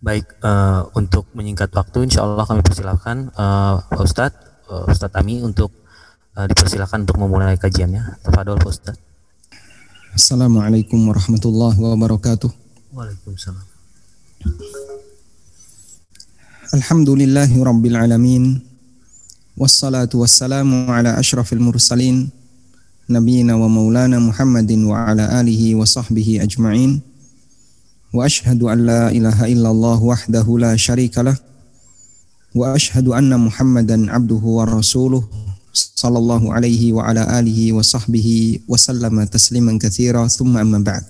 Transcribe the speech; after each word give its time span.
Baik, 0.00 0.40
uh, 0.40 0.88
untuk 0.96 1.28
menyingkat 1.36 1.68
waktu 1.76 2.08
insya 2.08 2.24
Allah 2.24 2.48
kami 2.48 2.64
persilahkan 2.64 3.28
uh, 3.36 3.84
Ustadz, 4.00 4.64
eh, 4.72 4.88
Ustadz 4.88 5.12
Ami 5.20 5.44
untuk 5.44 5.79
uh, 6.40 6.46
dipersilakan 6.48 7.04
untuk 7.04 7.20
memulai 7.20 7.60
kajiannya. 7.60 8.24
Tafadhol 8.24 8.60
Ustaz. 8.64 8.96
Assalamualaikum 10.16 10.96
warahmatullahi 11.06 11.76
wabarakatuh. 11.76 12.48
Waalaikumsalam. 12.96 13.66
Alhamdulillahi 16.72 17.60
rabbil 17.60 17.96
alamin. 17.98 18.44
Wassalatu 19.60 20.24
wassalamu 20.24 20.88
ala 20.88 21.20
asyrafil 21.20 21.60
mursalin 21.60 22.32
nabiyina 23.10 23.60
wa 23.60 23.68
maulana 23.68 24.16
Muhammadin 24.16 24.88
wa 24.88 25.04
ala 25.04 25.28
alihi 25.36 25.76
wa 25.76 25.84
sahbihi 25.84 26.40
ajma'in. 26.40 27.04
Wa 28.10 28.24
ashhadu 28.26 28.72
an 28.72 28.88
la 28.88 29.02
ilaha 29.12 29.46
illallah 29.46 29.98
wahdahu 30.00 30.58
la 30.58 30.74
syarikalah 30.74 31.36
wa 32.50 32.74
ashhadu 32.74 33.14
anna 33.14 33.38
Muhammadan 33.38 34.10
abduhu 34.10 34.58
wa 34.58 34.66
rasuluhu 34.66 35.49
sallallahu 35.72 36.50
alaihi 36.50 36.90
wa 36.90 37.06
ala 37.06 37.26
alihi 37.38 37.70
wa 37.70 37.82
sahbihi 37.82 38.66
wa 38.66 38.74
sallama 38.74 39.22
tasliman 39.26 39.78
katsira 39.78 40.26
thumma 40.26 40.66
amma 40.66 40.82
ba'd. 40.82 41.04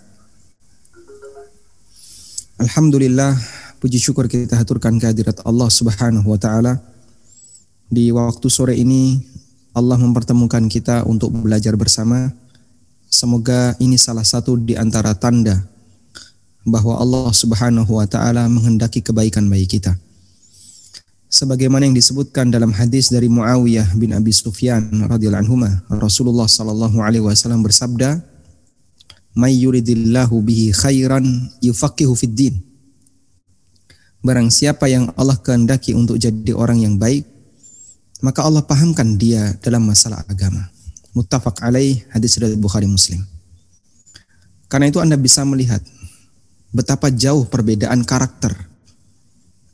Alhamdulillah 2.60 3.40
puji 3.80 3.96
syukur 3.96 4.28
kita 4.28 4.60
haturkan 4.60 5.00
kehadirat 5.00 5.40
Allah 5.48 5.72
Subhanahu 5.72 6.28
wa 6.28 6.36
taala. 6.36 6.76
Di 7.88 8.12
waktu 8.12 8.46
sore 8.52 8.76
ini 8.76 9.18
Allah 9.72 9.96
mempertemukan 9.96 10.68
kita 10.68 11.08
untuk 11.08 11.32
belajar 11.32 11.74
bersama. 11.74 12.28
Semoga 13.10 13.74
ini 13.82 13.98
salah 13.98 14.22
satu 14.22 14.54
di 14.54 14.78
antara 14.78 15.16
tanda 15.16 15.58
bahwa 16.62 17.00
Allah 17.00 17.32
Subhanahu 17.32 17.96
wa 17.96 18.06
taala 18.06 18.44
menghendaki 18.46 19.00
kebaikan 19.00 19.48
bagi 19.48 19.80
kita. 19.80 19.96
Sebagaimana 21.30 21.86
yang 21.86 21.94
disebutkan 21.94 22.50
dalam 22.50 22.74
hadis 22.74 23.06
dari 23.14 23.30
Muawiyah 23.30 23.94
bin 23.94 24.10
Abi 24.10 24.34
Sufyan 24.34 24.90
radhiyallahu 25.06 25.46
anhu, 25.46 25.62
Rasulullah 26.02 26.50
sallallahu 26.50 26.98
alaihi 26.98 27.22
wasallam 27.22 27.62
bersabda, 27.62 28.18
"May 29.38 29.54
yuridillahu 29.62 30.42
bihi 30.42 30.74
khairan 30.74 31.22
yufaqihu 31.62 32.18
fid 32.18 32.34
din." 32.34 32.54
Barang 34.26 34.50
siapa 34.50 34.90
yang 34.90 35.14
Allah 35.14 35.38
kehendaki 35.38 35.94
untuk 35.94 36.18
jadi 36.18 36.50
orang 36.50 36.82
yang 36.82 36.98
baik, 36.98 37.22
maka 38.26 38.42
Allah 38.42 38.66
pahamkan 38.66 39.14
dia 39.14 39.54
dalam 39.62 39.86
masalah 39.86 40.26
agama. 40.26 40.66
Muttafaq 41.14 41.62
alaih 41.62 42.02
hadis 42.10 42.42
dari 42.42 42.58
Bukhari 42.58 42.90
Muslim. 42.90 43.22
Karena 44.66 44.90
itu 44.90 44.98
Anda 44.98 45.14
bisa 45.14 45.46
melihat 45.46 45.78
betapa 46.74 47.06
jauh 47.14 47.46
perbedaan 47.46 48.02
karakter 48.02 48.69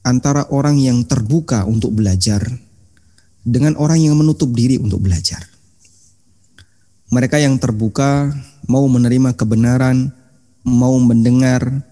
antara 0.07 0.47
orang 0.55 0.79
yang 0.79 1.03
terbuka 1.03 1.67
untuk 1.67 1.99
belajar 1.99 2.47
dengan 3.43 3.75
orang 3.75 3.99
yang 3.99 4.15
menutup 4.15 4.55
diri 4.55 4.79
untuk 4.79 5.03
belajar. 5.03 5.43
Mereka 7.11 7.43
yang 7.43 7.59
terbuka 7.59 8.31
mau 8.71 8.87
menerima 8.87 9.35
kebenaran, 9.35 10.15
mau 10.63 10.95
mendengar, 11.03 11.83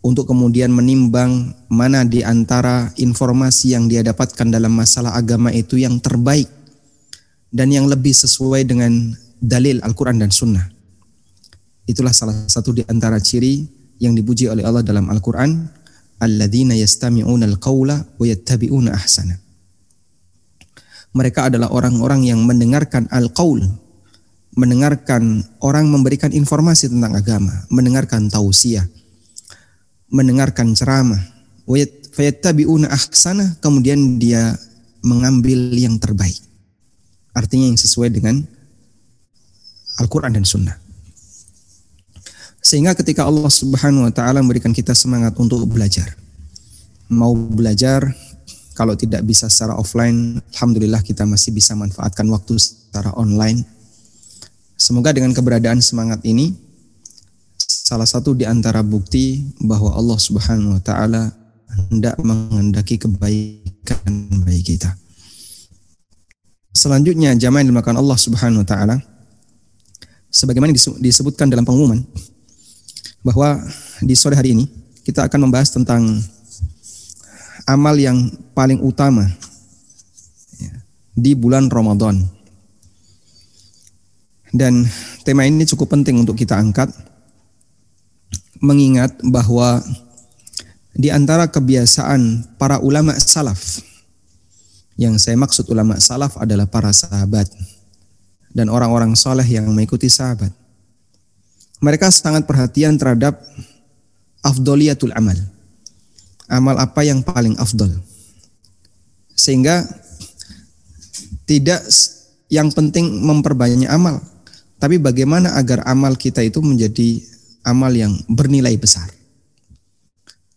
untuk 0.00 0.32
kemudian 0.32 0.72
menimbang 0.72 1.52
mana 1.68 2.08
di 2.08 2.24
antara 2.24 2.88
informasi 2.96 3.76
yang 3.76 3.84
dia 3.84 4.00
dapatkan 4.00 4.48
dalam 4.48 4.72
masalah 4.72 5.12
agama 5.12 5.52
itu 5.52 5.76
yang 5.76 6.00
terbaik 6.00 6.48
dan 7.52 7.68
yang 7.68 7.84
lebih 7.84 8.16
sesuai 8.16 8.64
dengan 8.64 9.12
dalil 9.36 9.80
Al-Quran 9.84 10.16
dan 10.20 10.32
Sunnah. 10.32 10.64
Itulah 11.84 12.16
salah 12.16 12.36
satu 12.48 12.72
di 12.72 12.82
antara 12.88 13.20
ciri 13.20 13.66
yang 14.00 14.16
dipuji 14.16 14.48
oleh 14.48 14.64
Allah 14.64 14.80
dalam 14.80 15.12
Al-Quran, 15.12 15.68
alladzina 16.20 16.76
yastami'una 16.76 17.48
al-qawla 17.48 17.96
wa 18.20 18.24
yattabi'una 18.28 18.92
ahsana. 18.92 19.40
Mereka 21.10 21.50
adalah 21.50 21.74
orang-orang 21.74 22.22
yang 22.28 22.44
mendengarkan 22.46 23.10
al-qaul, 23.10 23.66
mendengarkan 24.54 25.42
orang 25.58 25.90
memberikan 25.90 26.30
informasi 26.30 26.86
tentang 26.86 27.18
agama, 27.18 27.66
mendengarkan 27.66 28.30
tausiah, 28.30 28.86
mendengarkan 30.06 30.76
ceramah, 30.76 31.18
wa 31.66 31.76
yattabi'una 32.14 32.86
ahsana, 32.92 33.58
kemudian 33.58 34.20
dia 34.22 34.54
mengambil 35.02 35.72
yang 35.74 35.96
terbaik. 35.98 36.38
Artinya 37.34 37.70
yang 37.70 37.78
sesuai 37.78 38.10
dengan 38.10 38.42
Al-Quran 40.02 40.34
dan 40.34 40.44
Sunnah. 40.48 40.79
Sehingga 42.60 42.92
ketika 42.92 43.24
Allah 43.24 43.48
Subhanahu 43.48 44.04
wa 44.04 44.12
taala 44.12 44.44
memberikan 44.44 44.72
kita 44.76 44.92
semangat 44.92 45.32
untuk 45.40 45.64
belajar. 45.64 46.12
Mau 47.10 47.32
belajar 47.34 48.12
kalau 48.76 48.94
tidak 48.96 49.24
bisa 49.26 49.48
secara 49.48 49.76
offline, 49.76 50.40
alhamdulillah 50.56 51.04
kita 51.04 51.26
masih 51.28 51.52
bisa 51.52 51.76
manfaatkan 51.76 52.24
waktu 52.32 52.56
secara 52.60 53.12
online. 53.16 53.64
Semoga 54.76 55.12
dengan 55.12 55.36
keberadaan 55.36 55.84
semangat 55.84 56.24
ini 56.24 56.56
salah 57.60 58.06
satu 58.06 58.32
di 58.32 58.48
antara 58.48 58.80
bukti 58.80 59.44
bahwa 59.60 59.92
Allah 59.96 60.16
Subhanahu 60.16 60.78
wa 60.78 60.82
taala 60.84 61.32
hendak 61.90 62.16
menghendaki 62.22 62.96
kebaikan 62.96 64.30
bagi 64.46 64.62
kita. 64.76 64.94
Selanjutnya 66.70 67.34
jamaah 67.34 67.66
yang 67.66 67.74
dimakan 67.74 68.00
Allah 68.00 68.16
Subhanahu 68.16 68.62
wa 68.62 68.68
taala 68.68 68.96
sebagaimana 70.30 70.70
disebutkan 71.02 71.50
dalam 71.50 71.66
pengumuman 71.66 72.00
bahwa 73.20 73.60
di 74.00 74.16
sore 74.16 74.36
hari 74.36 74.56
ini 74.56 74.64
kita 75.04 75.28
akan 75.28 75.48
membahas 75.48 75.72
tentang 75.72 76.20
amal 77.68 77.94
yang 77.96 78.28
paling 78.56 78.80
utama 78.80 79.28
ya, 80.56 80.72
di 81.14 81.32
bulan 81.36 81.68
Ramadan. 81.68 82.24
Dan 84.50 84.82
tema 85.22 85.46
ini 85.46 85.62
cukup 85.62 85.94
penting 85.94 86.18
untuk 86.18 86.34
kita 86.34 86.58
angkat 86.58 86.90
mengingat 88.58 89.14
bahwa 89.22 89.78
di 90.92 91.08
antara 91.08 91.46
kebiasaan 91.48 92.50
para 92.58 92.82
ulama 92.82 93.14
salaf 93.16 93.80
yang 95.00 95.16
saya 95.16 95.38
maksud 95.38 95.64
ulama 95.72 95.96
salaf 95.96 96.36
adalah 96.36 96.68
para 96.68 96.92
sahabat 96.92 97.48
dan 98.52 98.68
orang-orang 98.68 99.14
soleh 99.16 99.46
yang 99.46 99.70
mengikuti 99.70 100.12
sahabat 100.12 100.52
mereka 101.80 102.12
sangat 102.12 102.44
perhatian 102.44 103.00
terhadap 103.00 103.40
afdoliyatul 104.44 105.12
amal. 105.16 105.36
Amal 106.50 106.76
apa 106.76 107.00
yang 107.02 107.24
paling 107.24 107.56
afdol. 107.56 107.90
Sehingga 109.32 109.88
tidak 111.48 111.80
yang 112.52 112.68
penting 112.70 113.24
memperbanyak 113.24 113.88
amal, 113.88 114.20
tapi 114.76 115.00
bagaimana 115.00 115.56
agar 115.56 115.84
amal 115.88 116.16
kita 116.16 116.44
itu 116.44 116.60
menjadi 116.60 117.22
amal 117.64 117.92
yang 117.92 118.12
bernilai 118.28 118.76
besar. 118.76 119.08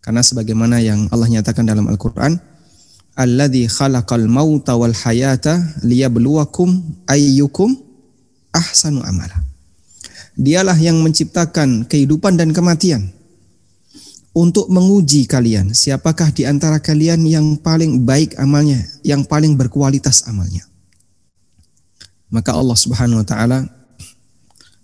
Karena 0.04 0.20
sebagaimana 0.20 0.84
yang 0.84 1.08
Allah 1.08 1.32
nyatakan 1.32 1.64
dalam 1.64 1.88
Al-Qur'an, 1.88 2.36
Alladzi 3.14 3.70
khalaqal 3.70 4.26
mauta 4.26 4.74
wal 4.74 4.92
hayata 4.92 5.62
liyabluwakum 5.86 6.82
ayyukum 7.06 7.78
ahsanu 8.50 9.00
amala. 9.06 9.53
Dialah 10.34 10.74
yang 10.74 10.98
menciptakan 10.98 11.86
kehidupan 11.86 12.34
dan 12.34 12.50
kematian 12.50 13.14
untuk 14.34 14.66
menguji 14.66 15.30
kalian 15.30 15.70
siapakah 15.70 16.34
di 16.34 16.42
antara 16.42 16.82
kalian 16.82 17.22
yang 17.22 17.54
paling 17.54 18.02
baik 18.02 18.34
amalnya, 18.34 18.82
yang 19.06 19.22
paling 19.22 19.54
berkualitas 19.54 20.26
amalnya. 20.26 20.66
Maka 22.34 22.50
Allah 22.50 22.74
Subhanahu 22.74 23.22
wa 23.22 23.26
taala 23.26 23.62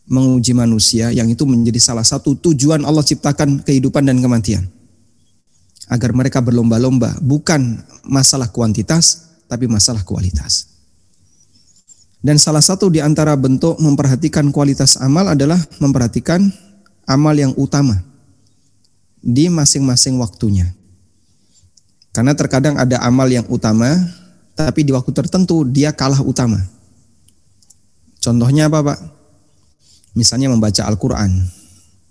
menguji 0.07 0.55
manusia 0.55 1.11
yang 1.11 1.27
itu 1.27 1.43
menjadi 1.43 1.83
salah 1.83 2.07
satu 2.07 2.39
tujuan 2.39 2.87
Allah 2.87 3.03
ciptakan 3.03 3.67
kehidupan 3.67 4.07
dan 4.07 4.23
kematian. 4.23 4.71
Agar 5.91 6.15
mereka 6.15 6.39
berlomba-lomba 6.39 7.19
bukan 7.19 7.83
masalah 8.07 8.47
kuantitas 8.55 9.35
tapi 9.51 9.67
masalah 9.67 10.07
kualitas. 10.07 10.70
Dan 12.21 12.37
salah 12.37 12.61
satu 12.61 12.93
di 12.93 13.01
antara 13.01 13.33
bentuk 13.33 13.81
memperhatikan 13.81 14.53
kualitas 14.53 15.01
amal 15.01 15.33
adalah 15.33 15.57
memperhatikan 15.81 16.53
amal 17.09 17.33
yang 17.33 17.57
utama 17.57 17.97
di 19.25 19.49
masing-masing 19.49 20.21
waktunya. 20.21 20.69
Karena 22.13 22.37
terkadang 22.37 22.77
ada 22.77 23.01
amal 23.01 23.25
yang 23.31 23.49
utama, 23.49 23.97
tapi 24.53 24.85
di 24.85 24.93
waktu 24.93 25.17
tertentu 25.17 25.65
dia 25.65 25.97
kalah 25.97 26.21
utama. 26.21 26.61
Contohnya 28.21 28.69
apa 28.69 28.85
Pak? 28.85 28.99
Misalnya 30.13 30.53
membaca 30.53 30.85
Al-Quran. 30.85 31.33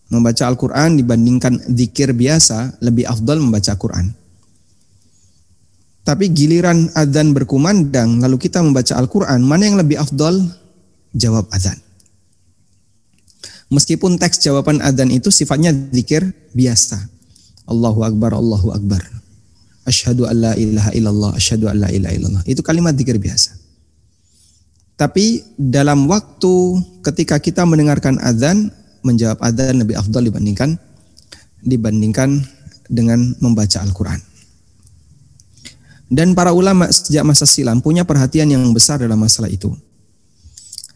Membaca 0.10 0.44
Al-Quran 0.50 0.98
dibandingkan 0.98 1.70
zikir 1.70 2.18
biasa 2.18 2.82
lebih 2.82 3.06
afdal 3.06 3.38
membaca 3.38 3.78
Quran. 3.78 4.10
Tapi 6.10 6.34
giliran 6.34 6.90
adzan 6.98 7.38
berkumandang 7.38 8.18
lalu 8.18 8.42
kita 8.42 8.66
membaca 8.66 8.98
Al-Quran, 8.98 9.46
mana 9.46 9.70
yang 9.70 9.78
lebih 9.78 10.02
afdal? 10.02 10.42
Jawab 11.14 11.46
adzan. 11.54 11.78
Meskipun 13.70 14.18
teks 14.18 14.42
jawaban 14.42 14.82
adzan 14.82 15.14
itu 15.14 15.30
sifatnya 15.30 15.70
zikir 15.70 16.34
biasa. 16.58 16.98
Allahu 17.70 18.02
Akbar, 18.02 18.34
Allahu 18.34 18.74
Akbar. 18.74 19.06
Asyhadu 19.86 20.26
an 20.26 20.50
la 20.50 20.54
ilaha 20.58 20.90
illallah, 20.98 21.32
asyhadu 21.38 21.70
an 21.70 21.78
la 21.78 21.94
ilaha 21.94 22.14
illallah. 22.18 22.44
Itu 22.50 22.66
kalimat 22.66 22.98
zikir 22.98 23.22
biasa. 23.22 23.54
Tapi 24.98 25.46
dalam 25.62 26.10
waktu 26.10 26.54
ketika 27.06 27.38
kita 27.38 27.70
mendengarkan 27.70 28.18
adzan, 28.18 28.74
menjawab 29.06 29.38
adzan 29.46 29.78
lebih 29.86 29.94
afdal 29.94 30.26
dibandingkan 30.26 30.74
dibandingkan 31.62 32.42
dengan 32.90 33.38
membaca 33.46 33.78
Al-Qur'an. 33.86 34.29
Dan 36.10 36.34
para 36.34 36.50
ulama 36.58 36.90
sejak 36.90 37.22
masa 37.22 37.46
silam 37.46 37.86
punya 37.86 38.02
perhatian 38.02 38.50
yang 38.50 38.66
besar 38.74 38.98
dalam 38.98 39.22
masalah 39.22 39.46
itu. 39.46 39.70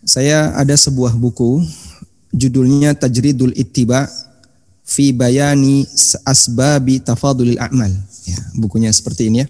Saya 0.04 0.52
ada 0.58 0.74
sebuah 0.74 1.14
buku 1.14 1.62
judulnya 2.34 2.98
Tajridul 2.98 3.54
Ittiba 3.54 4.10
fi 4.82 5.14
bayani 5.14 5.86
asbabi 6.26 7.00
tafadulil 7.00 7.62
a'mal. 7.62 7.94
Ya, 8.26 8.42
bukunya 8.58 8.90
seperti 8.90 9.30
ini 9.30 9.46
ya. 9.46 9.48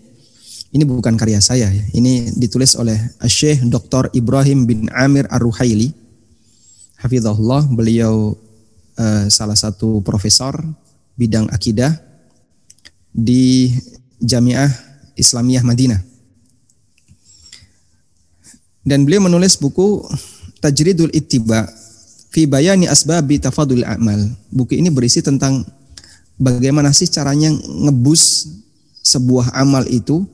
Ini 0.74 0.84
bukan 0.84 1.16
karya 1.16 1.40
saya 1.40 1.72
ya. 1.72 1.84
Ini 1.96 2.36
ditulis 2.36 2.76
oleh 2.76 2.98
Syekh 3.30 3.64
Dr. 3.70 4.10
Ibrahim 4.12 4.66
bin 4.68 4.90
Amir 4.92 5.30
Ar-Ruhaili. 5.30 5.94
Hafizahullah, 6.98 7.70
beliau 7.72 8.34
uh, 8.98 9.26
salah 9.30 9.56
satu 9.56 10.02
profesor 10.02 10.60
bidang 11.14 11.46
akidah 11.54 11.94
di 13.14 13.70
Jamiah 14.18 14.93
Islamiyah 15.16 15.64
Madinah. 15.66 16.02
Dan 18.84 19.08
beliau 19.08 19.24
menulis 19.24 19.56
buku 19.56 20.04
Tajridul 20.60 21.12
Ittiba 21.16 21.68
fi 22.34 22.44
bayani 22.50 22.90
asbabi 22.90 23.40
tafadul 23.40 23.88
amal. 23.88 24.20
Buku 24.52 24.76
ini 24.76 24.92
berisi 24.92 25.24
tentang 25.24 25.64
bagaimana 26.36 26.92
sih 26.92 27.08
caranya 27.08 27.54
ngebus 27.54 28.50
sebuah 29.04 29.56
amal 29.56 29.88
itu 29.88 30.26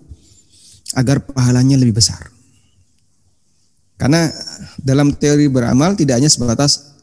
agar 0.95 1.21
pahalanya 1.21 1.77
lebih 1.77 2.01
besar. 2.01 2.31
Karena 3.99 4.31
dalam 4.79 5.11
teori 5.11 5.51
beramal 5.51 5.93
tidak 5.93 6.23
hanya 6.23 6.31
sebatas 6.31 6.95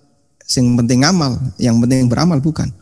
yang 0.57 0.73
penting 0.81 1.05
amal, 1.05 1.37
yang 1.61 1.77
penting 1.77 2.09
beramal 2.09 2.41
bukan. 2.41 2.73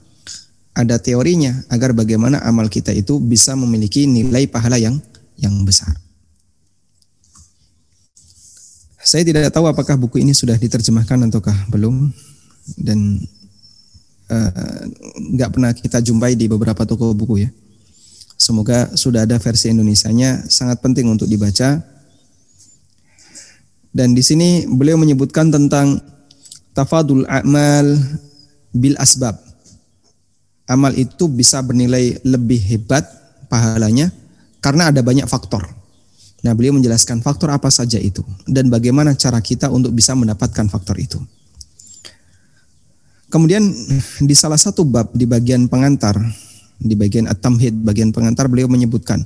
Ada 0.74 0.98
teorinya 0.98 1.54
agar 1.70 1.94
bagaimana 1.94 2.42
amal 2.42 2.66
kita 2.66 2.90
itu 2.90 3.22
bisa 3.22 3.54
memiliki 3.54 4.10
nilai 4.10 4.50
pahala 4.50 4.74
yang 4.74 4.98
yang 5.38 5.54
besar. 5.62 5.94
Saya 9.04 9.22
tidak 9.22 9.52
tahu 9.54 9.70
apakah 9.70 9.94
buku 9.94 10.18
ini 10.24 10.34
sudah 10.34 10.58
diterjemahkan 10.58 11.30
ataukah 11.30 11.54
belum 11.70 12.10
dan 12.80 13.20
eh, 14.32 14.82
nggak 15.36 15.50
uh, 15.50 15.52
pernah 15.52 15.70
kita 15.76 16.00
jumpai 16.00 16.34
di 16.34 16.48
beberapa 16.48 16.82
toko 16.88 17.12
buku 17.12 17.44
ya. 17.44 17.50
Semoga 18.34 18.90
sudah 18.96 19.28
ada 19.28 19.38
versi 19.38 19.70
Indonesianya 19.70 20.50
sangat 20.50 20.82
penting 20.82 21.06
untuk 21.06 21.30
dibaca. 21.30 21.84
Dan 23.94 24.10
di 24.10 24.26
sini 24.26 24.66
beliau 24.66 24.98
menyebutkan 24.98 25.54
tentang 25.54 26.02
tafadul 26.74 27.22
amal 27.30 27.94
bil 28.74 28.98
asbab. 28.98 29.38
Amal 30.64 30.96
itu 30.96 31.28
bisa 31.28 31.60
bernilai 31.60 32.20
lebih 32.24 32.56
hebat 32.56 33.04
pahalanya 33.52 34.08
karena 34.64 34.88
ada 34.88 35.04
banyak 35.04 35.28
faktor. 35.28 35.68
Nah, 36.44 36.52
beliau 36.52 36.76
menjelaskan 36.76 37.24
faktor 37.24 37.52
apa 37.52 37.68
saja 37.72 37.96
itu 37.96 38.20
dan 38.44 38.68
bagaimana 38.68 39.16
cara 39.16 39.40
kita 39.40 39.72
untuk 39.72 39.92
bisa 39.92 40.12
mendapatkan 40.12 40.68
faktor 40.68 40.96
itu. 41.00 41.20
Kemudian 43.32 43.64
di 44.20 44.34
salah 44.36 44.60
satu 44.60 44.84
bab 44.84 45.10
di 45.10 45.24
bagian 45.26 45.66
pengantar, 45.68 46.14
di 46.76 46.94
bagian 46.94 47.26
at-tamhid, 47.26 47.74
bagian 47.82 48.12
pengantar 48.12 48.46
beliau 48.46 48.68
menyebutkan 48.68 49.24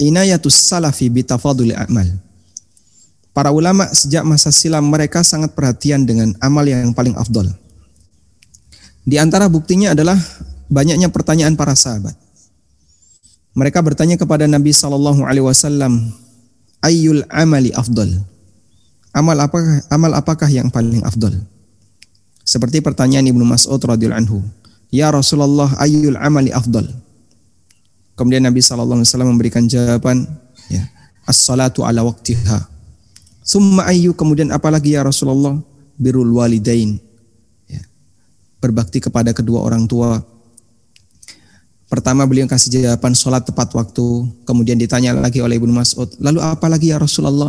inayatus 0.00 0.56
salafi 0.56 1.12
bitafaduli 1.12 1.76
amal. 1.76 2.06
Para 3.36 3.54
ulama 3.54 3.86
sejak 3.94 4.26
masa 4.26 4.50
silam 4.50 4.88
mereka 4.90 5.22
sangat 5.22 5.54
perhatian 5.54 6.02
dengan 6.02 6.34
amal 6.42 6.66
yang 6.66 6.90
paling 6.90 7.14
afdol. 7.14 7.46
Di 9.06 9.20
antara 9.20 9.46
buktinya 9.46 9.94
adalah 9.94 10.18
banyaknya 10.68 11.08
pertanyaan 11.08 11.56
para 11.56 11.72
sahabat. 11.74 12.14
Mereka 13.56 13.82
bertanya 13.82 14.14
kepada 14.14 14.46
Nabi 14.46 14.70
Shallallahu 14.70 15.26
Alaihi 15.26 15.42
Wasallam 15.42 16.14
ayyul 16.84 17.26
amali 17.26 17.74
afdal? 17.74 18.22
Amal 19.10 19.40
apakah 19.40 19.82
amal 19.90 20.12
apakah 20.14 20.46
yang 20.46 20.70
paling 20.70 21.02
afdal? 21.02 21.34
Seperti 22.46 22.78
pertanyaan 22.78 23.26
Ibnu 23.28 23.42
Mas'ud 23.42 23.80
radhiyallahu 23.82 24.20
anhu, 24.24 24.38
"Ya 24.94 25.10
Rasulullah, 25.10 25.74
ayyul 25.80 26.16
amali 26.16 26.54
afdal?" 26.54 26.86
Kemudian 28.14 28.46
Nabi 28.46 28.62
sallallahu 28.62 29.02
alaihi 29.02 29.10
wasallam 29.10 29.30
memberikan 29.34 29.64
jawaban, 29.66 30.26
ya, 30.70 30.86
as-salatu 31.26 31.82
ala 31.82 32.06
waqtiha. 32.06 32.66
Summa 33.42 33.88
ayyu 33.88 34.12
kemudian 34.12 34.52
apalagi 34.52 34.92
ya 34.94 35.02
Rasulullah? 35.02 35.56
Birrul 35.96 36.30
walidain. 36.30 37.00
Ya. 37.64 37.80
Berbakti 38.60 39.00
kepada 39.00 39.32
kedua 39.32 39.64
orang 39.64 39.88
tua 39.88 40.20
Pertama 41.88 42.28
beliau 42.28 42.44
kasih 42.44 42.68
jawaban 42.68 43.16
sholat 43.16 43.48
tepat 43.48 43.72
waktu. 43.72 44.28
Kemudian 44.44 44.76
ditanya 44.76 45.16
lagi 45.16 45.40
oleh 45.40 45.56
Ibnu 45.56 45.72
Mas'ud. 45.72 46.12
Lalu 46.20 46.44
apa 46.44 46.68
lagi 46.68 46.92
ya 46.92 47.00
Rasulullah? 47.00 47.48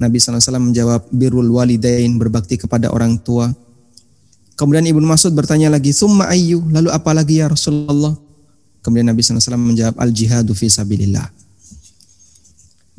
Nabi 0.00 0.16
SAW 0.16 0.40
menjawab 0.62 1.10
birrul 1.10 1.50
walidain 1.50 2.14
berbakti 2.14 2.56
kepada 2.56 2.94
orang 2.94 3.18
tua. 3.18 3.50
Kemudian 4.54 4.86
Ibnu 4.86 5.02
Mas'ud 5.02 5.34
bertanya 5.34 5.66
lagi, 5.66 5.90
summa 5.90 6.30
ayyu, 6.30 6.62
lalu 6.70 6.94
apa 6.94 7.10
lagi 7.10 7.42
ya 7.42 7.50
Rasulullah? 7.50 8.14
Kemudian 8.80 9.10
Nabi 9.10 9.20
SAW 9.20 9.60
menjawab 9.60 9.98
al 9.98 10.14
jihadu 10.14 10.54
fi 10.54 10.70
sabilillah. 10.70 11.28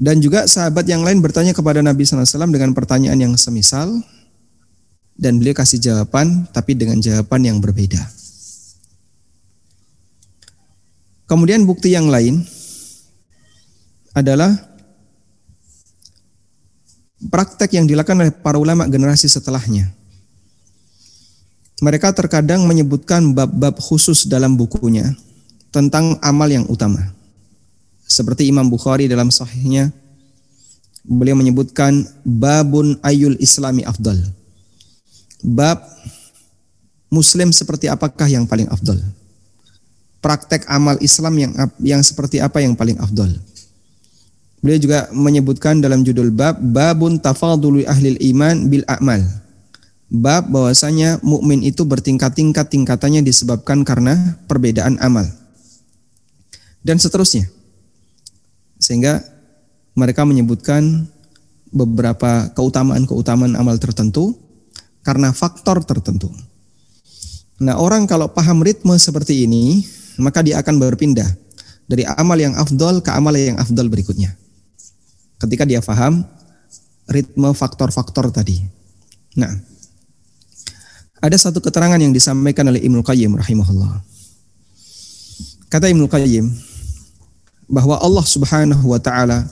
Dan 0.02 0.18
juga 0.20 0.50
sahabat 0.50 0.84
yang 0.90 1.06
lain 1.06 1.22
bertanya 1.22 1.54
kepada 1.54 1.80
Nabi 1.80 2.04
SAW 2.04 2.50
dengan 2.50 2.74
pertanyaan 2.74 3.18
yang 3.18 3.34
semisal. 3.38 4.02
Dan 5.14 5.38
beliau 5.38 5.54
kasih 5.54 5.78
jawaban, 5.78 6.50
tapi 6.50 6.74
dengan 6.74 6.98
jawaban 6.98 7.46
yang 7.46 7.62
berbeda. 7.62 8.02
Kemudian 11.32 11.64
bukti 11.64 11.96
yang 11.96 12.12
lain 12.12 12.44
adalah 14.12 14.52
praktek 17.32 17.80
yang 17.80 17.88
dilakukan 17.88 18.20
oleh 18.20 18.36
para 18.36 18.60
ulama 18.60 18.84
generasi 18.92 19.32
setelahnya. 19.32 19.88
Mereka 21.80 22.12
terkadang 22.12 22.68
menyebutkan 22.68 23.32
bab-bab 23.32 23.80
khusus 23.80 24.28
dalam 24.28 24.60
bukunya 24.60 25.16
tentang 25.72 26.20
amal 26.20 26.52
yang 26.52 26.68
utama. 26.68 27.00
Seperti 28.04 28.52
Imam 28.52 28.68
Bukhari 28.68 29.08
dalam 29.08 29.32
sahihnya, 29.32 29.88
beliau 31.08 31.40
menyebutkan 31.40 32.12
babun 32.28 33.00
ayul 33.08 33.40
islami 33.40 33.88
afdal. 33.88 34.20
Bab 35.40 35.80
muslim 37.08 37.56
seperti 37.56 37.88
apakah 37.88 38.28
yang 38.28 38.44
paling 38.44 38.68
afdal 38.68 39.00
praktek 40.22 40.70
amal 40.70 40.96
Islam 41.02 41.34
yang 41.36 41.52
yang 41.82 42.02
seperti 42.06 42.38
apa 42.38 42.62
yang 42.62 42.78
paling 42.78 42.96
afdol. 43.02 43.34
Beliau 44.62 44.78
juga 44.78 45.10
menyebutkan 45.10 45.82
dalam 45.82 46.06
judul 46.06 46.30
bab 46.30 46.62
babun 46.62 47.18
tafadulu 47.18 47.82
ahli 47.90 48.14
iman 48.30 48.70
bil 48.70 48.86
amal. 48.86 49.20
Bab 50.12 50.54
bahwasanya 50.54 51.18
mukmin 51.26 51.66
itu 51.66 51.82
bertingkat-tingkat 51.82 52.70
tingkatannya 52.70 53.26
disebabkan 53.26 53.82
karena 53.82 54.38
perbedaan 54.46 55.02
amal. 55.02 55.26
Dan 56.86 57.02
seterusnya. 57.02 57.50
Sehingga 58.78 59.26
mereka 59.98 60.28
menyebutkan 60.30 61.10
beberapa 61.74 62.52
keutamaan-keutamaan 62.54 63.58
amal 63.58 63.80
tertentu 63.82 64.38
karena 65.02 65.34
faktor 65.34 65.82
tertentu. 65.82 66.30
Nah, 67.62 67.78
orang 67.78 68.06
kalau 68.06 68.30
paham 68.30 68.62
ritme 68.62 68.94
seperti 68.98 69.46
ini, 69.46 69.86
maka 70.20 70.44
dia 70.44 70.60
akan 70.60 70.82
berpindah 70.82 71.28
dari 71.88 72.08
amal 72.08 72.40
yang 72.40 72.56
afdol 72.56 73.04
ke 73.04 73.12
amal 73.12 73.36
yang 73.36 73.60
afdol 73.60 73.88
berikutnya. 73.88 74.36
Ketika 75.40 75.64
dia 75.68 75.80
faham 75.80 76.24
ritme 77.12 77.52
faktor-faktor 77.52 78.32
tadi. 78.32 78.62
Nah, 79.36 79.52
ada 81.22 81.38
satu 81.38 81.60
keterangan 81.60 82.00
yang 82.00 82.16
disampaikan 82.16 82.68
oleh 82.68 82.82
Ibnu 82.84 83.04
Qayyim 83.04 83.36
rahimahullah. 83.38 84.02
Kata 85.72 85.88
Ibnu 85.88 86.08
Qayyim 86.08 86.46
bahwa 87.72 88.00
Allah 88.00 88.26
Subhanahu 88.28 88.92
wa 88.92 89.00
taala 89.00 89.48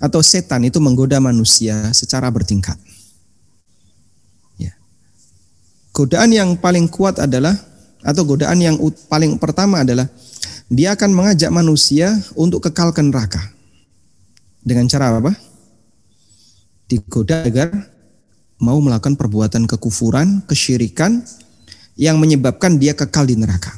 atau 0.00 0.20
setan 0.24 0.64
itu 0.64 0.80
menggoda 0.80 1.20
manusia 1.20 1.92
secara 1.92 2.28
bertingkat. 2.32 2.76
godaan 5.94 6.34
yang 6.34 6.50
paling 6.58 6.90
kuat 6.90 7.22
adalah 7.22 7.54
atau 8.04 8.22
godaan 8.28 8.60
yang 8.60 8.76
paling 9.08 9.40
pertama 9.40 9.80
adalah 9.80 10.06
dia 10.68 10.92
akan 10.92 11.10
mengajak 11.16 11.48
manusia 11.48 12.12
untuk 12.36 12.68
kekal 12.68 12.92
ke 12.92 13.00
neraka. 13.00 13.40
Dengan 14.60 14.84
cara 14.88 15.12
apa? 15.16 15.32
Digoda 16.88 17.48
agar 17.48 17.72
mau 18.60 18.76
melakukan 18.80 19.16
perbuatan 19.16 19.64
kekufuran, 19.64 20.44
kesyirikan 20.44 21.24
yang 21.96 22.20
menyebabkan 22.20 22.76
dia 22.76 22.92
kekal 22.92 23.24
di 23.24 23.40
neraka. 23.40 23.72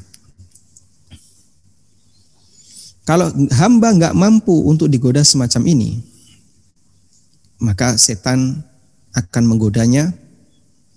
Kalau 3.07 3.31
hamba 3.55 3.95
nggak 3.95 4.19
mampu 4.19 4.67
untuk 4.67 4.91
digoda 4.91 5.23
semacam 5.23 5.63
ini, 5.71 6.03
maka 7.63 7.95
setan 7.95 8.67
akan 9.15 9.45
menggodanya 9.47 10.11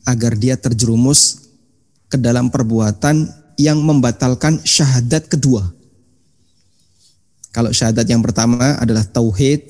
agar 0.09 0.33
dia 0.33 0.57
terjerumus 0.57 1.49
ke 2.10 2.18
dalam 2.18 2.50
perbuatan 2.50 3.30
yang 3.56 3.80
membatalkan 3.86 4.60
syahadat 4.66 5.30
kedua. 5.30 5.63
Kalau 7.54 7.70
syahadat 7.74 8.06
yang 8.06 8.22
pertama 8.22 8.78
adalah 8.82 9.06
tauhid, 9.06 9.66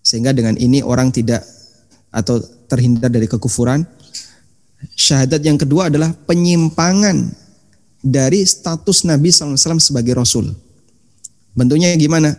sehingga 0.00 0.32
dengan 0.32 0.56
ini 0.56 0.80
orang 0.80 1.12
tidak 1.12 1.44
atau 2.10 2.40
terhindar 2.66 3.12
dari 3.12 3.30
kekufuran. 3.30 3.84
Syahadat 4.96 5.44
yang 5.44 5.60
kedua 5.60 5.92
adalah 5.92 6.10
penyimpangan 6.24 7.30
dari 8.00 8.40
status 8.48 9.04
Nabi 9.04 9.28
SAW 9.28 9.76
sebagai 9.76 10.16
Rasul. 10.16 10.48
Bentuknya 11.52 11.92
gimana? 12.00 12.32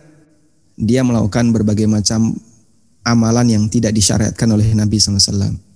Dia 0.74 1.06
melakukan 1.06 1.54
berbagai 1.54 1.86
macam 1.86 2.34
amalan 3.06 3.46
yang 3.46 3.64
tidak 3.70 3.94
disyariatkan 3.94 4.48
oleh 4.50 4.74
Nabi 4.74 4.98
SAW. 4.98 5.71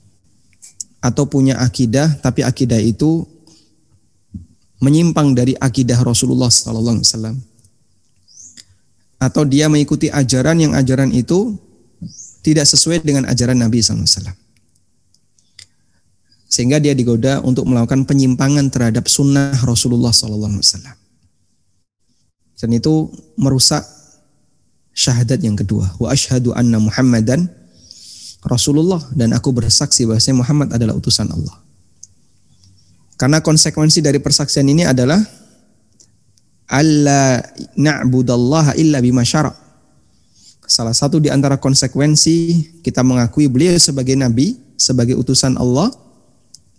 Atau 1.04 1.28
punya 1.28 1.60
akidah, 1.60 2.18
tapi 2.18 2.42
akidah 2.42 2.80
itu 2.80 3.24
menyimpang 4.80 5.32
dari 5.32 5.56
akidah 5.56 5.96
Rasulullah 6.04 6.52
SAW 6.52 7.00
atau 9.16 9.42
dia 9.48 9.66
mengikuti 9.72 10.12
ajaran 10.12 10.60
yang 10.60 10.72
ajaran 10.76 11.08
itu 11.12 11.56
tidak 12.44 12.68
sesuai 12.68 13.02
dengan 13.02 13.24
ajaran 13.26 13.56
Nabi 13.56 13.80
SAW. 13.80 14.36
Sehingga 16.46 16.78
dia 16.78 16.94
digoda 16.94 17.42
untuk 17.42 17.66
melakukan 17.66 18.06
penyimpangan 18.06 18.70
terhadap 18.70 19.10
sunnah 19.10 19.56
Rasulullah 19.66 20.14
SAW. 20.14 20.94
Dan 22.56 22.70
itu 22.72 23.10
merusak 23.36 23.82
syahadat 24.96 25.42
yang 25.42 25.58
kedua. 25.58 25.92
Wa 26.00 26.14
ashadu 26.14 26.56
anna 26.56 26.80
Muhammadan 26.80 27.50
Rasulullah 28.46 29.02
dan 29.10 29.34
aku 29.34 29.50
bersaksi 29.50 30.06
bahwa 30.06 30.22
Muhammad 30.38 30.68
adalah 30.78 30.94
utusan 30.94 31.26
Allah. 31.26 31.58
Karena 33.18 33.42
konsekuensi 33.42 33.98
dari 33.98 34.22
persaksian 34.22 34.70
ini 34.70 34.86
adalah 34.86 35.18
alla 36.70 37.42
na'budallaha 37.74 38.78
illa 38.78 39.02
bima. 39.02 39.26
Salah 40.66 40.94
satu 40.94 41.18
di 41.18 41.30
antara 41.30 41.58
konsekuensi 41.58 42.58
kita 42.86 43.02
mengakui 43.02 43.50
beliau 43.50 43.74
sebagai 43.78 44.14
nabi, 44.14 44.54
sebagai 44.78 45.18
utusan 45.18 45.58
Allah, 45.58 45.90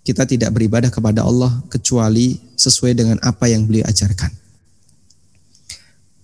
kita 0.07 0.23
tidak 0.23 0.55
beribadah 0.55 0.87
kepada 0.87 1.27
Allah 1.27 1.51
kecuali 1.67 2.39
sesuai 2.55 2.95
dengan 2.95 3.17
apa 3.19 3.51
yang 3.51 3.67
beliau 3.67 3.83
ajarkan. 3.91 4.31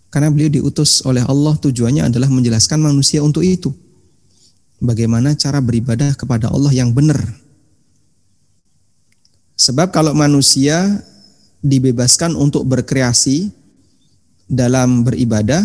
Karena 0.07 0.29
beliau 0.29 0.47
diutus 0.47 1.01
oleh 1.03 1.25
Allah 1.25 1.57
tujuannya 1.57 2.07
adalah 2.07 2.29
menjelaskan 2.29 2.79
manusia 2.79 3.19
untuk 3.25 3.41
itu. 3.41 3.73
Bagaimana 4.83 5.31
cara 5.39 5.63
beribadah 5.63 6.11
kepada 6.19 6.51
Allah 6.51 6.75
yang 6.75 6.91
benar. 6.91 7.23
Sebab 9.55 9.95
kalau 9.95 10.11
manusia 10.11 10.99
dibebaskan 11.63 12.35
untuk 12.35 12.67
berkreasi 12.67 13.47
dalam 14.51 15.07
beribadah, 15.07 15.63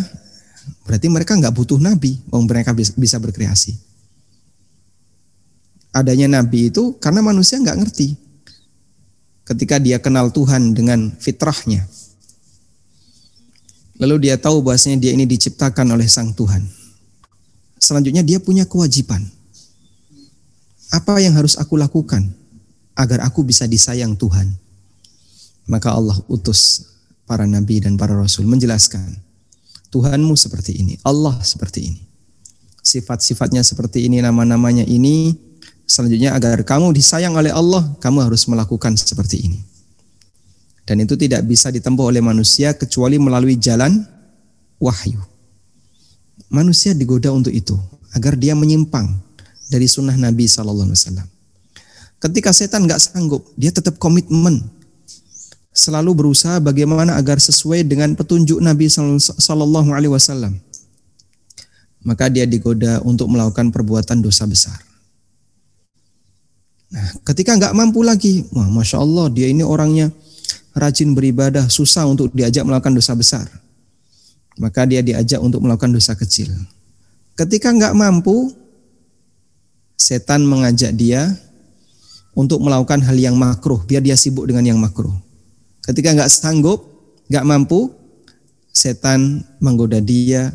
berarti 0.87 1.11
mereka 1.11 1.35
nggak 1.35 1.51
butuh 1.51 1.83
nabi, 1.83 2.15
oh 2.31 2.39
mereka 2.47 2.71
bisa 2.79 3.19
berkreasi. 3.19 3.75
Adanya 5.91 6.39
nabi 6.39 6.71
itu 6.71 6.95
karena 7.03 7.19
manusia 7.19 7.59
nggak 7.59 7.79
ngerti. 7.83 8.15
Ketika 9.43 9.83
dia 9.83 9.99
kenal 9.99 10.31
Tuhan 10.31 10.79
dengan 10.79 11.11
fitrahnya, 11.19 11.83
lalu 13.99 14.31
dia 14.31 14.39
tahu 14.39 14.63
bahwasanya 14.63 15.03
dia 15.03 15.11
ini 15.11 15.27
diciptakan 15.27 15.91
oleh 15.91 16.07
Sang 16.07 16.31
Tuhan. 16.31 16.78
Selanjutnya 17.79 18.27
dia 18.27 18.43
punya 18.43 18.67
kewajiban. 18.67 19.23
Apa 20.91 21.21
yang 21.23 21.37
harus 21.37 21.55
aku 21.57 21.79
lakukan 21.79 22.27
agar 22.99 23.23
aku 23.25 23.47
bisa 23.47 23.65
disayang 23.65 24.19
Tuhan? 24.19 24.51
Maka 25.69 25.93
Allah 25.93 26.17
utus 26.33 26.85
para 27.29 27.45
nabi 27.45 27.79
dan 27.85 28.01
para 28.01 28.17
rasul 28.17 28.49
menjelaskan 28.49 29.21
Tuhanmu 29.89 30.37
seperti 30.37 30.81
ini, 30.81 31.01
Allah 31.05 31.37
seperti 31.41 31.81
ini. 31.93 32.01
Sifat-sifatnya 32.85 33.65
seperti 33.65 34.05
ini, 34.05 34.21
nama-namanya 34.21 34.85
ini. 34.85 35.33
Selanjutnya 35.89 36.37
agar 36.37 36.61
kamu 36.65 36.93
disayang 36.93 37.37
oleh 37.37 37.53
Allah, 37.53 37.85
kamu 38.01 38.29
harus 38.29 38.45
melakukan 38.49 38.97
seperti 39.01 39.49
ini. 39.49 39.61
Dan 40.85 41.05
itu 41.05 41.17
tidak 41.17 41.45
bisa 41.45 41.69
ditempuh 41.69 42.13
oleh 42.13 42.21
manusia 42.25 42.73
kecuali 42.77 43.21
melalui 43.21 43.61
jalan 43.61 44.05
wahyu. 44.81 45.21
Manusia 46.49 46.97
digoda 46.97 47.29
untuk 47.29 47.53
itu, 47.53 47.77
agar 48.17 48.33
dia 48.37 48.57
menyimpang 48.57 49.05
dari 49.69 49.85
sunnah 49.85 50.17
Nabi 50.17 50.49
Sallallahu 50.49 50.89
Alaihi 50.89 51.01
Wasallam. 51.05 51.29
Ketika 52.19 52.51
setan 52.57 52.89
nggak 52.89 52.99
sanggup, 52.99 53.47
dia 53.55 53.71
tetap 53.71 54.01
komitmen 54.01 54.65
selalu 55.71 56.25
berusaha 56.25 56.59
bagaimana 56.59 57.15
agar 57.15 57.39
sesuai 57.39 57.87
dengan 57.87 58.17
petunjuk 58.19 58.59
Nabi 58.59 58.91
Sallallahu 58.91 59.95
Alaihi 59.95 60.11
Wasallam. 60.11 60.59
Maka 62.03 62.33
dia 62.33 62.49
digoda 62.49 63.05
untuk 63.05 63.29
melakukan 63.29 63.69
perbuatan 63.71 64.25
dosa 64.25 64.49
besar. 64.49 64.81
Nah, 66.89 67.05
ketika 67.29 67.53
nggak 67.53 67.77
mampu 67.77 68.01
lagi, 68.01 68.49
wah, 68.57 68.65
masya 68.73 69.05
Allah, 69.05 69.29
dia 69.29 69.45
ini 69.53 69.61
orangnya 69.61 70.09
rajin 70.73 71.13
beribadah, 71.13 71.69
susah 71.69 72.09
untuk 72.09 72.33
diajak 72.33 72.65
melakukan 72.65 72.97
dosa 72.97 73.13
besar. 73.13 73.45
Maka 74.59 74.85
dia 74.85 75.01
diajak 75.01 75.39
untuk 75.39 75.63
melakukan 75.63 75.95
dosa 75.95 76.19
kecil. 76.19 76.51
Ketika 77.39 77.71
nggak 77.71 77.95
mampu, 77.95 78.51
setan 79.95 80.43
mengajak 80.43 80.91
dia 80.99 81.31
untuk 82.35 82.59
melakukan 82.63 83.03
hal 83.03 83.15
yang 83.15 83.39
makruh, 83.39 83.79
biar 83.87 84.03
dia 84.03 84.19
sibuk 84.19 84.47
dengan 84.51 84.75
yang 84.75 84.79
makruh. 84.83 85.15
Ketika 85.87 86.15
nggak 86.15 86.31
sanggup, 86.31 86.83
nggak 87.31 87.47
mampu, 87.47 87.95
setan 88.75 89.47
menggoda 89.63 90.03
dia 90.03 90.55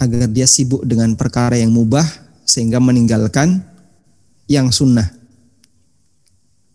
agar 0.00 0.28
dia 0.28 0.48
sibuk 0.48 0.84
dengan 0.84 1.16
perkara 1.16 1.56
yang 1.56 1.72
mubah 1.72 2.04
sehingga 2.44 2.80
meninggalkan 2.80 3.64
yang 4.48 4.68
sunnah. 4.68 5.08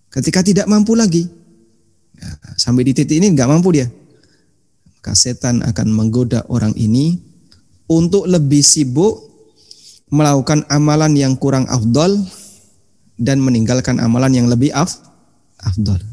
Ketika 0.10 0.42
tidak 0.42 0.66
mampu 0.66 0.98
lagi, 0.98 1.30
ya, 2.18 2.30
sampai 2.58 2.82
di 2.82 2.98
titik 2.98 3.22
ini 3.22 3.30
nggak 3.34 3.50
mampu 3.50 3.78
dia, 3.78 3.86
maka 5.00 5.16
setan 5.16 5.64
akan 5.64 5.96
menggoda 5.96 6.44
orang 6.52 6.76
ini 6.76 7.16
untuk 7.88 8.28
lebih 8.28 8.60
sibuk 8.60 9.32
melakukan 10.12 10.68
amalan 10.68 11.16
yang 11.16 11.40
kurang 11.40 11.64
afdol 11.72 12.20
dan 13.16 13.40
meninggalkan 13.40 13.96
amalan 14.04 14.36
yang 14.36 14.52
lebih 14.52 14.76
af, 14.76 14.92
afdol. 15.64 16.04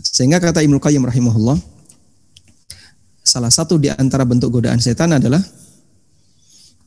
Sehingga 0.00 0.40
kata 0.40 0.64
Ibnu 0.64 0.80
Qayyim 0.80 1.04
rahimahullah, 1.04 1.60
salah 3.20 3.52
satu 3.52 3.76
di 3.76 3.92
antara 3.92 4.24
bentuk 4.24 4.56
godaan 4.56 4.80
setan 4.80 5.12
adalah 5.12 5.44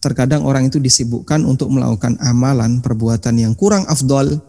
terkadang 0.02 0.50
orang 0.50 0.66
itu 0.66 0.82
disibukkan 0.82 1.46
untuk 1.46 1.70
melakukan 1.70 2.18
amalan 2.26 2.82
perbuatan 2.82 3.38
yang 3.38 3.54
kurang 3.54 3.86
afdol 3.86 4.42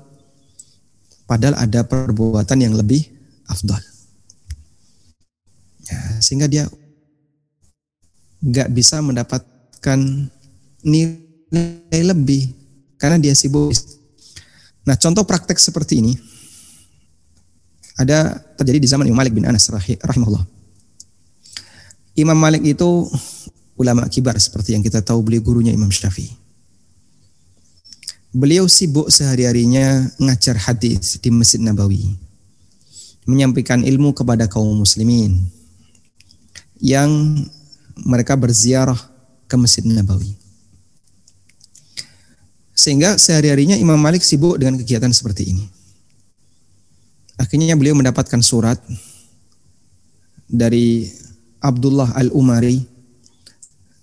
padahal 1.28 1.60
ada 1.60 1.84
perbuatan 1.84 2.56
yang 2.56 2.72
lebih 2.72 3.04
afdol. 3.44 3.89
Sehingga 6.20 6.46
dia 6.50 6.68
nggak 8.40 8.68
bisa 8.72 9.04
mendapatkan 9.04 9.98
nilai 10.80 12.00
lebih 12.00 12.48
karena 12.96 13.20
dia 13.20 13.36
sibuk. 13.36 13.72
Nah, 14.88 14.96
contoh 14.96 15.24
praktek 15.28 15.60
seperti 15.60 16.00
ini 16.00 16.16
ada 18.00 18.40
terjadi 18.56 18.80
di 18.80 18.88
zaman 18.88 19.04
Imam 19.04 19.20
Malik 19.20 19.36
bin 19.36 19.44
Anas 19.44 19.68
rahimahullah. 19.68 20.44
Imam 22.16 22.36
Malik 22.36 22.64
itu 22.64 23.08
ulama 23.76 24.08
kibar 24.08 24.36
seperti 24.40 24.72
yang 24.72 24.84
kita 24.84 25.04
tahu 25.04 25.20
beliau 25.20 25.44
gurunya 25.44 25.72
Imam 25.72 25.92
Syafi'i. 25.92 26.32
Beliau 28.30 28.70
sibuk 28.70 29.10
sehari-harinya 29.10 30.06
ngajar 30.16 30.54
hadis 30.54 31.18
di 31.18 31.28
Masjid 31.34 31.58
Nabawi. 31.58 32.14
Menyampaikan 33.26 33.84
ilmu 33.84 34.16
kepada 34.16 34.48
kaum 34.48 34.80
muslimin 34.80 35.59
yang 36.80 37.44
mereka 38.00 38.34
berziarah 38.34 38.98
ke 39.44 39.54
Masjid 39.60 39.84
Nabawi. 39.84 40.32
Sehingga 42.72 43.20
sehari-harinya 43.20 43.76
Imam 43.76 44.00
Malik 44.00 44.24
sibuk 44.24 44.56
dengan 44.56 44.80
kegiatan 44.80 45.12
seperti 45.12 45.52
ini. 45.52 45.64
Akhirnya 47.36 47.76
beliau 47.76 47.92
mendapatkan 47.92 48.40
surat 48.40 48.80
dari 50.48 51.08
Abdullah 51.60 52.16
Al-Umari, 52.16 52.80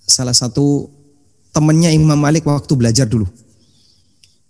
salah 0.06 0.34
satu 0.34 0.94
temannya 1.50 1.90
Imam 1.90 2.18
Malik 2.18 2.46
waktu 2.46 2.70
belajar 2.78 3.10
dulu. 3.10 3.26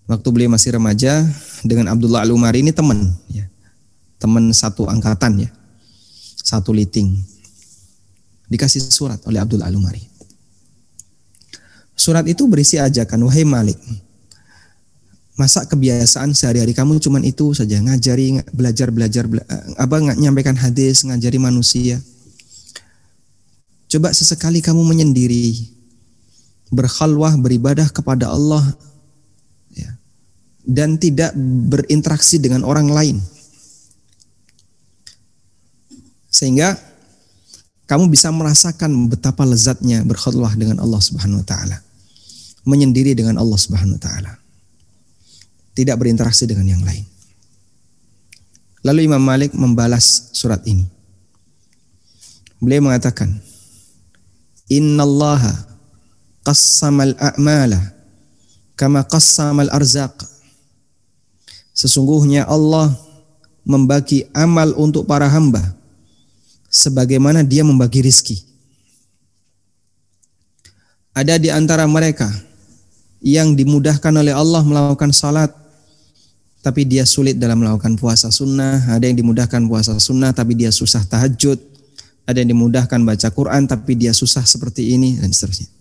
Waktu 0.07 0.27
beliau 0.31 0.51
masih 0.51 0.75
remaja 0.75 1.24
dengan 1.63 1.91
Abdullah 1.91 2.24
Al-Umari 2.24 2.63
ini 2.63 2.72
teman, 2.72 3.12
ya. 3.31 3.48
teman 4.19 4.51
satu 4.51 4.88
angkatan 4.88 5.48
ya, 5.48 5.50
satu 6.43 6.75
liting. 6.75 7.15
Dikasih 8.48 8.80
surat 8.88 9.20
oleh 9.27 9.44
Abdullah 9.44 9.68
Al-Umari. 9.68 10.00
Surat 11.98 12.24
itu 12.30 12.48
berisi 12.48 12.80
ajakan, 12.80 13.27
wahai 13.27 13.44
Malik, 13.44 13.75
masa 15.38 15.66
kebiasaan 15.70 16.34
sehari-hari 16.34 16.74
kamu 16.74 16.98
cuman 17.01 17.25
itu 17.25 17.54
saja. 17.54 17.77
Ngajari 17.77 18.42
belajar 18.54 18.89
belajar 18.89 19.24
bela, 19.30 19.44
eh, 19.46 19.63
apa 19.77 19.96
nggak 19.98 20.18
nyampaikan 20.22 20.58
hadis 20.58 21.06
ngajari 21.06 21.38
manusia. 21.42 22.01
Coba 23.88 24.12
sesekali 24.12 24.60
kamu 24.60 24.84
menyendiri 24.84 25.74
berkhalwah 26.70 27.34
beribadah 27.39 27.88
kepada 27.88 28.27
Allah 28.30 28.62
ya, 29.72 29.89
dan 30.68 31.00
tidak 31.00 31.32
berinteraksi 31.72 32.38
dengan 32.38 32.62
orang 32.68 32.92
lain. 32.92 33.18
Sehingga 36.27 36.77
kamu 37.88 38.12
bisa 38.12 38.27
merasakan 38.29 39.08
betapa 39.08 39.48
lezatnya 39.48 40.03
berkhalwah 40.03 40.53
dengan 40.60 40.84
Allah 40.84 41.00
Subhanahu 41.00 41.39
wa 41.41 41.48
taala 41.48 41.79
menyendiri 42.67 43.15
dengan 43.15 43.39
Allah 43.39 43.56
Subhanahu 43.56 43.96
wa 43.96 44.03
taala 44.03 44.32
tidak 45.77 46.01
berinteraksi 46.01 46.50
dengan 46.50 46.65
yang 46.65 46.82
lain. 46.82 47.06
Lalu 48.82 49.06
Imam 49.06 49.22
Malik 49.22 49.53
membalas 49.53 50.34
surat 50.34 50.65
ini. 50.65 50.89
Beliau 52.58 52.82
mengatakan, 52.82 53.29
Innallaha 54.65 55.53
qassamal 56.41 57.13
a'mala 57.22 57.77
kama 58.74 59.06
qassamal 59.06 59.70
arzaq. 59.70 60.17
Sesungguhnya 61.77 62.50
Allah 62.50 62.89
membagi 63.62 64.25
amal 64.34 64.74
untuk 64.74 65.06
para 65.06 65.29
hamba 65.29 65.76
sebagaimana 66.69 67.43
dia 67.43 67.63
membagi 67.63 68.03
rizki. 68.03 68.43
Ada 71.17 71.41
di 71.41 71.50
antara 71.50 71.89
mereka 71.89 72.29
yang 73.25 73.57
dimudahkan 73.57 74.13
oleh 74.13 74.31
Allah 74.36 74.62
melakukan 74.62 75.09
salat 75.09 75.50
tapi 76.62 76.83
dia 76.83 77.07
sulit 77.07 77.39
dalam 77.39 77.63
melakukan 77.63 77.95
puasa 77.97 78.29
sunnah. 78.29 78.91
Ada 78.91 79.09
yang 79.09 79.24
dimudahkan 79.24 79.65
puasa 79.65 79.97
sunnah 79.97 80.36
tapi 80.36 80.53
dia 80.53 80.69
susah 80.69 81.01
tahajud. 81.07 81.57
Ada 82.27 82.43
yang 82.43 82.53
dimudahkan 82.53 83.00
baca 83.07 83.27
Quran 83.31 83.65
tapi 83.65 83.95
dia 83.95 84.12
susah 84.12 84.43
seperti 84.43 84.93
ini 84.93 85.15
dan 85.17 85.31
seterusnya. 85.31 85.71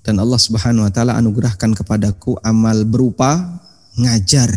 Dan 0.00 0.16
Allah 0.16 0.40
Subhanahu 0.40 0.88
wa 0.88 0.92
taala 0.94 1.18
anugerahkan 1.20 1.76
kepadaku 1.76 2.38
amal 2.40 2.88
berupa 2.88 3.60
ngajar, 3.98 4.48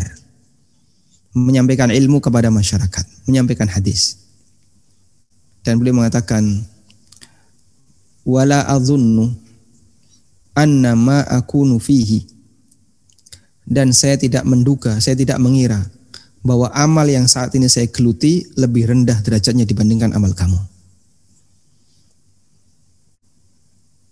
menyampaikan 1.36 1.92
ilmu 1.92 2.22
kepada 2.22 2.48
masyarakat, 2.48 3.04
menyampaikan 3.28 3.68
hadis. 3.68 4.23
Dan 5.64 5.80
beliau 5.80 5.96
mengatakan 5.96 6.44
wala 8.24 8.68
adzunnu 8.68 9.32
anna 10.54 10.92
ma 10.94 11.24
akunu 11.24 11.80
fihi 11.80 12.24
dan 13.64 13.96
saya 13.96 14.20
tidak 14.20 14.44
menduga, 14.44 15.00
saya 15.00 15.16
tidak 15.16 15.40
mengira 15.40 15.80
bahwa 16.44 16.68
amal 16.76 17.08
yang 17.08 17.24
saat 17.24 17.56
ini 17.56 17.64
saya 17.72 17.88
geluti 17.88 18.44
lebih 18.60 18.92
rendah 18.92 19.16
derajatnya 19.24 19.64
dibandingkan 19.64 20.12
amal 20.12 20.36
kamu. 20.36 20.60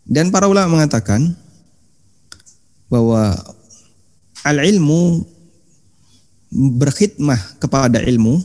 Dan 0.08 0.32
para 0.32 0.48
ulama 0.48 0.80
mengatakan 0.80 1.36
bahwa 2.88 3.36
al-ilmu 4.44 5.24
berkhidmah 6.52 7.60
kepada 7.60 8.00
ilmu, 8.04 8.40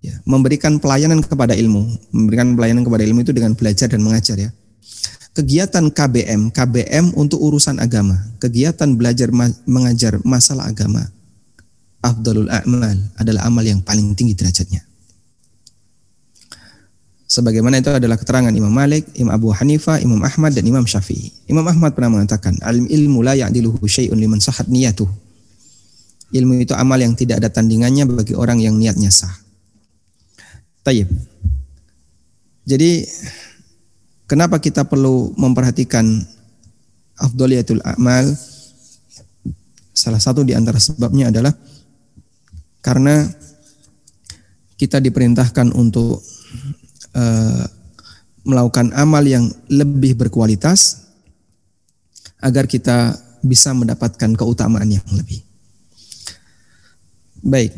ya, 0.00 0.16
memberikan 0.24 0.80
pelayanan 0.80 1.20
kepada 1.24 1.52
ilmu, 1.56 1.86
memberikan 2.12 2.56
pelayanan 2.56 2.82
kepada 2.84 3.04
ilmu 3.04 3.24
itu 3.24 3.32
dengan 3.32 3.52
belajar 3.56 3.88
dan 3.88 4.00
mengajar 4.00 4.36
ya 4.36 4.50
kegiatan 5.30 5.86
KBM, 5.88 6.50
KBM 6.50 7.14
untuk 7.14 7.38
urusan 7.38 7.78
agama, 7.78 8.18
kegiatan 8.42 8.90
belajar 8.98 9.30
mengajar 9.64 10.18
masalah 10.26 10.66
agama, 10.66 11.06
afdalul 12.02 12.50
a'mal 12.50 12.98
adalah 13.14 13.46
amal 13.46 13.62
yang 13.62 13.80
paling 13.80 14.12
tinggi 14.18 14.34
derajatnya. 14.34 14.82
Sebagaimana 17.30 17.78
itu 17.78 17.94
adalah 17.94 18.18
keterangan 18.18 18.50
Imam 18.50 18.74
Malik, 18.74 19.06
Imam 19.14 19.30
Abu 19.30 19.54
Hanifah, 19.54 20.02
Imam 20.02 20.18
Ahmad 20.18 20.50
dan 20.50 20.66
Imam 20.66 20.82
Syafi'i. 20.82 21.30
Imam 21.46 21.62
Ahmad 21.62 21.94
pernah 21.94 22.18
mengatakan, 22.18 22.58
"Alim 22.58 22.90
ilmu 22.90 23.22
la 23.22 23.38
ya'diluhu 23.38 23.86
syai'un 23.86 24.18
liman 24.18 24.42
sahat 24.42 24.66
niyatuh." 24.66 25.06
Ilmu 26.34 26.58
itu 26.58 26.74
amal 26.74 26.98
yang 26.98 27.14
tidak 27.14 27.38
ada 27.38 27.46
tandingannya 27.54 28.02
bagi 28.10 28.34
orang 28.34 28.58
yang 28.58 28.74
niatnya 28.74 29.14
sah. 29.14 29.30
Tayyib. 30.82 31.08
Jadi 32.64 33.04
Kenapa 34.30 34.62
kita 34.62 34.86
perlu 34.86 35.34
memperhatikan 35.34 36.06
afdoliyatul 37.18 37.82
amal? 37.82 38.30
Salah 39.90 40.22
satu 40.22 40.46
di 40.46 40.54
antara 40.54 40.78
sebabnya 40.78 41.34
adalah 41.34 41.50
karena 42.78 43.26
kita 44.78 45.02
diperintahkan 45.02 45.74
untuk 45.74 46.22
uh, 47.10 47.64
melakukan 48.46 48.94
amal 48.94 49.26
yang 49.26 49.50
lebih 49.66 50.14
berkualitas 50.14 51.10
agar 52.38 52.70
kita 52.70 53.18
bisa 53.42 53.74
mendapatkan 53.74 54.30
keutamaan 54.38 54.94
yang 54.94 55.06
lebih. 55.10 55.42
Baik. 57.42 57.74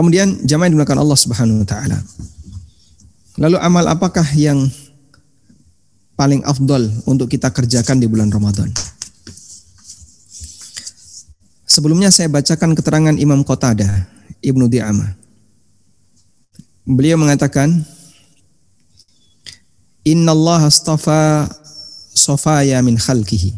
Kemudian 0.00 0.40
jamaah 0.48 0.72
yang 0.72 0.80
dimuliakan 0.80 1.04
Allah 1.04 1.18
Subhanahu 1.20 1.60
wa 1.60 1.68
taala. 1.68 2.00
Lalu 3.36 3.60
amal 3.60 3.84
apakah 3.84 4.24
yang 4.32 4.64
paling 6.16 6.40
afdol 6.40 6.88
untuk 7.04 7.28
kita 7.28 7.52
kerjakan 7.52 8.00
di 8.00 8.08
bulan 8.08 8.32
Ramadan? 8.32 8.72
Sebelumnya 11.68 12.08
saya 12.08 12.32
bacakan 12.32 12.72
keterangan 12.72 13.12
Imam 13.20 13.44
Qatada 13.44 14.08
Ibnu 14.40 14.72
Di'amah. 14.72 15.20
Beliau 16.88 17.20
mengatakan, 17.20 17.84
Inna 20.08 20.32
Allah 20.32 20.64
astafa 20.64 21.44
sofaya 22.16 22.80
min 22.80 22.96
khalqihi. 22.96 23.52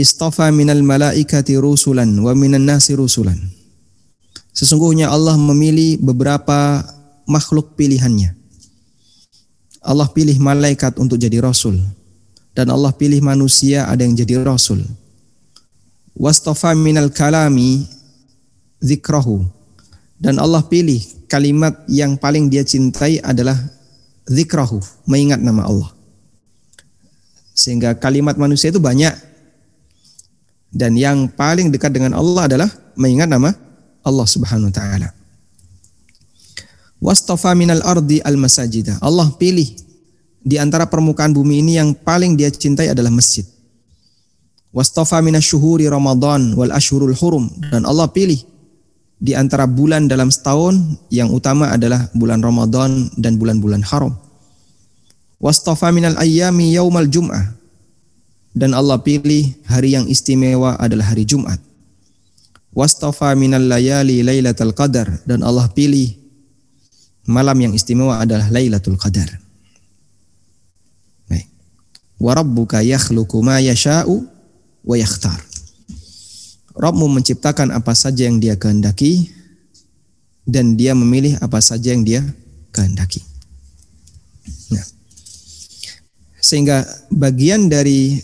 Istafa 0.00 0.48
minal 0.48 0.80
malaikati 0.80 1.60
rusulan 1.60 2.08
wa 2.24 2.32
minan 2.32 2.64
nasi 2.64 2.96
rusulan. 2.96 3.57
Sesungguhnya 4.52 5.12
Allah 5.12 5.38
memilih 5.38 6.00
beberapa 6.02 6.82
makhluk 7.28 7.76
pilihannya. 7.76 8.34
Allah 9.84 10.08
pilih 10.10 10.36
malaikat 10.42 10.98
untuk 10.98 11.16
jadi 11.16 11.38
rasul 11.38 11.78
dan 12.58 12.74
Allah 12.74 12.90
pilih 12.90 13.22
manusia 13.22 13.86
ada 13.86 14.02
yang 14.02 14.18
jadi 14.18 14.42
rasul. 14.42 14.82
Wastafa 16.18 16.74
minal 16.74 17.14
kalami 17.14 17.86
zikrahu 18.82 19.46
dan 20.18 20.42
Allah 20.42 20.66
pilih 20.66 20.98
kalimat 21.30 21.78
yang 21.86 22.18
paling 22.18 22.50
dia 22.50 22.66
cintai 22.66 23.22
adalah 23.22 23.54
zikrahu, 24.26 24.82
mengingat 25.06 25.38
nama 25.38 25.70
Allah. 25.70 25.90
Sehingga 27.54 27.94
kalimat 27.94 28.34
manusia 28.34 28.74
itu 28.74 28.82
banyak 28.82 29.14
dan 30.74 30.98
yang 30.98 31.30
paling 31.30 31.70
dekat 31.70 31.94
dengan 31.94 32.18
Allah 32.18 32.50
adalah 32.50 32.70
mengingat 32.98 33.30
nama 33.30 33.54
Allah 34.04 34.26
Subhanahu 34.26 34.70
wa 34.70 34.74
taala. 34.74 35.08
Wastafa 36.98 37.54
minal 37.54 37.82
ardi 37.86 38.18
al 38.22 38.34
masajidah. 38.34 38.98
Allah 38.98 39.30
pilih 39.38 39.70
di 40.42 40.58
antara 40.58 40.86
permukaan 40.90 41.30
bumi 41.30 41.62
ini 41.62 41.78
yang 41.78 41.94
paling 41.94 42.34
dia 42.34 42.50
cintai 42.50 42.90
adalah 42.90 43.10
masjid. 43.14 43.46
Wastafa 44.74 45.24
syuhuri 45.40 45.88
Ramadan 45.88 46.52
wal 46.52 46.70
ashurul 46.70 47.16
hurum 47.16 47.48
dan 47.72 47.88
Allah 47.88 48.10
pilih 48.12 48.38
di 49.18 49.34
antara 49.34 49.66
bulan 49.66 50.06
dalam 50.06 50.30
setahun 50.30 50.78
yang 51.10 51.34
utama 51.34 51.72
adalah 51.74 52.06
bulan 52.14 52.38
Ramadan 52.44 53.10
dan 53.18 53.40
bulan-bulan 53.40 53.82
haram. 53.82 54.14
Wastafa 55.38 55.90
minal 55.94 56.18
ayyami 56.18 56.74
yaumal 56.74 57.06
jum'ah 57.06 57.54
dan 58.54 58.74
Allah 58.74 58.98
pilih 58.98 59.54
hari 59.70 59.94
yang 59.94 60.06
istimewa 60.10 60.74
adalah 60.78 61.14
hari 61.14 61.22
Jumat. 61.22 61.67
Wastafa 62.78 63.34
minal 63.34 63.66
layali 63.66 64.22
lailatul 64.22 64.70
qadar 64.70 65.10
dan 65.26 65.42
Allah 65.42 65.66
pilih 65.66 66.14
malam 67.28 67.58
yang 67.60 67.72
istimewa 67.76 68.24
adalah 68.24 68.48
Lailatul 68.48 68.96
Qadar. 68.96 69.28
Baik. 71.28 71.46
Wa 72.16 72.32
rabbuka 72.32 72.80
yakhluqu 72.80 73.36
ma 73.44 73.60
yasha'u 73.60 74.24
wa 74.82 74.96
yakhtar. 74.96 75.36
Rabbmu 76.72 77.20
menciptakan 77.20 77.74
apa 77.74 77.92
saja 77.92 78.24
yang 78.24 78.40
dia 78.40 78.56
kehendaki 78.56 79.28
dan 80.48 80.78
dia 80.80 80.96
memilih 80.96 81.36
apa 81.44 81.60
saja 81.60 81.92
yang 81.92 82.06
dia 82.06 82.24
kehendaki. 82.72 83.20
Nah, 84.72 84.86
sehingga 86.40 86.86
bagian 87.12 87.68
dari 87.68 88.22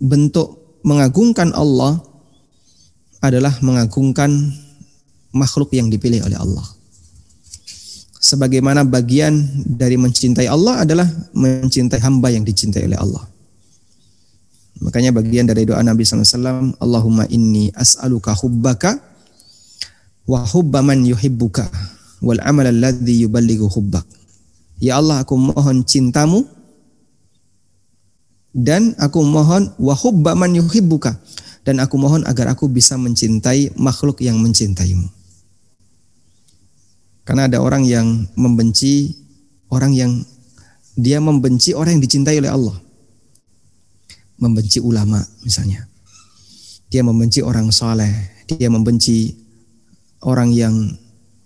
bentuk 0.00 0.80
mengagungkan 0.86 1.52
Allah 1.52 2.00
adalah 3.20 3.54
mengagungkan 3.64 4.30
makhluk 5.32 5.72
yang 5.76 5.92
dipilih 5.92 6.24
oleh 6.24 6.38
Allah. 6.40 6.66
Sebagaimana 8.16 8.82
bagian 8.82 9.38
dari 9.62 9.94
mencintai 9.94 10.50
Allah 10.50 10.82
adalah 10.82 11.06
mencintai 11.36 12.02
hamba 12.02 12.34
yang 12.34 12.42
dicintai 12.42 12.88
oleh 12.88 12.98
Allah. 12.98 13.22
Makanya 14.82 15.14
bagian 15.14 15.46
dari 15.48 15.64
doa 15.64 15.80
Nabi 15.80 16.04
SAW, 16.04 16.76
Allahumma 16.82 17.24
inni 17.32 17.72
as'aluka 17.72 18.34
hubbaka 18.36 18.98
wa 20.26 20.42
hubba 20.42 20.82
man 20.82 21.06
yuhibbuka 21.06 21.70
wal 22.20 22.42
amal 22.42 22.66
alladhi 22.66 23.24
yuballighu 23.24 23.70
hubbak. 23.70 24.04
Ya 24.82 25.00
Allah, 25.00 25.24
aku 25.24 25.38
mohon 25.38 25.86
cintamu 25.86 26.44
dan 28.52 28.96
aku 29.00 29.20
mohon 29.24 29.72
wa 29.80 29.94
hubba 29.96 30.32
man 30.36 30.52
yuhibbuka 30.52 31.16
dan 31.66 31.82
aku 31.82 31.98
mohon 31.98 32.22
agar 32.30 32.54
aku 32.54 32.70
bisa 32.70 32.94
mencintai 32.94 33.74
makhluk 33.74 34.22
yang 34.22 34.38
mencintaimu. 34.38 35.10
Karena 37.26 37.50
ada 37.50 37.58
orang 37.58 37.82
yang 37.82 38.06
membenci 38.38 39.18
orang 39.66 39.90
yang 39.90 40.22
dia 40.94 41.18
membenci 41.18 41.74
orang 41.74 41.98
yang 41.98 42.04
dicintai 42.06 42.38
oleh 42.38 42.54
Allah 42.54 42.78
membenci 44.38 44.78
ulama 44.78 45.18
misalnya. 45.42 45.90
Dia 46.86 47.02
membenci 47.02 47.42
orang 47.42 47.74
soleh, 47.74 48.46
dia 48.46 48.70
membenci 48.70 49.34
orang 50.22 50.54
yang 50.54 50.94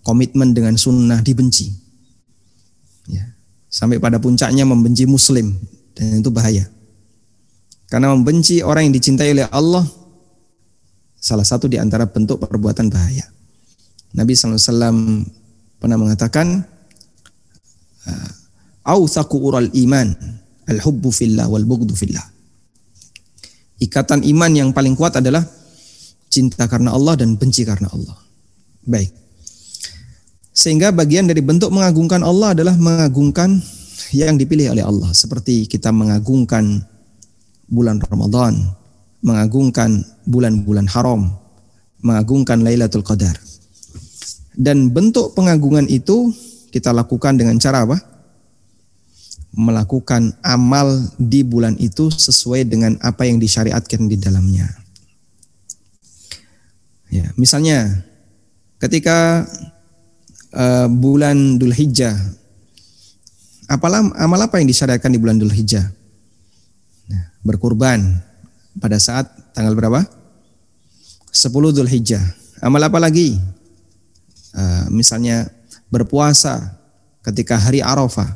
komitmen 0.05 0.53
dengan 0.53 0.77
sunnah 0.77 1.17
dibenci. 1.25 1.73
Ya. 3.09 3.25
Sampai 3.73 3.97
pada 3.97 4.21
puncaknya 4.21 4.69
membenci 4.69 5.09
muslim 5.09 5.57
dan 5.97 6.21
itu 6.21 6.29
bahaya. 6.29 6.69
Karena 7.89 8.13
membenci 8.13 8.61
orang 8.61 8.85
yang 8.87 8.95
dicintai 8.95 9.33
oleh 9.33 9.49
Allah 9.49 9.83
salah 11.21 11.45
satu 11.45 11.69
di 11.69 11.77
antara 11.77 12.09
bentuk 12.09 12.41
perbuatan 12.41 12.89
bahaya. 12.89 13.29
Nabi 14.17 14.33
SAW 14.33 15.21
pernah 15.77 15.97
mengatakan, 16.01 16.65
"Authaku 18.81 19.37
ural 19.37 19.69
iman, 19.69 20.09
al-hubbu 20.65 21.13
fillah 21.13 21.45
wal 21.45 21.63
bughdu 21.63 21.93
fillah." 21.93 22.25
Ikatan 23.81 24.25
iman 24.25 24.51
yang 24.51 24.69
paling 24.73 24.97
kuat 24.97 25.21
adalah 25.21 25.45
cinta 26.27 26.65
karena 26.65 26.91
Allah 26.91 27.17
dan 27.21 27.37
benci 27.37 27.61
karena 27.61 27.87
Allah. 27.93 28.17
Baik. 28.81 29.13
Sehingga 30.51 30.91
bagian 30.91 31.25
dari 31.29 31.39
bentuk 31.39 31.71
mengagungkan 31.71 32.21
Allah 32.21 32.53
adalah 32.53 32.75
mengagungkan 32.75 33.61
yang 34.11 34.35
dipilih 34.35 34.75
oleh 34.75 34.83
Allah. 34.83 35.09
Seperti 35.15 35.65
kita 35.65 35.89
mengagungkan 35.95 36.83
bulan 37.71 37.97
Ramadan, 38.03 38.59
mengagungkan 39.23 40.03
bulan-bulan 40.27 40.87
haram, 40.91 41.29
mengagungkan 42.01 42.61
Lailatul 42.65 43.05
Qadar. 43.05 43.35
Dan 44.51 44.91
bentuk 44.91 45.33
pengagungan 45.33 45.87
itu 45.87 46.33
kita 46.71 46.91
lakukan 46.91 47.39
dengan 47.39 47.55
cara 47.59 47.87
apa? 47.87 48.11
melakukan 49.51 50.31
amal 50.39 50.95
di 51.19 51.43
bulan 51.43 51.75
itu 51.75 52.07
sesuai 52.07 52.63
dengan 52.63 52.95
apa 53.03 53.27
yang 53.27 53.35
disyariatkan 53.35 54.07
di 54.07 54.15
dalamnya. 54.15 54.67
Ya, 57.11 57.27
misalnya 57.35 58.07
ketika 58.79 59.43
uh, 60.55 60.87
bulan 60.87 61.59
Dhul 61.59 61.75
Hijjah, 61.75 62.15
apalah 63.67 64.07
amal 64.15 64.39
apa 64.39 64.63
yang 64.63 64.71
disyariatkan 64.71 65.11
di 65.11 65.19
bulan 65.19 65.35
Dhul 65.35 65.51
Hijjah? 65.51 65.83
Nah, 67.11 67.35
berkurban 67.43 68.23
pada 68.79 69.01
saat 69.01 69.27
tanggal 69.51 69.75
berapa? 69.75 70.05
10 71.31 71.75
Dhul 71.75 71.89
Hijjah. 71.89 72.23
Amal 72.61 72.83
apa 72.85 73.01
lagi? 73.01 73.39
Uh, 74.51 74.85
misalnya 74.91 75.47
berpuasa 75.87 76.75
ketika 77.23 77.55
hari 77.55 77.79
Arafah 77.79 78.35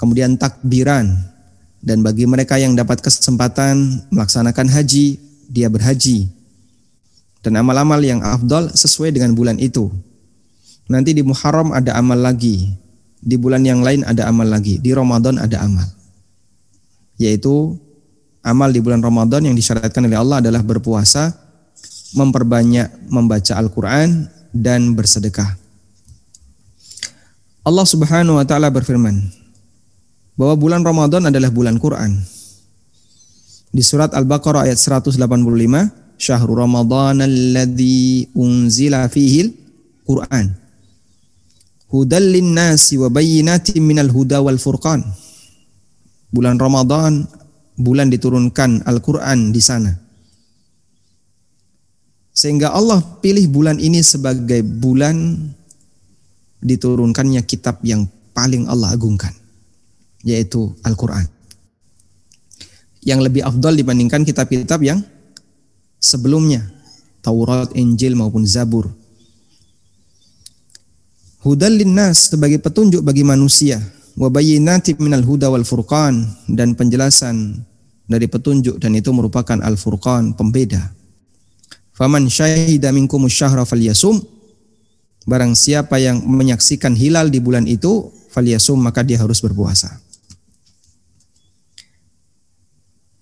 kemudian 0.00 0.40
takbiran 0.40 1.12
dan 1.84 2.00
bagi 2.00 2.24
mereka 2.24 2.56
yang 2.56 2.72
dapat 2.72 3.04
kesempatan 3.04 4.04
melaksanakan 4.08 4.68
haji, 4.68 5.20
dia 5.48 5.68
berhaji. 5.68 6.28
Dan 7.40 7.56
amal-amal 7.56 8.00
yang 8.04 8.20
afdol 8.20 8.68
sesuai 8.72 9.16
dengan 9.16 9.32
bulan 9.32 9.56
itu. 9.56 9.88
Nanti 10.92 11.16
di 11.16 11.24
Muharram 11.24 11.72
ada 11.72 11.96
amal 11.96 12.20
lagi, 12.20 12.76
di 13.20 13.36
bulan 13.40 13.64
yang 13.64 13.80
lain 13.80 14.04
ada 14.04 14.28
amal 14.28 14.44
lagi, 14.44 14.76
di 14.76 14.92
Ramadan 14.92 15.40
ada 15.40 15.64
amal. 15.64 15.88
Yaitu 17.16 17.80
amal 18.40 18.72
di 18.72 18.80
bulan 18.80 19.04
Ramadan 19.04 19.44
yang 19.46 19.56
disyariatkan 19.56 20.04
oleh 20.04 20.18
Allah 20.18 20.40
adalah 20.40 20.64
berpuasa, 20.64 21.32
memperbanyak 22.16 23.10
membaca 23.12 23.54
Al-Qur'an 23.56 24.28
dan 24.50 24.92
bersedekah. 24.96 25.56
Allah 27.60 27.86
Subhanahu 27.86 28.40
wa 28.40 28.44
taala 28.48 28.72
berfirman, 28.72 29.20
bahwa 30.34 30.54
bulan 30.56 30.80
Ramadan 30.80 31.28
adalah 31.28 31.52
bulan 31.52 31.76
Quran. 31.76 32.16
Di 33.70 33.84
surat 33.84 34.10
Al-Baqarah 34.16 34.66
ayat 34.66 34.80
185, 34.80 35.20
Syahrul 36.16 36.58
Ramadan 36.58 37.22
alladzi 37.22 38.26
unzila 38.34 39.06
fihil 39.12 39.52
Quran. 40.08 40.56
Hudal 41.92 42.40
nasi 42.40 42.96
wa 42.96 43.12
bayyinatin 43.12 43.84
minal 43.84 44.10
huda 44.10 44.40
wal 44.40 44.58
furqan. 44.58 45.04
Bulan 46.30 46.56
Ramadan, 46.56 47.26
bulan 47.80 48.12
diturunkan 48.12 48.84
Al-Quran 48.84 49.50
di 49.50 49.62
sana. 49.64 49.92
Sehingga 52.30 52.72
Allah 52.72 53.00
pilih 53.20 53.48
bulan 53.48 53.80
ini 53.80 54.04
sebagai 54.04 54.62
bulan 54.62 55.36
diturunkannya 56.60 57.42
kitab 57.48 57.80
yang 57.82 58.04
paling 58.36 58.68
Allah 58.68 58.92
agungkan 58.92 59.32
yaitu 60.24 60.72
Al-Quran. 60.84 61.24
Yang 63.00 63.20
lebih 63.32 63.42
afdal 63.48 63.80
dibandingkan 63.80 64.28
kitab-kitab 64.28 64.80
yang 64.84 65.00
sebelumnya, 65.96 66.68
Taurat, 67.24 67.72
Injil 67.72 68.12
maupun 68.12 68.44
Zabur. 68.44 68.92
Hudal 71.40 71.80
linnas 71.80 72.28
sebagai 72.28 72.60
petunjuk 72.60 73.00
bagi 73.00 73.24
manusia, 73.24 73.80
wa 74.20 74.28
bayyinati 74.28 75.00
minal 75.00 75.24
huda 75.24 75.48
wal 75.48 75.64
furqan 75.64 76.28
dan 76.52 76.76
penjelasan 76.76 77.64
dari 78.10 78.26
petunjuk 78.26 78.82
dan 78.82 78.98
itu 78.98 79.14
merupakan 79.14 79.62
al-furqan 79.62 80.34
pembeda. 80.34 80.90
Faman 81.94 82.26
syahida 82.26 82.90
minkum 82.90 83.22
syahra 83.30 83.62
falyasum 83.62 84.18
barang 85.30 85.54
siapa 85.54 86.02
yang 86.02 86.18
menyaksikan 86.26 86.98
hilal 86.98 87.30
di 87.30 87.38
bulan 87.38 87.70
itu 87.70 88.10
falyasum 88.34 88.82
maka 88.82 89.06
dia 89.06 89.22
harus 89.22 89.38
berpuasa. 89.38 89.94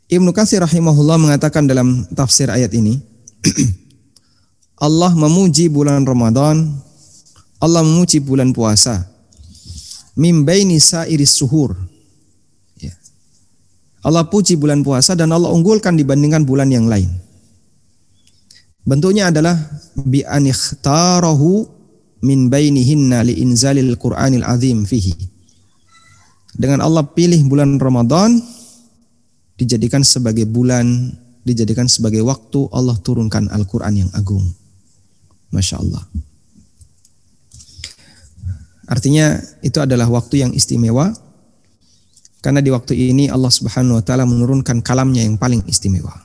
Ibnu 0.08 0.32
Katsir 0.32 0.64
rahimahullah 0.64 1.20
mengatakan 1.20 1.68
dalam 1.68 2.08
tafsir 2.16 2.48
ayat 2.48 2.72
ini, 2.72 2.96
Allah 4.88 5.12
memuji 5.12 5.68
bulan 5.68 6.00
Ramadan, 6.08 6.64
Allah 7.60 7.84
memuji 7.84 8.16
bulan 8.24 8.56
puasa. 8.56 9.04
Mim 10.16 10.48
baini 10.48 10.80
sa'iris 10.80 11.36
suhur. 11.36 11.76
Allah 14.06 14.30
puji 14.30 14.54
bulan 14.54 14.86
puasa 14.86 15.18
dan 15.18 15.34
Allah 15.34 15.50
unggulkan 15.50 15.98
dibandingkan 15.98 16.46
bulan 16.46 16.70
yang 16.70 16.86
lain. 16.86 17.10
Bentuknya 18.86 19.28
adalah 19.28 19.58
bi 19.98 20.22
anikhtarahu 20.24 21.66
min 22.24 22.48
bainihinna 22.48 23.26
li 23.26 23.36
inzalil 23.42 23.98
Qur'anil 23.98 24.46
azim 24.46 24.86
fihi. 24.86 25.12
Dengan 26.58 26.82
Allah 26.82 27.04
pilih 27.04 27.38
bulan 27.46 27.76
Ramadan 27.78 28.38
dijadikan 29.58 30.06
sebagai 30.06 30.46
bulan, 30.48 31.12
dijadikan 31.44 31.90
sebagai 31.90 32.22
waktu 32.24 32.70
Allah 32.72 32.96
turunkan 33.02 33.50
Al-Quran 33.50 34.06
yang 34.06 34.10
agung. 34.14 34.42
Masya 35.52 35.78
Allah. 35.82 36.02
Artinya 38.88 39.36
itu 39.60 39.78
adalah 39.84 40.08
waktu 40.08 40.48
yang 40.48 40.52
istimewa 40.56 41.12
karena 42.48 42.64
di 42.64 42.72
waktu 42.72 42.96
ini 42.96 43.28
Allah 43.28 43.52
Subhanahu 43.52 44.00
wa 44.00 44.04
taala 44.08 44.24
menurunkan 44.24 44.80
kalamnya 44.80 45.20
yang 45.20 45.36
paling 45.36 45.60
istimewa. 45.68 46.16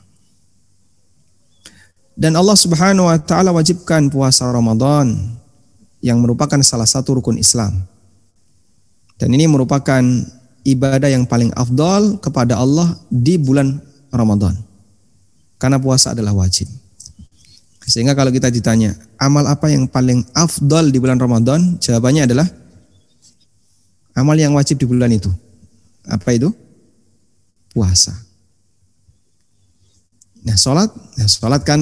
Dan 2.16 2.40
Allah 2.40 2.56
Subhanahu 2.56 3.12
wa 3.12 3.20
taala 3.20 3.52
wajibkan 3.52 4.08
puasa 4.08 4.48
Ramadan 4.48 5.20
yang 6.00 6.24
merupakan 6.24 6.56
salah 6.64 6.88
satu 6.88 7.20
rukun 7.20 7.36
Islam. 7.36 7.76
Dan 9.20 9.36
ini 9.36 9.52
merupakan 9.52 10.00
ibadah 10.64 11.12
yang 11.12 11.28
paling 11.28 11.52
afdol 11.60 12.16
kepada 12.24 12.56
Allah 12.56 12.96
di 13.12 13.36
bulan 13.36 13.84
Ramadan. 14.08 14.56
Karena 15.60 15.76
puasa 15.76 16.16
adalah 16.16 16.32
wajib. 16.32 16.72
Sehingga 17.84 18.16
kalau 18.16 18.32
kita 18.32 18.48
ditanya, 18.48 18.96
amal 19.20 19.44
apa 19.44 19.68
yang 19.68 19.92
paling 19.92 20.24
afdol 20.32 20.88
di 20.88 21.04
bulan 21.04 21.20
Ramadan? 21.20 21.76
Jawabannya 21.84 22.32
adalah 22.32 22.48
amal 24.16 24.40
yang 24.40 24.56
wajib 24.56 24.80
di 24.80 24.88
bulan 24.88 25.12
itu. 25.12 25.28
Apa 26.08 26.36
itu? 26.36 26.52
Puasa. 27.72 28.14
Nah, 30.44 30.60
sholat, 30.60 30.92
nah, 31.16 31.30
sholat 31.30 31.64
kan 31.64 31.80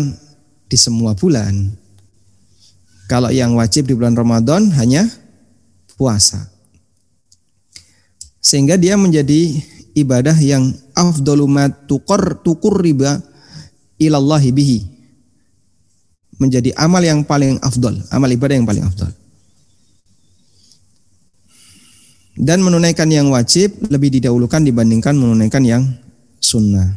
di 0.70 0.78
semua 0.78 1.18
bulan. 1.18 1.74
Kalau 3.10 3.34
yang 3.34 3.58
wajib 3.58 3.90
di 3.90 3.94
bulan 3.98 4.16
Ramadan 4.16 4.72
hanya 4.78 5.04
puasa. 5.98 6.48
Sehingga 8.40 8.80
dia 8.80 8.96
menjadi 8.96 9.52
ibadah 9.98 10.38
yang 10.40 10.72
afdalumat 10.96 11.90
tukur 11.90 12.40
tukur 12.42 12.80
riba 12.80 13.20
ilallahi 14.00 14.50
bihi 14.56 14.80
menjadi 16.42 16.74
amal 16.74 17.06
yang 17.06 17.22
paling 17.22 17.62
afdol, 17.62 17.94
amal 18.10 18.26
ibadah 18.26 18.58
yang 18.58 18.66
paling 18.66 18.82
afdol. 18.82 19.14
Dan 22.32 22.64
menunaikan 22.64 23.12
yang 23.12 23.28
wajib 23.28 23.76
lebih 23.92 24.08
didahulukan 24.08 24.64
dibandingkan 24.64 25.14
menunaikan 25.14 25.64
yang 25.68 25.84
sunnah. 26.40 26.96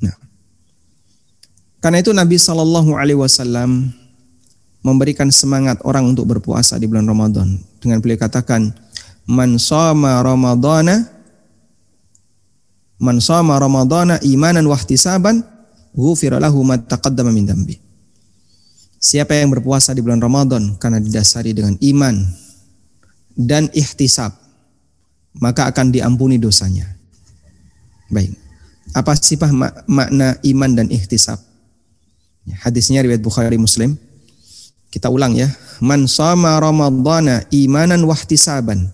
Nah, 0.00 0.16
karena 1.82 1.98
itu 1.98 2.14
Nabi 2.14 2.38
Shallallahu 2.38 2.94
Alaihi 2.94 3.18
Wasallam 3.18 3.90
memberikan 4.80 5.28
semangat 5.34 5.82
orang 5.82 6.08
untuk 6.08 6.30
berpuasa 6.30 6.78
di 6.78 6.86
bulan 6.86 7.10
Ramadan 7.10 7.58
dengan 7.82 7.98
beliau 7.98 8.22
katakan, 8.22 8.70
"Man 9.26 9.58
sama 9.58 10.22
Ramadana, 10.22 11.10
man 13.00 13.18
sama 13.18 13.56
Ramadana 13.58 14.20
imanan 14.22 14.68
wahtisaban, 14.68 15.42
ghufira 15.96 16.38
lahu 16.38 16.62
ma 16.62 16.78
taqaddama 16.78 17.32
min 17.32 17.48
dambi. 17.48 17.80
Siapa 19.00 19.32
yang 19.32 19.48
berpuasa 19.48 19.96
di 19.96 20.04
bulan 20.04 20.20
Ramadan 20.20 20.76
karena 20.76 21.00
didasari 21.00 21.56
dengan 21.56 21.72
iman 21.80 22.20
dan 23.40 23.72
ihtisab, 23.72 24.36
maka 25.40 25.72
akan 25.72 25.88
diampuni 25.88 26.36
dosanya. 26.36 26.84
Baik. 28.12 28.36
Apa 28.92 29.14
sifat 29.16 29.54
makna 29.86 30.36
iman 30.42 30.70
dan 30.74 30.86
ihtisab? 30.90 31.38
Ya, 32.44 32.58
hadisnya 32.66 33.00
riwayat 33.00 33.22
Bukhari 33.22 33.56
Muslim. 33.56 33.94
Kita 34.90 35.06
ulang 35.06 35.38
ya. 35.38 35.46
Man 35.78 36.10
sama 36.10 36.58
Ramadana 36.58 37.46
imanan 37.54 38.02
wahtisaban. 38.04 38.90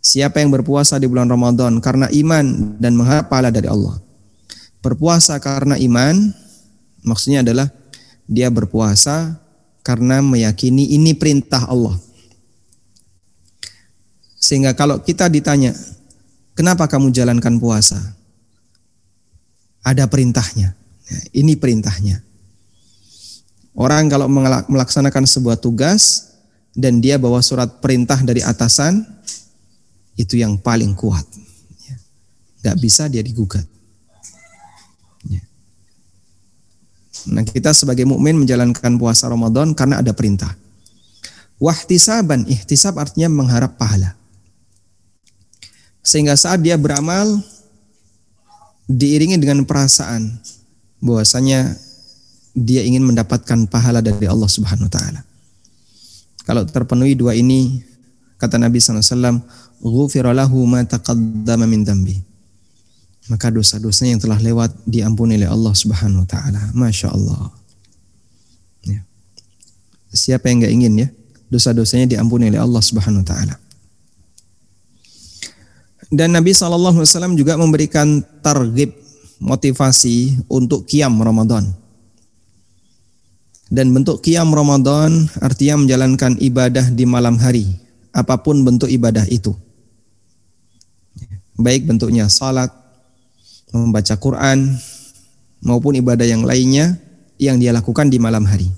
Siapa 0.00 0.40
yang 0.40 0.50
berpuasa 0.50 0.96
di 0.96 1.04
bulan 1.04 1.28
Ramadan 1.28 1.80
karena 1.84 2.08
iman 2.08 2.76
dan 2.80 2.96
mengharap 2.96 3.28
pahala 3.28 3.52
dari 3.52 3.68
Allah 3.68 4.04
berpuasa 4.84 5.40
karena 5.40 5.80
iman 5.80 6.28
maksudnya 7.00 7.40
adalah 7.40 7.72
dia 8.28 8.52
berpuasa 8.52 9.40
karena 9.80 10.20
meyakini 10.20 10.92
ini 10.92 11.16
perintah 11.16 11.64
Allah. 11.64 11.96
Sehingga 14.44 14.76
kalau 14.76 15.00
kita 15.00 15.32
ditanya, 15.32 15.72
kenapa 16.52 16.84
kamu 16.84 17.08
jalankan 17.16 17.56
puasa? 17.56 17.96
Ada 19.80 20.04
perintahnya. 20.04 20.76
Ya, 21.08 21.18
ini 21.32 21.56
perintahnya. 21.56 22.20
Orang 23.72 24.12
kalau 24.12 24.28
melaksanakan 24.68 25.24
sebuah 25.24 25.56
tugas 25.56 26.28
dan 26.76 27.00
dia 27.00 27.16
bawa 27.16 27.40
surat 27.40 27.80
perintah 27.80 28.20
dari 28.20 28.44
atasan, 28.44 29.00
itu 30.20 30.36
yang 30.36 30.60
paling 30.60 30.92
kuat. 30.92 31.24
Ya, 31.88 31.96
gak 32.68 32.76
bisa 32.84 33.08
dia 33.08 33.24
digugat. 33.24 33.64
Nah, 37.24 37.40
kita 37.40 37.72
sebagai 37.72 38.04
mukmin 38.04 38.36
menjalankan 38.36 39.00
puasa 39.00 39.32
Ramadan 39.32 39.72
karena 39.72 40.04
ada 40.04 40.12
perintah. 40.12 40.52
Wahtisaban, 41.56 42.44
ihtisab 42.44 43.00
artinya 43.00 43.32
mengharap 43.32 43.80
pahala. 43.80 44.12
Sehingga 46.04 46.36
saat 46.36 46.60
dia 46.60 46.76
beramal 46.76 47.40
diiringi 48.86 49.40
dengan 49.40 49.64
perasaan 49.64 50.36
bahwasanya 51.00 51.74
dia 52.54 52.84
ingin 52.84 53.02
mendapatkan 53.02 53.66
pahala 53.66 54.04
dari 54.04 54.28
Allah 54.28 54.46
Subhanahu 54.46 54.86
wa 54.86 54.92
taala. 54.92 55.20
Kalau 56.44 56.62
terpenuhi 56.68 57.16
dua 57.16 57.32
ini, 57.32 57.80
kata 58.36 58.60
Nabi 58.60 58.78
SAW, 58.78 59.40
ghufira 59.80 60.36
lahu 60.36 60.68
ma 60.68 60.84
min 61.64 61.80
dambi 61.82 62.20
maka 63.28 63.48
dosa-dosanya 63.48 64.16
yang 64.16 64.22
telah 64.22 64.38
lewat 64.40 64.70
diampuni 64.84 65.40
oleh 65.40 65.48
Allah 65.48 65.72
Subhanahu 65.72 66.24
wa 66.24 66.28
taala. 66.28 66.60
Masya 66.76 67.08
Allah. 67.08 67.48
Ya. 68.84 69.00
Siapa 70.12 70.52
yang 70.52 70.60
nggak 70.60 70.74
ingin 70.74 70.94
ya 71.00 71.08
dosa-dosanya 71.48 72.04
diampuni 72.04 72.52
oleh 72.52 72.60
Allah 72.60 72.82
Subhanahu 72.84 73.24
wa 73.24 73.28
taala. 73.28 73.54
Dan 76.14 76.38
Nabi 76.38 76.54
SAW 76.54 77.34
juga 77.34 77.58
memberikan 77.58 78.22
targib 78.38 78.94
motivasi 79.42 80.46
untuk 80.46 80.86
kiam 80.86 81.18
Ramadan. 81.18 81.66
Dan 83.66 83.90
bentuk 83.90 84.22
kiam 84.22 84.54
Ramadan 84.54 85.26
artinya 85.42 85.82
menjalankan 85.82 86.38
ibadah 86.38 86.86
di 86.94 87.02
malam 87.02 87.34
hari, 87.42 87.66
apa 88.14 88.38
pun 88.38 88.62
bentuk 88.62 88.86
ibadah 88.86 89.26
itu. 89.26 89.50
Baik 91.58 91.82
bentuknya 91.82 92.30
salat, 92.30 92.70
membaca 93.74 94.14
Quran 94.14 94.78
maupun 95.66 95.98
ibadah 95.98 96.22
yang 96.22 96.46
lainnya 96.46 96.94
yang 97.42 97.58
dia 97.58 97.74
lakukan 97.74 98.06
di 98.06 98.22
malam 98.22 98.46
hari. 98.46 98.70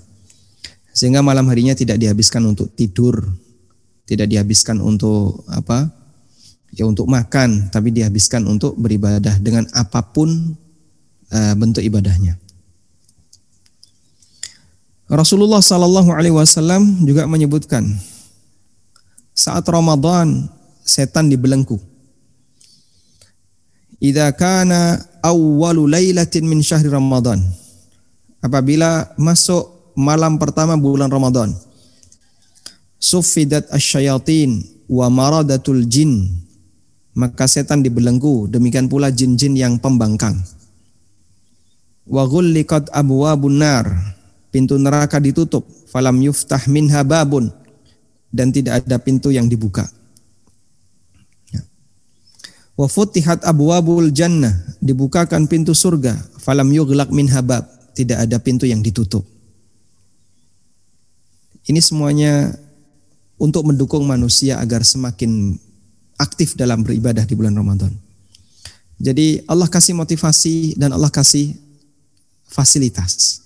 Sehingga 0.97 1.21
malam 1.21 1.45
harinya 1.53 1.77
tidak 1.77 2.01
dihabiskan 2.01 2.41
untuk 2.49 2.73
tidur, 2.73 3.21
tidak 4.09 4.25
dihabiskan 4.33 4.81
untuk 4.81 5.45
apa? 5.45 6.06
Ya 6.75 6.83
untuk 6.85 7.07
makan, 7.09 7.71
tapi 7.71 7.89
dihabiskan 7.95 8.43
untuk 8.45 8.75
beribadah 8.75 9.39
dengan 9.39 9.65
apa 9.73 10.03
pun 10.03 10.55
uh, 11.31 11.53
bentuk 11.55 11.81
ibadahnya. 11.81 12.37
Rasulullah 15.07 15.63
Sallallahu 15.63 16.11
Alaihi 16.11 16.35
Wasallam 16.35 17.07
juga 17.07 17.23
menyebutkan 17.23 17.87
saat 19.31 19.63
Ramadan 19.71 20.51
setan 20.83 21.31
dibelenggu 21.31 21.79
idza 24.01 24.29
kana 24.33 25.01
awwalu 25.25 25.89
lailatin 25.89 26.45
min 26.45 26.61
syahri 26.61 26.89
Ramadan. 26.89 27.41
Apabila 28.41 29.09
masuk 29.17 29.93
malam 29.97 30.37
pertama 30.37 30.77
bulan 30.77 31.09
Ramadan. 31.09 31.53
Sufidat 32.97 33.69
asyayatin 33.73 34.61
wa 34.89 35.09
maradatul 35.09 35.85
jin. 35.85 36.29
Maka 37.17 37.49
setan 37.49 37.81
dibelenggu, 37.81 38.45
demikian 38.45 38.85
pula 38.85 39.09
jin-jin 39.09 39.57
yang 39.57 39.81
pembangkang. 39.81 40.37
Wa 42.05 42.29
ghulliqat 42.29 42.93
abwabun 42.93 43.57
nar. 43.57 43.89
Pintu 44.53 44.77
neraka 44.77 45.17
ditutup, 45.17 45.65
falam 45.89 46.21
yuftah 46.21 46.61
minha 46.69 47.01
babun 47.01 47.51
dan 48.31 48.53
tidak 48.53 48.85
ada 48.85 49.01
pintu 49.01 49.33
yang 49.33 49.49
dibuka. 49.49 49.89
Wa 52.77 52.85
futihat 52.85 53.41
abwabul 53.41 54.13
jannah, 54.13 54.53
dibukakan 54.77 55.49
pintu 55.49 55.73
surga, 55.73 56.13
falam 56.37 56.69
yughlaq 56.69 57.09
min 57.09 57.25
habab, 57.33 57.65
tidak 57.97 58.29
ada 58.29 58.37
pintu 58.37 58.69
yang 58.69 58.85
ditutup. 58.85 59.25
Ini 61.65 61.81
semuanya 61.81 62.53
untuk 63.41 63.65
mendukung 63.65 64.05
manusia 64.05 64.61
agar 64.61 64.85
semakin 64.85 65.57
aktif 66.17 66.57
dalam 66.57 66.81
beribadah 66.81 67.23
di 67.23 67.37
bulan 67.37 67.53
Ramadan. 67.53 67.93
Jadi 68.97 69.45
Allah 69.45 69.69
kasih 69.69 69.93
motivasi 69.93 70.73
dan 70.73 70.89
Allah 70.93 71.13
kasih 71.13 71.53
fasilitas 72.49 73.45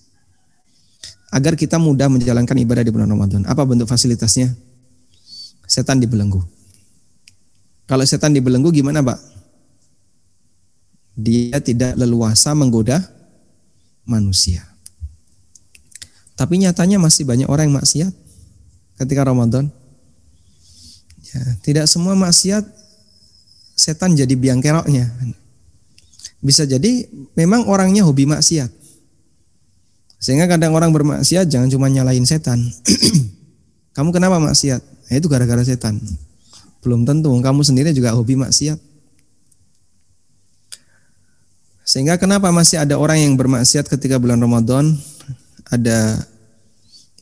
agar 1.32 1.56
kita 1.56 1.80
mudah 1.80 2.12
menjalankan 2.12 2.56
ibadah 2.60 2.84
di 2.84 2.92
bulan 2.92 3.12
Ramadan. 3.12 3.44
Apa 3.48 3.64
bentuk 3.64 3.88
fasilitasnya? 3.88 4.52
Setan 5.68 6.00
dibelenggu. 6.04 6.44
Kalau 7.88 8.04
setan 8.04 8.36
dibelenggu 8.36 8.72
gimana, 8.72 9.04
Pak? 9.04 9.20
Dia 11.16 11.60
tidak 11.64 11.96
leluasa 12.00 12.56
menggoda 12.56 13.04
manusia. 14.08 14.64
Tapi 16.36 16.60
nyatanya 16.60 17.00
masih 17.00 17.28
banyak 17.28 17.48
orang 17.48 17.72
yang 17.72 17.78
maksiat 17.80 18.12
ketika 19.00 19.28
Ramadan. 19.28 19.72
Ya, 21.32 21.44
tidak 21.64 21.86
semua 21.88 22.14
maksiat 22.18 22.68
setan 23.78 24.14
jadi 24.14 24.36
biang 24.36 24.60
keroknya. 24.60 25.08
Bisa 26.44 26.68
jadi 26.68 27.08
memang 27.38 27.66
orangnya 27.70 28.04
hobi 28.04 28.28
maksiat. 28.28 28.70
Sehingga 30.22 30.46
kadang 30.46 30.78
orang 30.78 30.94
bermaksiat 30.94 31.50
jangan 31.50 31.72
cuma 31.72 31.90
nyalain 31.90 32.26
setan. 32.28 32.62
Kamu 33.96 34.14
kenapa 34.14 34.38
maksiat? 34.38 34.82
Nah, 34.82 35.14
itu 35.18 35.28
gara-gara 35.28 35.64
setan. 35.66 36.00
Belum 36.82 37.04
tentu, 37.06 37.30
kamu 37.30 37.62
sendiri 37.62 37.92
juga 37.94 38.16
hobi 38.16 38.40
maksiat. 38.40 38.80
Sehingga 41.86 42.16
kenapa 42.16 42.50
masih 42.50 42.80
ada 42.80 42.96
orang 42.96 43.20
yang 43.20 43.34
bermaksiat 43.36 43.86
ketika 43.92 44.18
bulan 44.18 44.40
Ramadan? 44.40 44.96
ada 45.72 46.20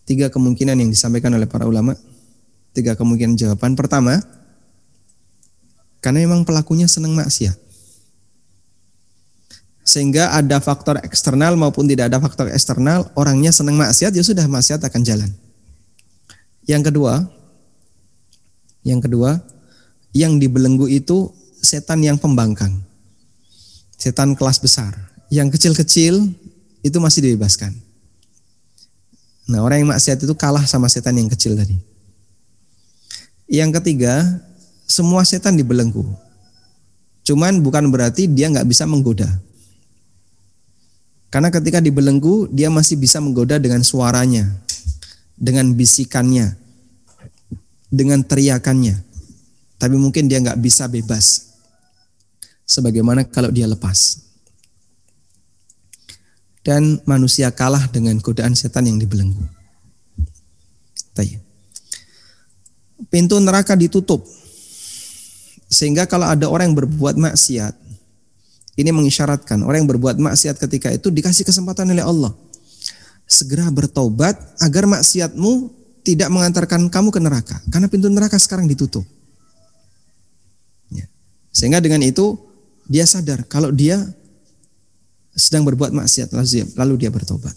tiga 0.10 0.34
kemungkinan 0.34 0.74
yang 0.74 0.90
disampaikan 0.90 1.30
oleh 1.38 1.46
para 1.46 1.70
ulama. 1.70 1.94
Tiga 2.74 2.94
kemungkinan 2.94 3.36
jawaban. 3.36 3.74
Pertama, 3.74 4.22
karena 6.00 6.24
memang 6.24 6.48
pelakunya 6.48 6.88
senang 6.88 7.16
maksiat. 7.16 7.56
Sehingga 9.84 10.38
ada 10.38 10.62
faktor 10.62 11.02
eksternal 11.02 11.58
maupun 11.58 11.90
tidak 11.90 12.14
ada 12.14 12.22
faktor 12.22 12.48
eksternal, 12.54 13.10
orangnya 13.18 13.50
senang 13.50 13.74
maksiat, 13.74 14.14
ya 14.14 14.22
sudah 14.22 14.46
maksiat 14.46 14.86
akan 14.86 15.02
jalan. 15.02 15.32
Yang 16.70 16.94
kedua, 16.94 17.26
yang 18.86 19.02
kedua, 19.02 19.42
yang 20.14 20.38
dibelenggu 20.38 20.86
itu 20.86 21.34
setan 21.58 22.06
yang 22.06 22.22
pembangkang. 22.22 22.86
Setan 23.98 24.38
kelas 24.38 24.62
besar. 24.62 24.94
Yang 25.34 25.58
kecil-kecil 25.58 26.38
itu 26.86 26.98
masih 27.02 27.26
dibebaskan. 27.26 27.74
Nah, 29.50 29.66
orang 29.66 29.82
yang 29.82 29.90
maksiat 29.90 30.22
itu 30.22 30.34
kalah 30.38 30.64
sama 30.70 30.86
setan 30.86 31.18
yang 31.18 31.28
kecil 31.28 31.58
tadi. 31.58 31.89
Yang 33.50 33.82
ketiga, 33.82 34.46
semua 34.86 35.26
setan 35.26 35.58
dibelenggu. 35.58 36.06
Cuman 37.26 37.66
bukan 37.66 37.90
berarti 37.90 38.30
dia 38.30 38.46
nggak 38.46 38.70
bisa 38.70 38.86
menggoda. 38.86 39.26
Karena 41.34 41.50
ketika 41.50 41.82
dibelenggu, 41.82 42.46
dia 42.54 42.70
masih 42.70 42.98
bisa 42.98 43.18
menggoda 43.18 43.58
dengan 43.58 43.82
suaranya, 43.82 44.46
dengan 45.34 45.74
bisikannya, 45.74 46.54
dengan 47.90 48.22
teriakannya. 48.22 49.02
Tapi 49.82 49.96
mungkin 49.98 50.30
dia 50.30 50.42
nggak 50.42 50.62
bisa 50.62 50.86
bebas. 50.86 51.50
Sebagaimana 52.70 53.26
kalau 53.26 53.50
dia 53.50 53.66
lepas. 53.66 54.30
Dan 56.62 57.02
manusia 57.10 57.50
kalah 57.50 57.90
dengan 57.90 58.22
godaan 58.22 58.54
setan 58.54 58.86
yang 58.86 59.02
dibelenggu. 59.02 59.42
Pintu 63.08 63.40
neraka 63.40 63.80
ditutup 63.80 64.28
sehingga 65.70 66.10
kalau 66.10 66.26
ada 66.26 66.50
orang 66.50 66.74
yang 66.74 66.78
berbuat 66.82 67.16
maksiat, 67.22 67.78
ini 68.82 68.90
mengisyaratkan 68.90 69.62
orang 69.62 69.86
yang 69.86 69.90
berbuat 69.94 70.18
maksiat 70.18 70.58
ketika 70.58 70.90
itu 70.90 71.14
dikasih 71.14 71.46
kesempatan 71.46 71.94
oleh 71.94 72.02
Allah. 72.02 72.34
Segera 73.30 73.70
bertobat 73.70 74.34
agar 74.58 74.90
maksiatmu 74.90 75.70
tidak 76.02 76.34
mengantarkan 76.34 76.90
kamu 76.90 77.14
ke 77.14 77.22
neraka. 77.22 77.62
Karena 77.70 77.86
pintu 77.86 78.10
neraka 78.10 78.42
sekarang 78.42 78.66
ditutup. 78.66 79.06
Ya. 80.90 81.06
Sehingga 81.54 81.78
dengan 81.78 82.02
itu 82.02 82.34
dia 82.90 83.06
sadar 83.06 83.46
kalau 83.46 83.70
dia 83.70 84.02
sedang 85.38 85.62
berbuat 85.70 85.94
maksiat 85.94 86.34
lalu 86.74 86.94
dia 86.98 87.14
bertobat. 87.14 87.54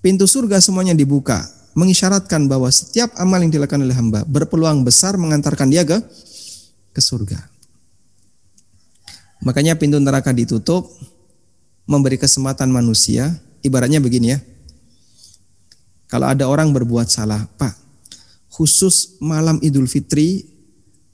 Pintu 0.00 0.24
surga 0.24 0.64
semuanya 0.64 0.96
dibuka, 0.96 1.44
mengisyaratkan 1.74 2.50
bahwa 2.50 2.66
setiap 2.70 3.14
amal 3.18 3.38
yang 3.42 3.52
dilakukan 3.54 3.82
oleh 3.82 3.94
hamba 3.94 4.26
berpeluang 4.26 4.82
besar 4.82 5.14
mengantarkan 5.14 5.70
dia 5.70 5.86
ke 5.86 5.98
ke 6.90 7.00
surga. 7.00 7.38
Makanya 9.40 9.78
pintu 9.78 9.96
neraka 9.96 10.34
ditutup, 10.36 10.90
memberi 11.88 12.20
kesempatan 12.20 12.68
manusia, 12.68 13.40
ibaratnya 13.64 14.02
begini 14.02 14.36
ya. 14.36 14.38
Kalau 16.10 16.26
ada 16.26 16.50
orang 16.50 16.74
berbuat 16.74 17.08
salah, 17.08 17.46
Pak, 17.56 17.72
khusus 18.50 19.16
malam 19.22 19.62
Idul 19.62 19.86
Fitri, 19.86 20.44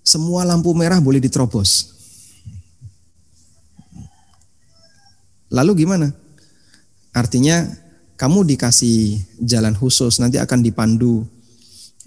semua 0.01 0.43
lampu 0.43 0.73
merah 0.73 0.99
boleh 0.99 1.21
diterobos. 1.21 1.95
Lalu 5.53 5.87
gimana? 5.87 6.11
Artinya 7.15 7.86
kamu 8.17 8.49
dikasih 8.49 9.21
jalan 9.45 9.77
khusus, 9.77 10.17
nanti 10.19 10.41
akan 10.41 10.65
dipandu 10.65 11.25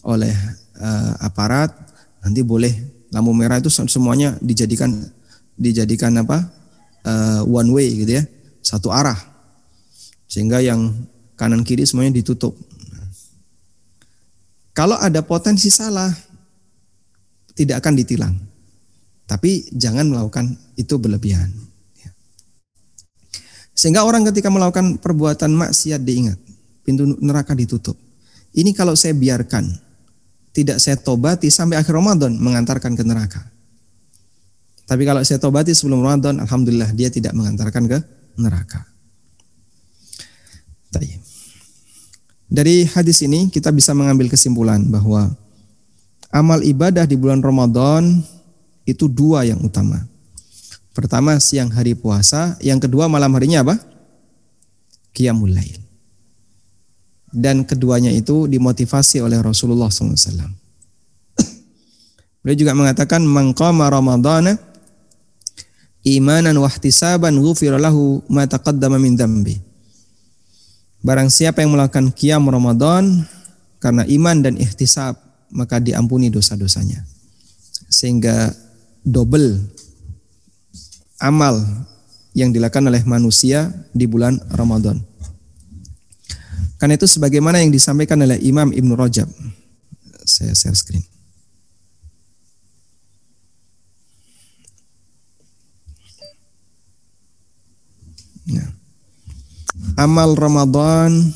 oleh 0.01 0.33
uh, 0.81 1.13
aparat, 1.21 1.69
nanti 2.25 2.41
boleh 2.41 2.73
lampu 3.13 3.31
merah 3.33 3.61
itu 3.61 3.69
semuanya 3.69 4.37
dijadikan 4.41 4.89
dijadikan 5.53 6.13
apa 6.21 6.49
uh, 7.05 7.41
one 7.45 7.69
way 7.69 7.93
gitu 7.93 8.17
ya 8.17 8.23
satu 8.65 8.89
arah. 8.89 9.17
Sehingga 10.29 10.61
yang 10.61 10.93
kanan 11.37 11.65
kiri 11.65 11.85
semuanya 11.85 12.17
ditutup. 12.17 12.53
Kalau 14.73 14.97
ada 14.97 15.25
potensi 15.25 15.73
salah 15.73 16.09
tidak 17.57 17.81
akan 17.85 17.93
ditilang. 17.97 18.35
Tapi 19.29 19.69
jangan 19.77 20.09
melakukan 20.09 20.57
itu 20.73 20.97
berlebihan 20.97 21.68
sehingga 23.79 24.03
orang 24.03 24.27
ketika 24.27 24.51
melakukan 24.51 24.99
perbuatan 24.99 25.55
maksiat 25.55 26.03
diingat 26.03 26.35
pintu 26.83 27.07
neraka 27.23 27.55
ditutup 27.55 27.95
ini 28.51 28.75
kalau 28.75 28.91
saya 28.99 29.15
biarkan 29.15 29.71
tidak 30.51 30.81
saya 30.81 30.97
tobati 30.99 31.47
sampai 31.47 31.77
akhir 31.77 31.93
Ramadan 31.93 32.35
mengantarkan 32.35 32.97
ke 32.97 33.03
neraka. 33.05 33.41
Tapi 34.89 35.05
kalau 35.05 35.21
saya 35.21 35.37
tobati 35.37 35.69
sebelum 35.77 36.01
Ramadan, 36.01 36.41
alhamdulillah 36.41 36.89
dia 36.97 37.13
tidak 37.13 37.37
mengantarkan 37.37 37.85
ke 37.85 37.97
neraka. 38.41 38.89
Dari 42.49 42.81
hadis 42.89 43.21
ini 43.21 43.53
kita 43.53 43.69
bisa 43.69 43.93
mengambil 43.93 44.25
kesimpulan 44.25 44.81
bahwa 44.89 45.29
amal 46.33 46.65
ibadah 46.65 47.05
di 47.05 47.13
bulan 47.13 47.45
Ramadan 47.45 48.25
itu 48.89 49.05
dua 49.05 49.45
yang 49.45 49.61
utama. 49.61 50.08
Pertama 50.99 51.39
siang 51.39 51.71
hari 51.71 51.95
puasa, 51.95 52.59
yang 52.59 52.83
kedua 52.83 53.07
malam 53.07 53.31
harinya 53.39 53.63
apa? 53.63 53.79
Qiyamul 55.15 55.55
lail 55.55 55.89
dan 57.33 57.61
keduanya 57.65 58.09
itu 58.09 58.49
dimotivasi 58.49 59.21
oleh 59.21 59.37
Rasulullah 59.41 59.89
SAW. 59.89 60.49
Beliau 62.41 62.57
juga 62.57 62.73
mengatakan 62.73 63.21
mengqama 63.21 63.89
ramadhana 63.89 64.57
imanan 66.01 66.57
wahtisaban 66.57 67.37
ghufira 67.37 67.77
lahu 67.77 68.25
ma 68.31 68.49
taqaddama 68.49 68.97
min 68.97 69.13
dambi. 69.13 69.57
Barang 70.99 71.31
siapa 71.31 71.63
yang 71.63 71.71
melakukan 71.71 72.11
qiyam 72.11 72.43
Ramadan 72.51 73.23
karena 73.79 74.03
iman 74.03 74.43
dan 74.43 74.59
ihtisab 74.59 75.15
maka 75.47 75.79
diampuni 75.79 76.27
dosa-dosanya. 76.27 77.07
Sehingga 77.87 78.51
double 79.07 79.63
amal 81.19 81.61
yang 82.33 82.55
dilakukan 82.55 82.87
oleh 82.87 83.03
manusia 83.03 83.69
di 83.91 84.07
bulan 84.07 84.39
Ramadan. 84.55 85.03
Karena 86.79 86.95
itu 86.95 87.05
sebagaimana 87.11 87.59
yang 87.59 87.75
disampaikan 87.75 88.23
oleh 88.23 88.39
Imam 88.39 88.71
Ibn 88.71 88.91
Rajab. 88.95 89.27
Saya 90.23 90.55
share 90.55 90.77
screen. 90.77 91.03
Ya. 98.49 98.65
Amal 99.93 100.33
Ramadan 100.33 101.29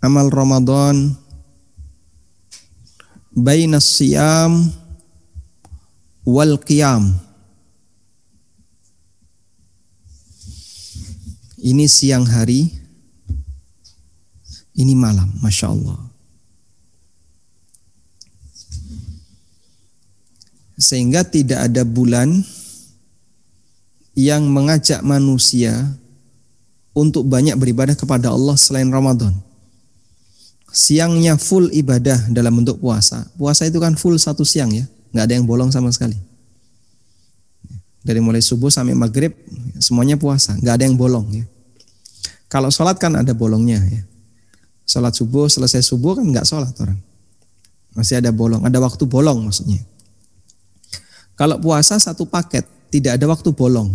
Amal 0.00 0.32
Ramadan 0.32 1.12
Baina 3.36 3.84
siyam 3.84 4.72
Wal 6.24 6.56
qiyam 6.56 7.12
Ini 11.64 11.88
siang 11.88 12.28
hari 12.28 12.68
ini 14.76 14.92
malam, 14.92 15.32
Masya 15.40 15.72
Allah. 15.72 15.96
Sehingga 20.76 21.24
tidak 21.24 21.72
ada 21.72 21.80
bulan 21.88 22.44
yang 24.12 24.44
mengajak 24.44 25.00
manusia 25.00 25.72
untuk 26.92 27.24
banyak 27.32 27.56
beribadah 27.56 27.96
kepada 27.96 28.28
Allah 28.28 28.60
selain 28.60 28.92
Ramadan. 28.92 29.32
Siangnya 30.68 31.40
full 31.40 31.72
ibadah 31.72 32.28
dalam 32.28 32.60
bentuk 32.60 32.76
puasa. 32.76 33.24
Puasa 33.40 33.64
itu 33.64 33.80
kan 33.80 33.96
full 33.96 34.20
satu 34.20 34.44
siang 34.44 34.68
ya, 34.68 34.84
nggak 35.16 35.24
ada 35.32 35.34
yang 35.40 35.48
bolong 35.48 35.72
sama 35.72 35.88
sekali. 35.88 36.18
Dari 38.04 38.20
mulai 38.20 38.44
subuh 38.44 38.68
sampai 38.68 38.92
maghrib 38.92 39.32
semuanya 39.80 40.20
puasa, 40.20 40.52
nggak 40.60 40.74
ada 40.76 40.84
yang 40.84 41.00
bolong 41.00 41.24
ya. 41.32 41.53
Kalau 42.54 42.70
sholat 42.70 43.02
kan 43.02 43.10
ada 43.18 43.34
bolongnya 43.34 43.82
ya. 43.82 44.06
Sholat 44.86 45.10
subuh, 45.10 45.50
selesai 45.50 45.82
subuh 45.82 46.14
kan 46.14 46.22
nggak 46.22 46.46
sholat 46.46 46.70
orang. 46.78 47.02
Masih 47.98 48.22
ada 48.22 48.30
bolong, 48.30 48.62
ada 48.62 48.78
waktu 48.78 49.10
bolong 49.10 49.50
maksudnya. 49.50 49.82
Kalau 51.34 51.58
puasa 51.58 51.98
satu 51.98 52.30
paket, 52.30 52.62
tidak 52.94 53.18
ada 53.18 53.26
waktu 53.26 53.50
bolong. 53.50 53.90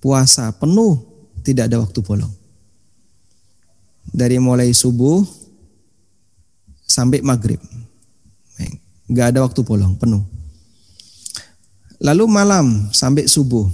Puasa 0.00 0.48
penuh, 0.56 0.96
tidak 1.44 1.68
ada 1.68 1.84
waktu 1.84 2.00
bolong. 2.00 2.32
Dari 4.16 4.40
mulai 4.40 4.72
subuh 4.72 5.20
sampai 6.88 7.20
maghrib. 7.20 7.60
Nggak 9.12 9.36
ada 9.36 9.44
waktu 9.44 9.60
bolong, 9.60 9.92
penuh. 10.00 10.24
Lalu 12.00 12.24
malam 12.32 12.88
sampai 12.96 13.28
subuh. 13.28 13.68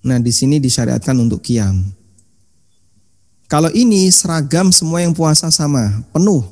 Nah, 0.00 0.16
di 0.16 0.32
sini 0.32 0.56
disyariatkan 0.56 1.12
untuk 1.20 1.44
kiam. 1.44 1.84
Kalau 3.50 3.68
ini 3.74 4.06
seragam 4.08 4.70
semua 4.70 5.02
yang 5.02 5.12
puasa 5.12 5.50
sama, 5.50 6.06
penuh. 6.14 6.46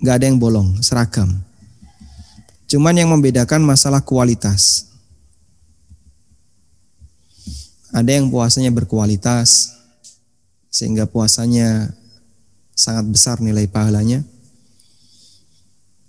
Nggak 0.00 0.14
ada 0.16 0.24
yang 0.24 0.38
bolong, 0.40 0.80
seragam. 0.80 1.28
Cuman 2.70 2.94
yang 2.94 3.10
membedakan 3.10 3.60
masalah 3.60 4.00
kualitas. 4.00 4.86
Ada 7.90 8.22
yang 8.22 8.30
puasanya 8.30 8.70
berkualitas, 8.70 9.74
sehingga 10.70 11.10
puasanya 11.10 11.90
sangat 12.72 13.04
besar 13.10 13.36
nilai 13.42 13.66
pahalanya. 13.66 14.22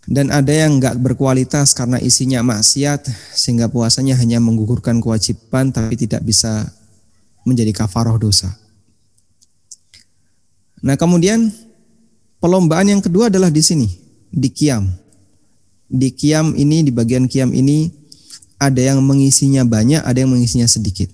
Dan 0.09 0.33
ada 0.33 0.49
yang 0.49 0.81
nggak 0.81 0.97
berkualitas 0.97 1.77
karena 1.77 2.01
isinya 2.01 2.41
maksiat, 2.41 3.05
sehingga 3.37 3.69
puasanya 3.69 4.17
hanya 4.17 4.41
menggugurkan 4.41 4.97
kewajiban 4.97 5.69
tapi 5.69 5.93
tidak 5.93 6.25
bisa 6.25 6.65
menjadi 7.45 7.69
kafaroh 7.73 8.17
dosa. 8.17 8.49
Nah 10.81 10.97
kemudian 10.97 11.53
perlombaan 12.41 12.89
yang 12.89 13.01
kedua 13.01 13.29
adalah 13.29 13.53
di 13.53 13.61
sini, 13.61 13.87
di 14.33 14.49
kiam. 14.49 14.89
Di 15.91 16.09
kiam 16.09 16.57
ini, 16.57 16.81
di 16.81 16.89
bagian 16.89 17.29
kiam 17.29 17.53
ini, 17.53 17.91
ada 18.61 18.81
yang 18.81 19.01
mengisinya 19.01 19.61
banyak, 19.65 20.01
ada 20.01 20.17
yang 20.17 20.33
mengisinya 20.33 20.65
sedikit. 20.65 21.09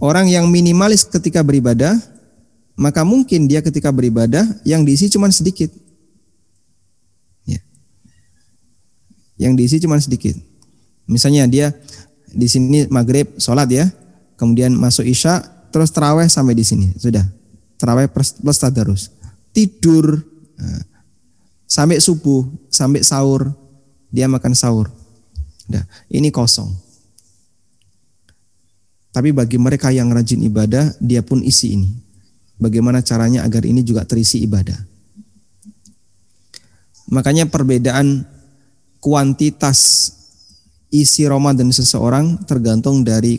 Orang 0.00 0.26
yang 0.26 0.50
minimalis 0.50 1.06
ketika 1.06 1.40
beribadah, 1.40 1.96
maka 2.74 3.06
mungkin 3.06 3.46
dia 3.46 3.62
ketika 3.62 3.94
beribadah 3.94 4.42
yang 4.66 4.82
diisi 4.82 5.06
cuma 5.12 5.30
sedikit. 5.30 5.70
Yang 9.34 9.52
diisi 9.58 9.76
cuma 9.82 9.98
sedikit. 9.98 10.38
Misalnya 11.10 11.44
dia 11.50 11.74
di 12.30 12.46
sini 12.50 12.86
maghrib 12.90 13.34
sholat 13.38 13.68
ya, 13.70 13.86
kemudian 14.38 14.74
masuk 14.74 15.06
isya, 15.06 15.42
terus 15.70 15.90
teraweh 15.90 16.26
sampai 16.30 16.54
di 16.54 16.64
sini 16.66 16.90
sudah. 16.96 17.22
Teraweh 17.78 18.06
plus, 18.10 18.38
plus 18.38 18.58
tadarus. 18.58 19.10
Tidur 19.54 20.22
nah, 20.58 20.82
sampai 21.66 21.98
subuh, 21.98 22.46
sampai 22.70 23.02
sahur, 23.02 23.50
dia 24.10 24.30
makan 24.30 24.54
sahur. 24.54 24.90
Nah, 25.66 25.82
ini 26.10 26.30
kosong. 26.30 26.70
Tapi 29.14 29.30
bagi 29.30 29.62
mereka 29.62 29.94
yang 29.94 30.10
rajin 30.10 30.42
ibadah, 30.42 30.90
dia 30.98 31.22
pun 31.22 31.38
isi 31.38 31.78
ini. 31.78 31.90
Bagaimana 32.58 32.98
caranya 32.98 33.46
agar 33.46 33.62
ini 33.62 33.86
juga 33.86 34.02
terisi 34.02 34.42
ibadah. 34.42 34.74
Makanya 37.14 37.46
perbedaan 37.46 38.26
kuantitas 39.04 40.08
isi 40.88 41.28
Ramadan 41.28 41.68
seseorang 41.68 42.40
tergantung 42.48 43.04
dari 43.04 43.36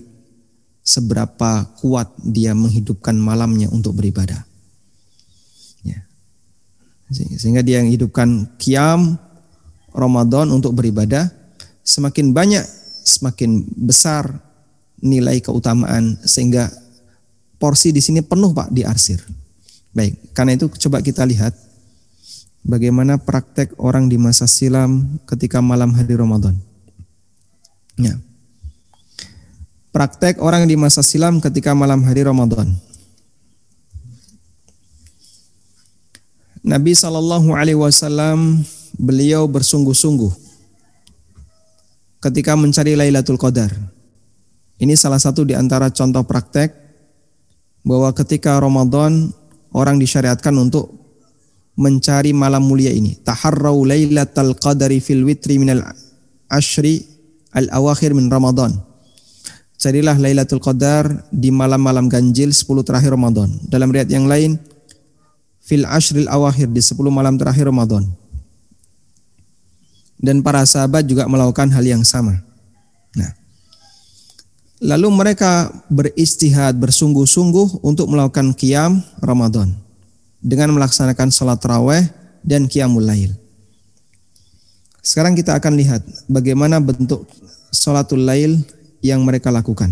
seberapa 0.85 1.65
kuat 1.81 2.13
dia 2.21 2.53
menghidupkan 2.53 3.17
malamnya 3.17 3.65
untuk 3.73 3.97
beribadah. 3.97 4.45
Ya. 5.81 6.05
Sehingga 7.09 7.65
dia 7.65 7.81
yang 7.81 7.89
hidupkan 7.89 8.45
kiam 8.61 9.17
Ramadan 9.89 10.53
untuk 10.53 10.77
beribadah, 10.77 11.33
semakin 11.81 12.29
banyak, 12.29 12.61
semakin 13.01 13.65
besar 13.73 14.37
nilai 15.01 15.41
keutamaan 15.41 16.21
sehingga 16.21 16.69
porsi 17.57 17.89
di 17.89 18.05
sini 18.05 18.21
penuh 18.21 18.53
Pak 18.53 18.69
di 18.69 18.85
arsir. 18.85 19.17
Baik, 19.97 20.29
karena 20.37 20.53
itu 20.53 20.69
coba 20.85 21.01
kita 21.01 21.25
lihat 21.25 21.57
bagaimana 22.65 23.21
praktek 23.21 23.77
orang 23.77 24.09
di 24.09 24.17
masa 24.17 24.49
silam 24.49 25.21
ketika 25.29 25.61
malam 25.61 25.93
hari 25.93 26.17
Ramadan. 26.17 26.57
Ya. 27.95 28.17
Praktek 29.93 30.43
orang 30.43 30.67
di 30.67 30.75
masa 30.75 31.05
silam 31.05 31.39
ketika 31.39 31.71
malam 31.71 32.03
hari 32.03 32.25
Ramadan. 32.25 32.75
Nabi 36.65 36.97
Shallallahu 36.97 37.53
Alaihi 37.53 37.77
Wasallam 37.77 38.65
beliau 38.97 39.45
bersungguh-sungguh 39.45 40.33
ketika 42.25 42.57
mencari 42.57 42.97
Lailatul 42.97 43.37
Qadar. 43.37 43.69
Ini 44.81 44.97
salah 44.97 45.21
satu 45.21 45.47
di 45.47 45.55
antara 45.55 45.87
contoh 45.93 46.25
praktek 46.25 46.73
bahwa 47.85 48.11
ketika 48.11 48.57
Ramadan 48.59 49.31
orang 49.71 50.01
disyariatkan 50.01 50.51
untuk 50.57 51.04
mencari 51.75 52.31
malam 52.31 52.63
mulia 52.63 52.91
ini. 52.91 53.19
Taharrau 53.19 53.83
lailatal 53.83 54.55
qadari 54.55 55.03
fil 55.03 55.27
witri 55.27 55.59
minal 55.59 55.83
ashri 56.47 57.03
al 57.51 57.67
awakhir 57.71 58.15
min 58.15 58.31
Ramadan. 58.31 58.75
Carilah 59.75 60.15
Lailatul 60.15 60.63
Qadar 60.63 61.27
di 61.29 61.51
malam-malam 61.51 62.07
ganjil 62.07 62.55
10 62.55 62.63
terakhir 62.87 63.11
Ramadan. 63.11 63.51
Dalam 63.67 63.91
riwayat 63.91 64.07
yang 64.07 64.25
lain 64.25 64.55
fil 65.59 65.83
ashril 65.85 66.31
awakhir 66.31 66.71
di 66.71 66.79
10 66.79 66.95
malam 67.11 67.35
terakhir 67.35 67.67
Ramadan. 67.67 68.07
Dan 70.15 70.41
para 70.41 70.63
sahabat 70.63 71.05
juga 71.05 71.27
melakukan 71.27 71.69
hal 71.75 71.85
yang 71.85 72.01
sama. 72.07 72.39
Lalu 74.83 75.07
mereka 75.11 75.71
beristihad 75.87 76.75
bersungguh-sungguh 76.75 77.79
untuk 77.79 78.11
melakukan 78.11 78.51
kiam 78.55 78.99
Ramadan 79.23 79.84
dengan 80.45 80.77
melaksanakan 80.77 81.33
sholat 81.33 81.57
raweh 81.65 82.05
dan 82.45 82.69
kiamul 82.69 83.01
lail. 83.01 83.33
Sekarang 85.01 85.33
kita 85.33 85.57
akan 85.57 85.73
lihat 85.73 86.05
bagaimana 86.29 86.77
bentuk 86.77 87.25
sholatul 87.73 88.21
lail 88.21 88.61
yang 89.01 89.25
mereka 89.25 89.49
lakukan. 89.49 89.89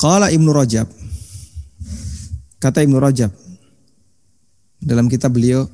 Qala 0.00 0.34
Ibnu 0.34 0.50
Rajab 0.50 0.90
kata 2.58 2.82
Ibnu 2.82 2.98
Rajab 2.98 3.30
dalam 4.82 5.06
kitab 5.06 5.38
beliau 5.38 5.70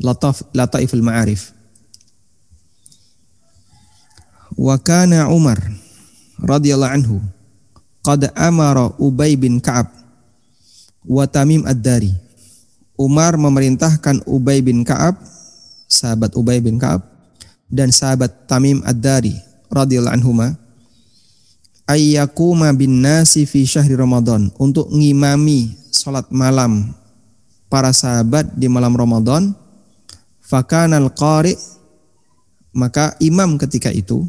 Lataf 0.00 0.40
Lataiful 0.56 1.04
Ma'arif. 1.04 1.52
Wa 4.54 4.78
kana 4.78 5.28
Umar 5.28 5.83
radhiyallahu 6.42 6.94
anhu 6.94 7.16
qad 8.04 8.30
amara 8.34 8.92
Ubay 9.00 9.34
bin 9.38 9.58
Ka'ab 9.62 9.88
wa 11.04 11.24
Tamim 11.28 11.64
Ad-Dari. 11.68 12.12
Umar 12.94 13.34
memerintahkan 13.34 14.22
Ubay 14.22 14.62
bin 14.62 14.86
Ka'ab, 14.86 15.18
sahabat 15.90 16.38
Ubay 16.38 16.62
bin 16.62 16.78
Ka'ab 16.78 17.02
dan 17.66 17.90
sahabat 17.90 18.46
Tamim 18.46 18.80
Ad-Dari 18.86 19.34
radhiyallahu 19.72 20.14
anhuma 20.14 20.54
ayyakuma 21.90 22.72
bin 22.72 23.02
nasi 23.02 23.44
fi 23.44 23.66
syahri 23.66 23.98
Ramadan 23.98 24.48
untuk 24.56 24.88
ngimami 24.94 25.74
salat 25.90 26.28
malam 26.30 26.94
para 27.68 27.90
sahabat 27.90 28.54
di 28.54 28.70
malam 28.70 28.94
Ramadan 28.94 29.52
Fakanal 30.44 31.08
qari 31.10 31.56
maka 32.76 33.16
imam 33.18 33.56
ketika 33.56 33.88
itu 33.88 34.28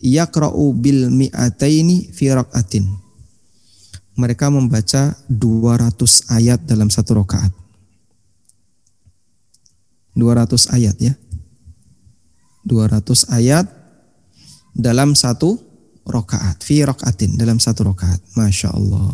yaqra'u 0.00 0.72
bil 0.76 1.08
mi'ataini 1.12 2.12
fi 2.12 2.32
rak'atin. 2.32 2.84
Mereka 4.16 4.48
membaca 4.48 5.12
200 5.28 6.32
ayat 6.32 6.64
dalam 6.64 6.88
satu 6.88 7.20
rakaat. 7.20 7.52
200 10.16 10.72
ayat 10.72 10.96
ya. 10.96 11.12
200 12.64 13.28
ayat 13.36 13.68
dalam 14.72 15.12
satu 15.12 15.60
rakaat. 16.08 16.64
Fi 16.64 16.80
rak'atin 16.80 17.36
dalam 17.36 17.60
satu 17.60 17.92
rakaat. 17.92 18.24
Masya 18.32 18.72
Allah. 18.72 19.12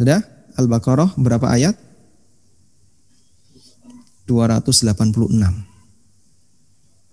Sudah? 0.00 0.20
Al-Baqarah 0.56 1.12
berapa 1.20 1.44
ayat? 1.52 1.76
286. 4.24 5.69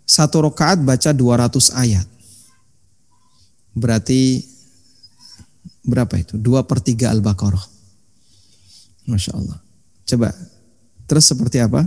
Satu 0.08 0.39
rakaat 0.39 0.80
baca 0.80 1.12
200 1.12 1.76
ayat. 1.76 2.08
Berarti 3.76 4.39
berapa 5.84 6.16
itu? 6.16 6.39
Dua 6.39 6.64
per 6.64 6.80
tiga 6.80 7.12
Al-Baqarah. 7.12 7.62
Masya 9.12 9.36
Allah. 9.36 9.60
Coba. 10.08 10.32
Terus 11.08 11.24
seperti 11.28 11.60
apa 11.60 11.84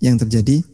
yang 0.00 0.16
terjadi? 0.16 0.64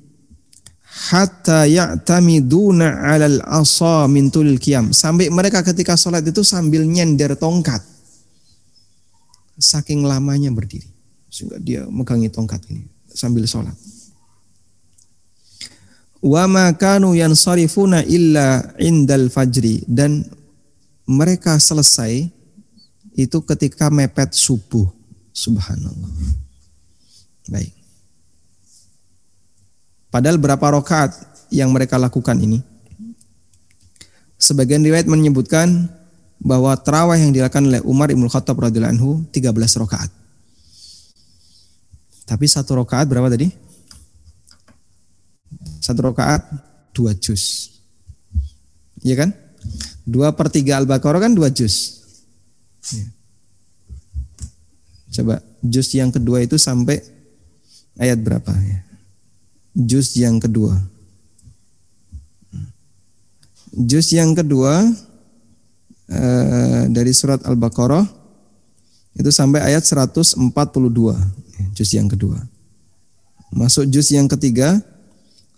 Hatta 0.88 1.66
ya'tamiduna 1.66 3.10
alal 3.10 3.42
asa 3.42 4.06
min 4.06 4.30
tulil 4.30 4.58
qiyam. 4.58 4.94
Sampai 4.94 5.34
mereka 5.34 5.66
ketika 5.66 5.98
sholat 5.98 6.22
itu 6.22 6.46
sambil 6.46 6.86
nyender 6.86 7.34
tongkat. 7.34 7.82
Saking 9.58 10.06
lamanya 10.06 10.54
berdiri. 10.54 10.86
Sehingga 11.26 11.58
dia 11.58 11.82
megangi 11.90 12.30
tongkat 12.30 12.62
ini 12.70 12.86
sambil 13.10 13.42
sholat. 13.46 13.74
Wa 16.18 16.50
ma 16.50 16.74
kanu 16.74 17.14
yansarifuna 17.14 18.02
illa 18.02 18.74
indal 18.82 19.30
fajri 19.30 19.86
dan 19.86 20.26
mereka 21.06 21.54
selesai 21.56 22.26
itu 23.14 23.38
ketika 23.46 23.90
mepet 23.90 24.34
subuh. 24.34 24.86
Subhanallah. 25.30 26.10
Baik. 27.46 27.72
Padahal 30.10 30.38
berapa 30.40 30.66
rokaat 30.74 31.14
yang 31.54 31.70
mereka 31.70 31.94
lakukan 31.94 32.34
ini? 32.42 32.58
Sebagian 34.38 34.82
riwayat 34.82 35.06
menyebutkan 35.06 35.90
bahwa 36.38 36.74
terawih 36.78 37.18
yang 37.18 37.34
dilakukan 37.34 37.66
oleh 37.66 37.82
Umar 37.82 38.10
Ibn 38.14 38.26
Khattab 38.30 38.58
radhiyallahu 38.58 38.94
anhu 38.94 39.10
13 39.34 39.54
rokaat. 39.82 40.10
Tapi 42.28 42.46
satu 42.46 42.78
rokaat 42.78 43.10
berapa 43.10 43.26
tadi? 43.26 43.50
Satu 45.78 46.10
rokaat 46.10 46.44
dua 46.92 47.14
juz. 47.14 47.74
Iya 49.02 49.26
kan? 49.26 49.30
Dua 50.02 50.34
per 50.34 50.50
tiga 50.50 50.80
Al-Baqarah 50.80 51.20
kan 51.22 51.32
dua 51.34 51.52
juz. 51.52 52.04
Ya. 52.94 53.06
Coba 55.18 55.40
juz 55.64 55.88
yang 55.94 56.10
kedua 56.12 56.42
itu 56.44 56.58
sampai 56.60 57.00
ayat 57.98 58.18
berapa 58.22 58.50
ya? 58.50 58.80
Juz 59.74 60.14
yang 60.18 60.42
kedua. 60.42 60.74
Juz 63.78 64.10
yang 64.10 64.34
kedua 64.34 64.90
uh, 66.10 66.82
dari 66.90 67.12
surat 67.14 67.44
Al-Baqarah 67.46 68.18
itu 69.18 69.30
sampai 69.34 69.62
ayat 69.66 69.82
142. 69.82 70.38
Juz 71.74 71.90
yang 71.90 72.06
kedua. 72.06 72.38
Masuk 73.50 73.90
juz 73.90 74.10
yang 74.14 74.30
ketiga 74.30 74.78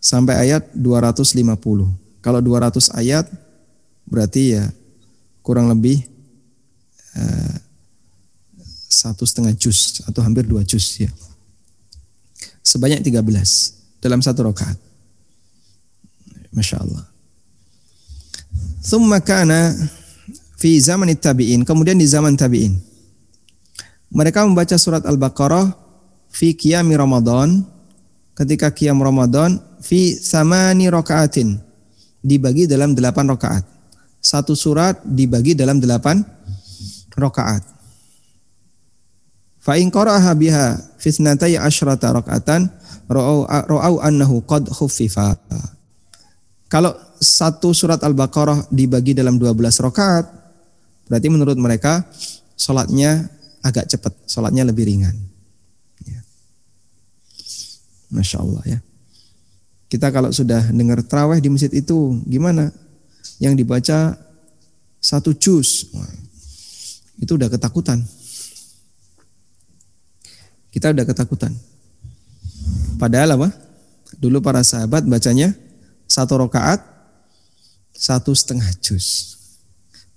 sampai 0.00 0.48
ayat 0.48 0.72
250. 0.72 1.36
Kalau 2.24 2.40
200 2.40 2.96
ayat 2.96 3.28
berarti 4.08 4.58
ya 4.58 4.64
kurang 5.44 5.68
lebih 5.70 6.02
uh, 7.14 7.56
satu 8.90 9.22
setengah 9.22 9.54
juz 9.54 10.02
atau 10.02 10.20
hampir 10.24 10.48
dua 10.48 10.66
juz 10.66 10.98
ya. 10.98 11.12
Sebanyak 12.60 13.04
13 13.06 13.22
dalam 14.02 14.20
satu 14.20 14.44
rakaat. 14.50 14.76
Masya 16.50 16.82
Allah. 16.82 17.04
Thumma 18.82 19.22
kana 19.22 19.70
fi 20.58 20.76
zaman 20.82 21.08
tabi'in. 21.14 21.62
Kemudian 21.62 21.96
di 21.96 22.04
zaman 22.04 22.34
tabi'in. 22.34 22.74
Mereka 24.10 24.42
membaca 24.42 24.74
surat 24.74 25.06
Al-Baqarah 25.06 25.70
fi 26.28 26.52
qiyami 26.52 26.98
Ramadan 26.98 27.62
ketika 28.40 28.72
qiyam 28.72 28.96
Ramadan 29.04 29.60
fi 29.84 30.16
samani 30.16 30.88
rakaatin 30.88 31.60
dibagi 32.24 32.64
dalam 32.64 32.96
delapan 32.96 33.28
rakaat. 33.36 33.68
Satu 34.20 34.56
surat 34.56 34.96
dibagi 35.04 35.52
dalam 35.52 35.76
delapan 35.76 36.24
rakaat. 37.12 37.60
Fa 39.60 39.76
in 39.76 39.92
qara'aha 39.92 40.32
biha 40.40 40.66
fi 40.96 41.12
thnatai 41.12 41.60
asyrata 41.60 42.16
rakaatan 42.16 42.72
ra'au 43.12 44.00
annahu 44.00 44.40
qad 44.48 44.64
khuffifa. 44.72 45.36
Kalau 46.72 46.96
satu 47.20 47.76
surat 47.76 48.00
Al-Baqarah 48.00 48.72
dibagi 48.72 49.12
dalam 49.12 49.36
12 49.36 49.84
rakaat, 49.84 50.24
berarti 51.12 51.28
menurut 51.28 51.58
mereka 51.60 52.08
sholatnya 52.56 53.28
agak 53.60 53.84
cepat, 53.90 54.16
sholatnya 54.24 54.64
lebih 54.64 54.88
ringan. 54.88 55.29
Ya. 58.10 58.18
Masya 58.18 58.38
Allah 58.42 58.62
ya. 58.66 58.78
Kita 59.90 60.10
kalau 60.14 60.30
sudah 60.30 60.70
dengar 60.70 61.02
terawih 61.02 61.42
di 61.42 61.50
masjid 61.50 61.70
itu 61.70 62.18
gimana? 62.26 62.70
Yang 63.42 63.64
dibaca 63.64 64.14
satu 65.00 65.34
juz, 65.34 65.90
itu 67.18 67.32
udah 67.34 67.50
ketakutan. 67.50 67.98
Kita 70.70 70.94
udah 70.94 71.02
ketakutan. 71.02 71.50
Padahal 73.00 73.34
apa? 73.34 73.48
Dulu 74.20 74.38
para 74.38 74.62
sahabat 74.62 75.02
bacanya 75.08 75.56
satu 76.06 76.38
rakaat 76.38 76.84
satu 77.90 78.30
setengah 78.30 78.70
juz. 78.78 79.36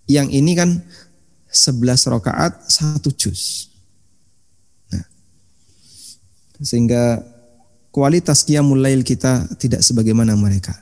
Yang 0.05 0.27
ini 0.37 0.51
kan 0.53 0.69
sebelas 1.49 2.05
rakaat 2.05 2.55
satu 2.69 3.09
juz. 3.09 3.73
Nah, 4.93 5.03
sehingga 6.61 7.32
kualitas 7.93 8.41
qiyamul 8.41 8.81
lail 8.81 9.05
kita 9.05 9.45
tidak 9.61 9.85
sebagaimana 9.85 10.33
mereka. 10.33 10.73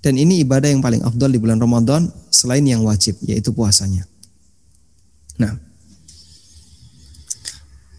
Dan 0.00 0.16
ini 0.16 0.40
ibadah 0.40 0.66
yang 0.72 0.80
paling 0.80 1.04
afdal 1.04 1.30
di 1.30 1.38
bulan 1.38 1.60
Ramadan 1.60 2.08
selain 2.32 2.64
yang 2.64 2.82
wajib 2.82 3.20
yaitu 3.22 3.52
puasanya. 3.52 4.08
Nah, 5.38 5.54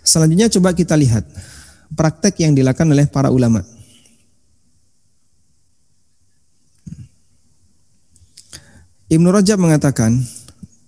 selanjutnya 0.02 0.52
coba 0.52 0.74
kita 0.74 0.98
lihat 0.98 1.24
praktek 1.94 2.42
yang 2.42 2.58
dilakukan 2.58 2.90
oleh 2.90 3.06
para 3.08 3.30
ulama. 3.30 3.62
Ibnu 9.14 9.30
Rajab 9.30 9.62
mengatakan, 9.62 10.26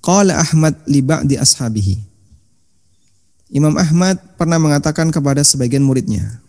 Qala 0.01 0.41
Ahmad 0.41 0.81
li 0.89 0.97
ba'di 1.05 1.37
ashabihi. 1.37 2.01
Imam 3.53 3.77
Ahmad 3.77 4.17
pernah 4.33 4.57
mengatakan 4.57 5.13
kepada 5.13 5.45
sebagian 5.45 5.85
muridnya, 5.85 6.41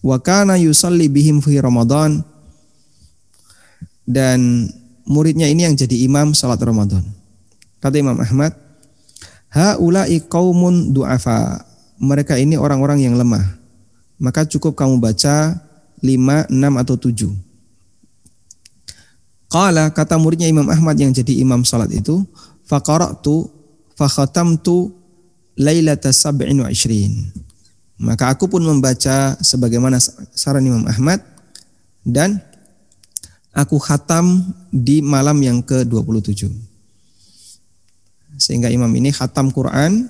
wa 0.00 0.16
kana 0.20 0.56
yusalli 0.56 1.08
bihim 1.08 1.44
fi 1.44 1.60
Ramadan 1.60 2.24
dan 4.08 4.68
muridnya 5.06 5.46
ini 5.46 5.66
yang 5.66 5.76
jadi 5.78 6.06
imam 6.06 6.34
salat 6.34 6.58
Ramadan. 6.62 7.02
Kata 7.80 7.96
Imam 7.96 8.18
Ahmad, 8.20 8.52
haula'i 9.50 10.20
qaumun 10.26 10.92
du'afa. 10.92 11.64
Mereka 12.00 12.36
ini 12.40 12.56
orang-orang 12.56 13.04
yang 13.04 13.16
lemah. 13.16 13.44
Maka 14.20 14.44
cukup 14.48 14.76
kamu 14.76 15.00
baca 15.00 15.56
5, 16.00 16.48
6 16.48 16.80
atau 16.80 16.96
7. 16.96 17.28
Qala 19.50 19.90
kata 19.90 20.16
muridnya 20.16 20.46
Imam 20.46 20.68
Ahmad 20.70 20.94
yang 20.96 21.10
jadi 21.10 21.42
imam 21.42 21.66
salat 21.66 21.90
itu, 21.90 22.22
faqara'tu 22.68 23.50
fa 23.98 24.06
khatamtu 24.06 24.94
lailata 25.58 26.14
sab'in 26.14 26.62
wa 26.62 26.70
ishrin. 26.70 27.32
Maka 28.00 28.32
aku 28.32 28.48
pun 28.48 28.64
membaca 28.64 29.36
sebagaimana 29.44 30.00
saran 30.32 30.64
Imam 30.64 30.88
Ahmad 30.88 31.20
dan 32.00 32.40
aku 33.52 33.76
khatam 33.76 34.40
di 34.72 35.04
malam 35.04 35.36
yang 35.44 35.60
ke-27. 35.60 36.48
Sehingga 38.40 38.72
imam 38.72 38.88
ini 38.96 39.12
khatam 39.12 39.52
Quran 39.52 40.08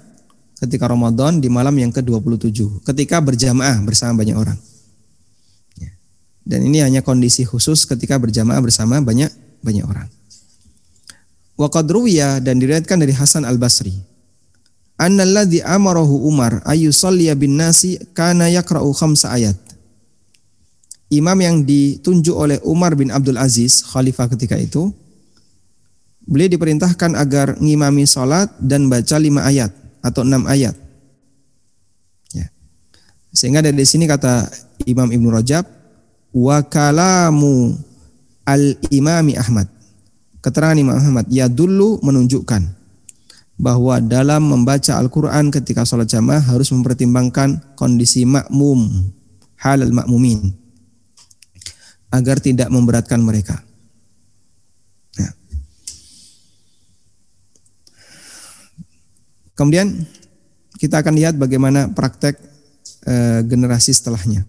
ketika 0.62 0.86
Ramadan 0.86 1.43
di 1.43 1.51
malam 1.51 1.74
yang 1.74 1.91
ke-27. 1.91 2.86
Ketika 2.86 3.18
berjamaah 3.18 3.82
bersama 3.82 4.22
banyak 4.22 4.38
orang. 4.38 4.59
Ya. 5.74 5.91
Dan 6.47 6.70
ini 6.70 6.86
hanya 6.86 7.03
kondisi 7.03 7.43
khusus 7.43 7.91
ketika 7.91 8.22
berjamaah 8.22 8.62
bersama 8.62 9.03
banyak 9.03 9.34
banyak 9.66 9.82
orang. 9.82 10.07
Wa 11.59 11.66
dan 12.38 12.55
diriwayatkan 12.55 13.03
dari 13.03 13.12
Hasan 13.18 13.43
Al-Basri 13.43 14.10
annalladzi 15.01 15.65
amarahu 15.65 16.29
Umar 16.29 16.61
ayyusalliya 16.69 17.33
bin 17.33 17.57
nasi 17.57 17.97
kana 18.13 18.53
yaqra'u 18.53 18.93
khamsa 18.93 19.33
ayat. 19.33 19.57
Imam 21.11 21.35
yang 21.43 21.67
ditunjuk 21.67 22.37
oleh 22.37 22.63
Umar 22.63 22.95
bin 22.95 23.11
Abdul 23.11 23.41
Aziz, 23.41 23.83
khalifah 23.83 24.31
ketika 24.31 24.55
itu, 24.55 24.95
beliau 26.23 26.47
diperintahkan 26.47 27.19
agar 27.19 27.59
ngimami 27.59 28.07
salat 28.07 28.47
dan 28.63 28.87
baca 28.87 29.19
lima 29.19 29.43
ayat 29.43 29.75
atau 30.07 30.23
enam 30.23 30.47
ayat. 30.47 30.79
Ya. 32.31 32.47
Sehingga 33.35 33.59
dari 33.59 33.83
sini 33.83 34.07
kata 34.07 34.47
Imam 34.87 35.11
Ibnu 35.11 35.35
Rajab, 35.35 35.67
wa 36.31 36.63
kalamu 36.63 37.75
al-imami 38.47 39.35
Ahmad. 39.35 39.67
Keterangan 40.39 40.79
Imam 40.79 40.95
Ahmad, 40.95 41.27
ya 41.27 41.51
dulu 41.51 41.99
menunjukkan 42.07 42.80
bahwa 43.61 44.01
dalam 44.01 44.49
membaca 44.49 44.97
Al-Quran 44.97 45.53
ketika 45.53 45.85
sholat 45.85 46.09
jamaah 46.09 46.41
harus 46.41 46.73
mempertimbangkan 46.73 47.77
kondisi 47.77 48.25
makmum, 48.25 49.13
halal 49.61 49.93
makmumin, 49.93 50.57
agar 52.09 52.41
tidak 52.41 52.73
memberatkan 52.73 53.21
mereka. 53.21 53.61
Ya. 55.21 55.31
Kemudian 59.53 60.09
kita 60.81 61.05
akan 61.05 61.21
lihat 61.21 61.37
bagaimana 61.37 61.93
praktek 61.93 62.41
e, 63.05 63.45
generasi 63.45 63.93
setelahnya. 63.93 64.49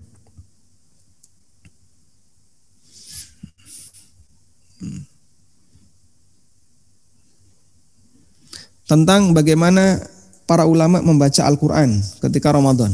Tentang 8.91 9.31
bagaimana 9.31 10.03
para 10.43 10.67
ulama 10.67 10.99
membaca 10.99 11.47
Al-Quran 11.47 12.03
ketika 12.19 12.51
Ramadan. 12.51 12.91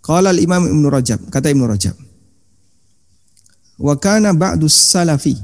Qala 0.00 0.32
al-Imam 0.32 0.64
Ibn 0.64 0.84
Rajab, 0.88 1.20
kata 1.28 1.52
Ibn 1.52 1.68
Rajab. 1.68 1.92
Wa 3.76 3.92
kana 4.00 4.32
ba'du 4.32 4.72
salafi 4.72 5.36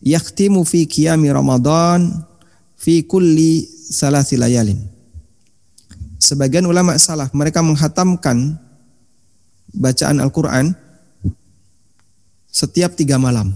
yakhtimu 0.00 0.64
fi 0.64 0.88
qiyami 0.88 1.28
Ramadan 1.28 2.08
fi 2.80 3.04
kulli 3.04 3.68
salasi 3.92 4.40
layalin. 4.40 4.80
Sebagian 6.16 6.64
ulama 6.64 6.96
salaf 6.96 7.36
mereka 7.36 7.60
menghatamkan 7.60 8.56
bacaan 9.76 10.24
Al-Quran 10.24 10.72
setiap 12.48 12.96
tiga 12.96 13.20
malam. 13.20 13.52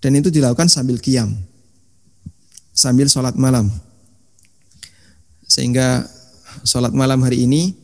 Dan 0.00 0.16
itu 0.16 0.32
dilakukan 0.32 0.72
sambil 0.72 0.96
kiam, 0.96 1.36
sambil 2.72 3.04
sholat 3.04 3.36
malam. 3.36 3.68
Sehingga 5.44 6.08
sholat 6.64 6.96
malam 6.96 7.20
hari 7.20 7.44
ini 7.44 7.76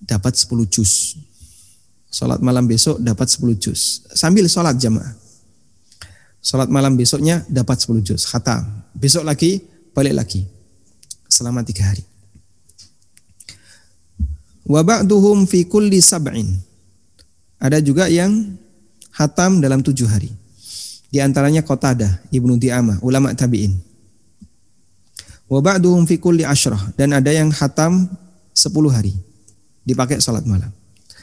dapat 0.00 0.40
10 0.40 0.64
juz. 0.72 1.20
Sholat 2.08 2.40
malam 2.40 2.64
besok 2.64 2.96
dapat 3.04 3.28
10 3.28 3.60
juz. 3.60 4.08
Sambil 4.16 4.48
sholat 4.48 4.80
jamaah. 4.80 5.12
Sholat 6.40 6.72
malam 6.72 6.96
besoknya 6.96 7.44
dapat 7.50 7.76
10 7.76 8.00
juz. 8.00 8.24
Khatam. 8.24 8.64
Besok 8.96 9.28
lagi, 9.28 9.60
balik 9.92 10.16
lagi. 10.16 10.48
Selama 11.28 11.60
tiga 11.60 11.92
hari. 11.92 12.00
Wa 14.64 14.80
ba'duhum 14.80 15.44
fi 15.44 15.68
kulli 15.68 16.00
sab'in. 16.00 16.56
Ada 17.58 17.84
juga 17.84 18.06
yang 18.08 18.56
hatam 19.12 19.58
dalam 19.58 19.82
tujuh 19.82 20.06
hari. 20.06 20.30
Di 21.08 21.24
antaranya 21.24 21.64
Qatadah, 21.64 22.28
Ibnu 22.28 22.60
Di'amah, 22.60 23.00
ulama 23.00 23.32
tabi'in. 23.32 23.72
Wa 25.48 25.64
ba'duhum 25.64 26.04
fi 26.04 26.20
kulli 26.20 26.44
ashrah 26.44 26.92
dan 27.00 27.16
ada 27.16 27.32
yang 27.32 27.48
hatam 27.48 28.04
10 28.52 28.68
hari 28.92 29.16
dipakai 29.88 30.20
salat 30.20 30.44
malam. 30.44 30.68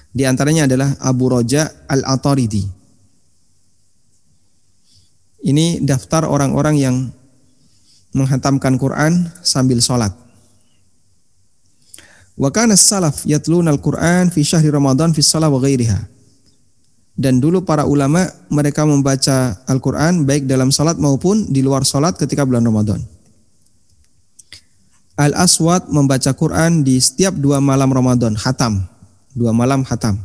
Di 0.09 0.25
antaranya 0.25 0.65
adalah 0.65 0.97
Abu 0.97 1.29
Roja 1.29 1.69
Al-Ataridi. 1.85 2.65
Ini 5.45 5.85
daftar 5.85 6.25
orang-orang 6.25 6.75
yang 6.81 6.95
menghatamkan 8.17 8.81
Quran 8.81 9.29
sambil 9.45 9.77
sholat. 9.77 10.09
Wa 12.33 12.49
kana 12.49 12.73
salaf 12.73 13.27
yatluna 13.29 13.69
al-Quran 13.69 14.33
fi 14.33 14.41
syahri 14.41 14.73
Ramadan 14.73 15.13
fi 15.13 15.21
shalah 15.21 15.51
wa 15.51 15.61
ghairiha. 15.61 16.14
Dan 17.15 17.39
dulu 17.39 17.63
para 17.63 17.87
ulama 17.87 18.27
mereka 18.51 18.83
membaca 18.83 19.55
Al-Quran 19.71 20.27
baik 20.27 20.51
dalam 20.51 20.67
salat 20.67 20.99
maupun 20.99 21.47
di 21.47 21.63
luar 21.63 21.87
salat 21.87 22.19
ketika 22.19 22.43
bulan 22.43 22.67
Ramadan. 22.67 22.99
Al-Aswad 25.15 25.87
membaca 25.87 26.35
Quran 26.35 26.83
di 26.83 26.99
setiap 26.99 27.31
dua 27.39 27.63
malam 27.63 27.87
Ramadan, 27.87 28.35
hatam. 28.35 28.83
Dua 29.31 29.55
malam 29.55 29.87
hatam. 29.87 30.19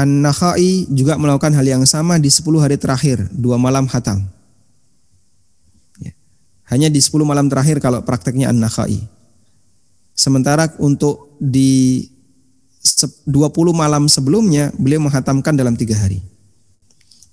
An-Nakhai 0.00 0.88
juga 0.88 1.20
melakukan 1.20 1.52
hal 1.52 1.66
yang 1.66 1.84
sama 1.84 2.16
di 2.16 2.32
10 2.32 2.46
hari 2.56 2.80
terakhir, 2.80 3.28
dua 3.36 3.60
malam 3.60 3.84
hatam. 3.84 4.24
Ya. 6.00 6.16
Hanya 6.72 6.88
di 6.88 7.02
10 7.04 7.20
malam 7.26 7.52
terakhir 7.52 7.84
kalau 7.84 8.00
prakteknya 8.00 8.48
An-Nakhai. 8.48 8.96
Sementara 10.16 10.72
untuk 10.80 11.36
di 11.36 12.08
20 12.98 13.26
malam 13.72 14.10
sebelumnya 14.10 14.74
beliau 14.76 15.04
menghatamkan 15.04 15.54
dalam 15.54 15.74
tiga 15.78 15.96
hari. 15.96 16.20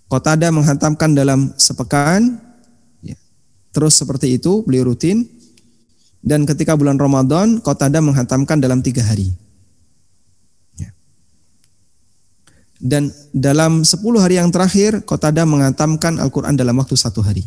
Kotada 0.07 0.47
menghatamkan 0.55 1.11
dalam 1.11 1.51
sepekan, 1.59 2.39
ya. 3.03 3.19
terus 3.75 3.99
seperti 3.99 4.39
itu 4.39 4.63
beliau 4.63 4.87
rutin. 4.91 5.27
Dan 6.23 6.43
ketika 6.47 6.75
bulan 6.75 6.95
Ramadan, 6.99 7.59
Kotada 7.59 7.99
menghatamkan 7.99 8.59
dalam 8.59 8.79
tiga 8.79 9.03
hari. 9.03 9.31
Ya. 10.79 10.91
Dan 12.79 13.11
dalam 13.31 13.83
10 13.83 13.99
hari 14.19 14.39
yang 14.39 14.51
terakhir, 14.51 15.03
Kotada 15.03 15.43
menghatamkan 15.47 16.19
Al-Quran 16.19 16.55
dalam 16.55 16.75
waktu 16.79 16.95
satu 16.95 17.23
hari. 17.23 17.43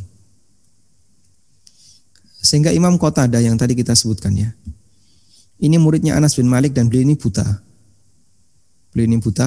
Sehingga 2.41 2.73
Imam 2.73 2.97
Kotada 2.97 3.37
yang 3.41 3.57
tadi 3.61 3.77
kita 3.77 3.93
sebutkan 3.93 4.33
ya, 4.33 4.49
ini 5.61 5.77
muridnya 5.77 6.17
Anas 6.17 6.41
bin 6.41 6.49
Malik 6.49 6.73
dan 6.73 6.89
beliau 6.89 7.05
ini 7.05 7.17
buta 7.21 7.45
Beliau 8.91 9.07
ini 9.07 9.19
buta. 9.23 9.47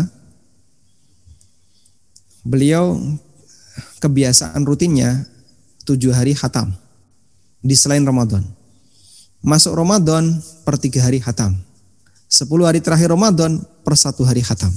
Beliau 2.44 3.00
kebiasaan 4.00 4.64
rutinnya 4.64 5.28
tujuh 5.84 6.12
hari 6.12 6.36
khatam 6.36 6.72
di 7.60 7.76
selain 7.76 8.04
Ramadan. 8.04 8.44
Masuk 9.44 9.76
Ramadan 9.76 10.40
per 10.64 10.80
tiga 10.80 11.04
hari 11.04 11.20
khatam. 11.20 11.60
Sepuluh 12.32 12.68
hari 12.68 12.80
terakhir 12.80 13.12
Ramadan 13.12 13.60
per 13.84 13.96
satu 14.00 14.24
hari 14.24 14.40
khatam. 14.40 14.72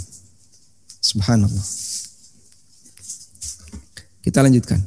Subhanallah. 0.99 1.67
Kita 4.23 4.43
lanjutkan. 4.43 4.83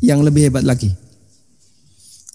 Yang 0.00 0.20
lebih 0.24 0.48
hebat 0.48 0.64
lagi. 0.64 0.88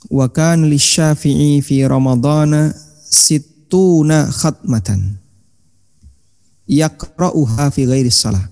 Wa 0.09 0.29
kan 0.29 0.69
li 0.69 0.77
syafi'i 0.77 1.61
fi 1.65 1.85
Ramadana 1.85 2.73
situna 3.09 4.29
khatmatan 4.29 5.17
yaqra'uha 6.69 7.73
fi 7.73 7.89
ghairi 7.89 8.13
salah. 8.13 8.45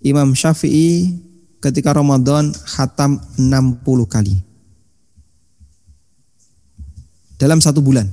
Imam 0.00 0.32
Syafi'i 0.32 1.12
ketika 1.60 1.92
Ramadan 1.92 2.56
khatam 2.56 3.20
60 3.36 3.84
kali. 4.08 4.40
Dalam 7.36 7.60
satu 7.60 7.84
bulan. 7.84 8.08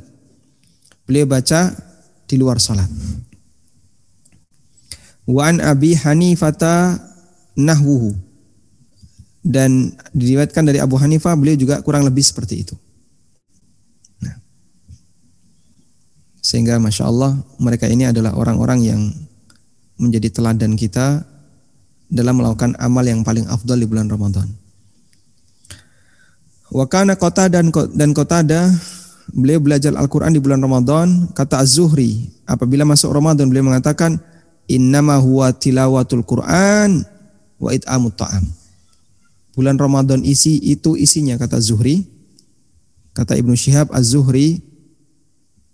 Beliau 1.08 1.28
baca 1.28 1.72
di 2.28 2.36
luar 2.36 2.60
salat. 2.60 2.88
Wa 5.24 5.48
an 5.48 5.64
Abi 5.64 5.96
Hanifata 5.96 7.00
nahwuhu. 7.56 8.16
Dan 9.44 9.92
diriwayatkan 10.16 10.64
dari 10.64 10.80
Abu 10.80 10.96
Hanifah 10.96 11.36
beliau 11.36 11.60
juga 11.60 11.84
kurang 11.84 12.08
lebih 12.08 12.24
seperti 12.24 12.64
itu. 12.64 12.76
Sehingga 16.44 16.76
Masya 16.76 17.08
Allah 17.08 17.40
mereka 17.56 17.88
ini 17.88 18.04
adalah 18.04 18.36
orang-orang 18.36 18.80
yang 18.84 19.02
menjadi 19.96 20.28
teladan 20.28 20.76
kita 20.76 21.24
dalam 22.12 22.44
melakukan 22.44 22.76
amal 22.84 23.08
yang 23.08 23.24
paling 23.24 23.48
afdal 23.48 23.80
di 23.80 23.88
bulan 23.88 24.12
Ramadan. 24.12 24.52
Wakana 26.74 27.16
kota 27.16 27.48
dan 27.48 27.72
dan 27.96 28.12
kota 28.12 28.44
ada 28.44 28.68
beliau 29.32 29.64
belajar 29.64 29.96
Al-Quran 29.96 30.36
di 30.36 30.42
bulan 30.44 30.60
Ramadan 30.60 31.32
kata 31.32 31.64
Az-Zuhri. 31.64 32.28
Apabila 32.44 32.84
masuk 32.84 33.14
Ramadan 33.14 33.48
beliau 33.48 33.64
mengatakan 33.64 34.20
innama 34.68 35.16
huwa 35.22 35.54
tilawatul 35.56 36.28
Quran 36.28 37.08
wa 37.62 37.70
it'amut 37.72 38.20
ta'am. 38.20 38.44
Bulan 39.54 39.78
Ramadan 39.78 40.26
isi 40.26 40.58
itu 40.60 40.98
isinya 40.98 41.38
kata 41.38 41.62
Zuhri 41.62 42.10
kata 43.14 43.38
Ibnu 43.38 43.54
Syihab 43.54 43.94
Az-Zuhri 43.94 44.73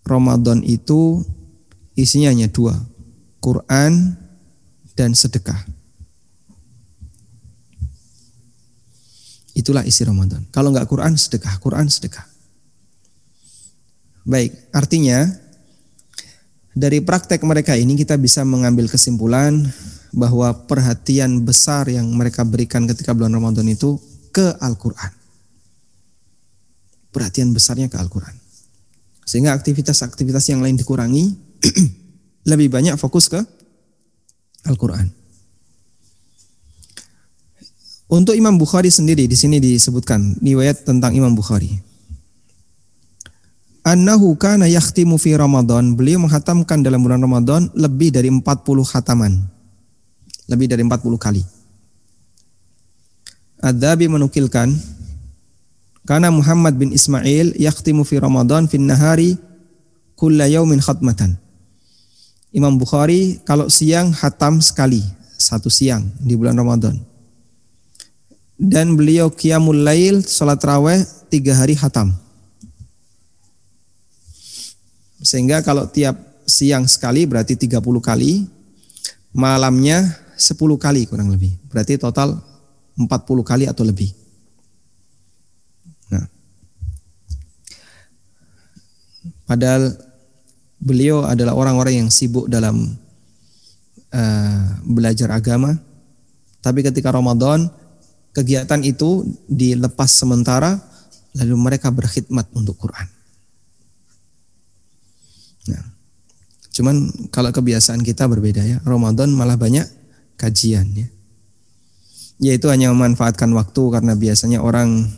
Ramadan 0.10 0.66
itu 0.66 1.22
isinya 1.93 2.34
hanya 2.34 2.49
dua, 2.49 2.74
Quran 3.38 4.18
dan 4.97 5.14
sedekah. 5.14 5.70
Itulah 9.53 9.86
isi 9.86 10.01
Ramadan. 10.07 10.47
Kalau 10.49 10.72
nggak 10.74 10.88
Quran, 10.88 11.14
sedekah. 11.20 11.60
Quran, 11.60 11.86
sedekah. 11.91 12.24
Baik, 14.24 14.55
artinya 14.72 15.28
dari 16.72 17.03
praktek 17.03 17.43
mereka 17.43 17.76
ini 17.76 17.99
kita 17.99 18.16
bisa 18.16 18.47
mengambil 18.47 18.88
kesimpulan 18.88 19.68
bahwa 20.16 20.53
perhatian 20.64 21.43
besar 21.43 21.91
yang 21.91 22.07
mereka 22.16 22.47
berikan 22.47 22.88
ketika 22.88 23.12
bulan 23.12 23.36
Ramadan 23.36 23.68
itu 23.68 23.99
ke 24.32 24.55
Al-Quran. 24.64 25.12
Perhatian 27.12 27.51
besarnya 27.51 27.91
ke 27.91 27.99
Al-Quran. 27.99 28.38
Sehingga 29.30 29.53
aktivitas-aktivitas 29.53 30.49
yang 30.49 30.65
lain 30.65 30.73
dikurangi, 30.73 31.38
lebih 32.49 32.73
banyak 32.73 32.97
fokus 32.97 33.30
ke 33.30 33.38
Al-Quran. 34.65 35.05
Untuk 38.09 38.34
Imam 38.34 38.57
Bukhari 38.57 38.89
sendiri 38.89 39.30
di 39.30 39.38
sini 39.38 39.61
disebutkan 39.61 40.41
riwayat 40.41 40.82
tentang 40.82 41.13
Imam 41.13 41.38
Bukhari. 41.38 41.77
Annahu 43.86 44.34
kana 44.34 44.65
yakhtimu 44.65 45.21
fi 45.21 45.38
Ramadan. 45.38 45.93
Beliau 45.93 46.17
menghatamkan 46.25 46.82
dalam 46.82 47.05
bulan 47.05 47.21
Ramadan 47.21 47.69
lebih 47.77 48.09
dari 48.09 48.34
40 48.34 48.41
khataman. 48.82 49.38
Lebih 50.49 50.73
dari 50.73 50.82
40 50.82 51.21
kali. 51.21 51.45
Ad-Dabi 53.61 54.09
menukilkan 54.09 54.73
karena 56.10 56.34
Muhammad 56.34 56.74
bin 56.74 56.89
Ismail 56.89 57.53
yakhtimu 57.53 58.01
fi 58.01 58.18
Ramadan 58.18 58.66
fin 58.66 58.82
nahari 58.82 59.38
kulla 60.18 60.49
yaumin 60.49 60.82
khatmatan. 60.82 61.38
Imam 62.49 62.82
Bukhari 62.82 63.38
kalau 63.45 63.70
siang 63.70 64.10
hatam 64.10 64.57
sekali, 64.57 65.05
satu 65.38 65.70
siang 65.70 66.10
di 66.18 66.34
bulan 66.34 66.57
Ramadan. 66.57 66.97
Dan 68.57 68.97
beliau 68.97 69.30
qiyamul 69.30 69.86
lail, 69.86 70.26
salat 70.26 70.57
raweh 70.66 71.05
tiga 71.30 71.53
hari 71.53 71.78
hatam. 71.78 72.10
Sehingga 75.22 75.62
kalau 75.62 75.86
tiap 75.86 76.18
siang 76.49 76.89
sekali 76.89 77.30
berarti 77.30 77.53
30 77.53 77.86
kali, 78.01 78.49
malamnya 79.30 80.18
10 80.34 80.57
kali 80.57 81.05
kurang 81.05 81.30
lebih. 81.30 81.53
Berarti 81.70 82.01
total 82.01 82.41
40 82.97 83.05
kali 83.45 83.70
atau 83.70 83.86
lebih. 83.86 84.18
Padahal 89.49 89.97
beliau 90.77 91.25
adalah 91.25 91.57
orang-orang 91.57 92.05
yang 92.05 92.09
sibuk 92.13 92.45
dalam 92.45 92.93
uh, 94.13 94.65
belajar 94.85 95.33
agama. 95.33 95.73
Tapi 96.61 96.85
ketika 96.85 97.09
Ramadan, 97.09 97.65
kegiatan 98.29 98.77
itu 98.85 99.25
dilepas 99.49 100.05
sementara, 100.13 100.77
lalu 101.33 101.55
mereka 101.57 101.89
berkhidmat 101.89 102.45
untuk 102.53 102.77
Quran. 102.77 103.09
Nah, 105.73 105.83
cuman 106.69 107.09
kalau 107.33 107.49
kebiasaan 107.49 108.05
kita 108.05 108.29
berbeda 108.29 108.61
ya, 108.61 108.77
Ramadan 108.85 109.33
malah 109.33 109.57
banyak 109.57 109.89
kajian 110.37 110.93
ya. 110.93 111.09
Yaitu 112.39 112.69
hanya 112.69 112.93
memanfaatkan 112.93 113.49
waktu 113.51 113.81
karena 113.91 114.13
biasanya 114.13 114.61
orang 114.61 115.09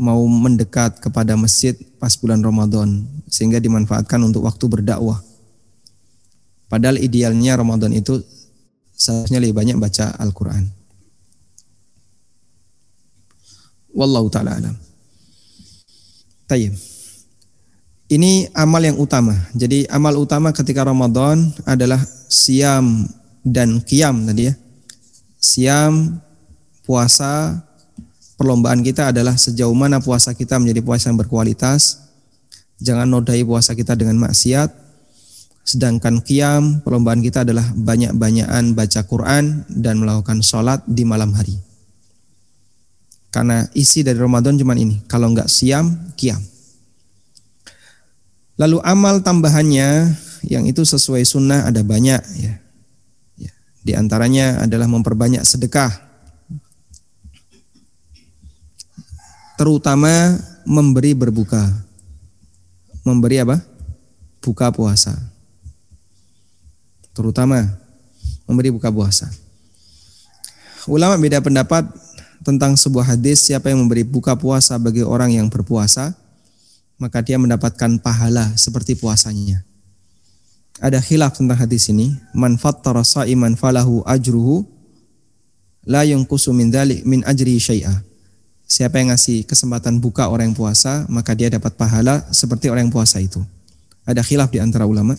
mau 0.00 0.24
mendekat 0.24 0.96
kepada 1.04 1.36
masjid 1.36 1.76
pas 2.00 2.16
bulan 2.16 2.40
Ramadan 2.40 3.04
sehingga 3.28 3.60
dimanfaatkan 3.60 4.16
untuk 4.24 4.48
waktu 4.48 4.64
berdakwah. 4.64 5.20
Padahal 6.72 6.96
idealnya 6.96 7.60
Ramadan 7.60 7.92
itu 7.92 8.24
seharusnya 8.96 9.44
lebih 9.44 9.60
banyak 9.60 9.76
baca 9.76 10.16
Al-Qur'an. 10.16 10.64
Wallahu 13.92 14.32
taala 14.32 14.56
alam. 14.56 14.76
Tayyib. 16.48 16.74
Ini 18.10 18.50
amal 18.56 18.82
yang 18.82 18.98
utama. 18.98 19.34
Jadi 19.54 19.86
amal 19.86 20.18
utama 20.18 20.50
ketika 20.50 20.82
Ramadan 20.82 21.52
adalah 21.62 22.02
siam 22.26 23.06
dan 23.46 23.78
kiam 23.82 24.26
tadi 24.26 24.50
ya. 24.50 24.54
Siam 25.38 26.18
puasa 26.82 27.62
perlombaan 28.40 28.80
kita 28.80 29.12
adalah 29.12 29.36
sejauh 29.36 29.76
mana 29.76 30.00
puasa 30.00 30.32
kita 30.32 30.56
menjadi 30.56 30.80
puasa 30.80 31.12
yang 31.12 31.20
berkualitas. 31.20 32.08
Jangan 32.80 33.04
nodai 33.04 33.44
puasa 33.44 33.76
kita 33.76 33.92
dengan 33.92 34.16
maksiat. 34.16 34.72
Sedangkan 35.60 36.24
kiam, 36.24 36.80
perlombaan 36.80 37.20
kita 37.20 37.44
adalah 37.44 37.68
banyak-banyakan 37.76 38.72
baca 38.72 39.00
Quran 39.04 39.68
dan 39.68 40.00
melakukan 40.00 40.40
sholat 40.40 40.80
di 40.88 41.04
malam 41.04 41.36
hari. 41.36 41.52
Karena 43.28 43.68
isi 43.76 44.00
dari 44.00 44.16
Ramadan 44.16 44.56
cuma 44.56 44.72
ini. 44.72 45.04
Kalau 45.04 45.28
enggak 45.28 45.52
siam, 45.52 46.16
kiam. 46.16 46.40
Lalu 48.56 48.80
amal 48.80 49.20
tambahannya 49.20 50.16
yang 50.48 50.64
itu 50.64 50.80
sesuai 50.80 51.28
sunnah 51.28 51.68
ada 51.68 51.84
banyak 51.84 52.24
ya. 52.40 52.56
ya. 53.36 53.52
Di 53.84 53.92
antaranya 53.92 54.64
adalah 54.64 54.88
memperbanyak 54.88 55.44
sedekah 55.44 56.09
terutama 59.60 60.40
memberi 60.64 61.12
berbuka. 61.12 61.60
Memberi 63.04 63.44
apa? 63.44 63.60
Buka 64.40 64.72
puasa. 64.72 65.12
Terutama 67.12 67.68
memberi 68.48 68.72
buka 68.72 68.88
puasa. 68.88 69.28
Ulama 70.88 71.20
beda 71.20 71.44
pendapat 71.44 71.84
tentang 72.40 72.72
sebuah 72.72 73.12
hadis 73.12 73.44
siapa 73.44 73.68
yang 73.68 73.84
memberi 73.84 74.00
buka 74.00 74.32
puasa 74.32 74.80
bagi 74.80 75.04
orang 75.04 75.36
yang 75.36 75.52
berpuasa 75.52 76.16
maka 76.96 77.20
dia 77.20 77.36
mendapatkan 77.36 78.00
pahala 78.00 78.56
seperti 78.56 78.96
puasanya. 78.96 79.60
Ada 80.80 81.04
khilaf 81.04 81.36
tentang 81.36 81.60
hadis 81.60 81.92
ini. 81.92 82.16
Man 82.32 82.56
fattara 82.56 83.04
sa'iman 83.04 83.60
falahu 83.60 84.00
ajruhu 84.08 84.64
la 85.84 86.08
yunqusu 86.08 86.56
min 86.56 86.72
dhalik 86.72 87.04
min 87.04 87.20
ajri 87.28 87.60
syai'a 87.60 88.08
Siapa 88.70 89.02
yang 89.02 89.10
ngasih 89.10 89.50
kesempatan 89.50 89.98
buka 89.98 90.30
orang 90.30 90.54
yang 90.54 90.56
puasa, 90.56 91.02
maka 91.10 91.34
dia 91.34 91.50
dapat 91.50 91.74
pahala 91.74 92.22
seperti 92.30 92.70
orang 92.70 92.86
yang 92.86 92.94
puasa 92.94 93.18
itu. 93.18 93.42
Ada 94.06 94.22
khilaf 94.22 94.54
di 94.54 94.62
antara 94.62 94.86
ulama. 94.86 95.18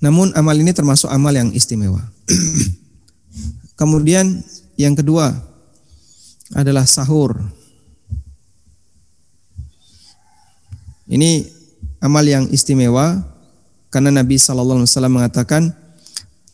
Namun 0.00 0.32
amal 0.32 0.56
ini 0.56 0.72
termasuk 0.72 1.12
amal 1.12 1.36
yang 1.36 1.52
istimewa. 1.52 2.00
Kemudian 3.80 4.40
yang 4.80 4.96
kedua 4.96 5.36
adalah 6.56 6.88
sahur. 6.88 7.36
Ini 11.12 11.44
amal 12.00 12.24
yang 12.24 12.48
istimewa 12.48 13.20
karena 13.92 14.08
Nabi 14.08 14.40
Shallallahu 14.40 14.80
Alaihi 14.80 14.92
Wasallam 14.96 15.12
mengatakan 15.12 15.62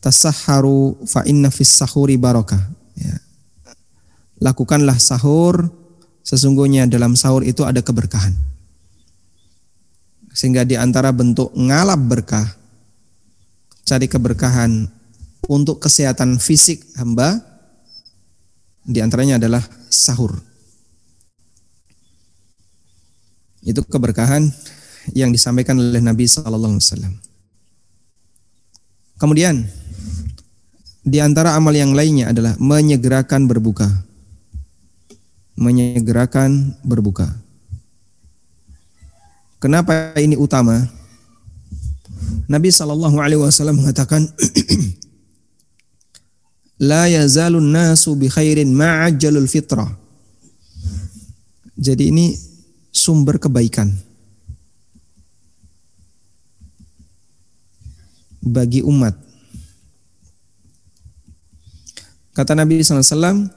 tasaharu 0.03 0.99
fa 1.07 1.23
inna 1.31 1.55
fis 1.55 1.71
sahuri 1.71 2.19
barokah 2.19 2.75
lakukanlah 4.45 5.01
sahur, 5.01 5.73
sesungguhnya 6.21 6.85
dalam 6.85 7.17
sahur 7.17 7.41
itu 7.41 7.65
ada 7.65 7.81
keberkahan. 7.81 8.37
Sehingga 10.37 10.69
di 10.69 10.77
antara 10.77 11.09
bentuk 11.17 11.49
ngalap 11.57 12.01
berkah, 12.05 12.45
cari 13.89 14.05
keberkahan 14.05 14.85
untuk 15.49 15.81
kesehatan 15.81 16.37
fisik 16.37 16.85
hamba, 17.01 17.41
di 18.85 19.01
antaranya 19.01 19.41
adalah 19.41 19.65
sahur. 19.89 20.37
Itu 23.65 23.81
keberkahan 23.81 24.45
yang 25.17 25.33
disampaikan 25.33 25.81
oleh 25.81 26.05
Nabi 26.05 26.29
Sallallahu 26.29 26.77
Alaihi 26.77 26.85
Wasallam. 26.85 27.15
Kemudian 29.17 29.65
di 31.01 31.17
antara 31.23 31.57
amal 31.57 31.73
yang 31.73 31.97
lainnya 31.97 32.29
adalah 32.29 32.61
menyegerakan 32.61 33.49
berbuka 33.49 33.89
menyegerakan 35.55 36.75
berbuka. 36.83 37.31
Kenapa 39.63 40.13
ini 40.21 40.37
utama? 40.37 40.85
Nabi 42.45 42.69
Shallallahu 42.69 43.17
Alaihi 43.17 43.41
Wasallam 43.41 43.81
mengatakan, 43.81 44.29
La 46.85 47.09
yazalun 47.09 47.71
nasu 47.73 48.13
bi 48.19 48.29
khairin 48.29 48.75
ma'ajjalul 48.75 49.49
fitrah. 49.49 49.89
Jadi 51.79 52.11
ini 52.13 52.35
sumber 52.93 53.41
kebaikan 53.41 53.89
bagi 58.45 58.85
umat. 58.85 59.17
Kata 62.35 62.53
Nabi 62.53 62.83
SAW, 62.83 63.49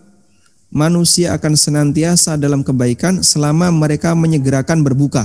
manusia 0.67 1.33
akan 1.35 1.53
senantiasa 1.55 2.35
dalam 2.35 2.63
kebaikan 2.63 3.23
selama 3.23 3.71
mereka 3.71 4.13
menyegerakan 4.13 4.83
berbuka. 4.83 5.23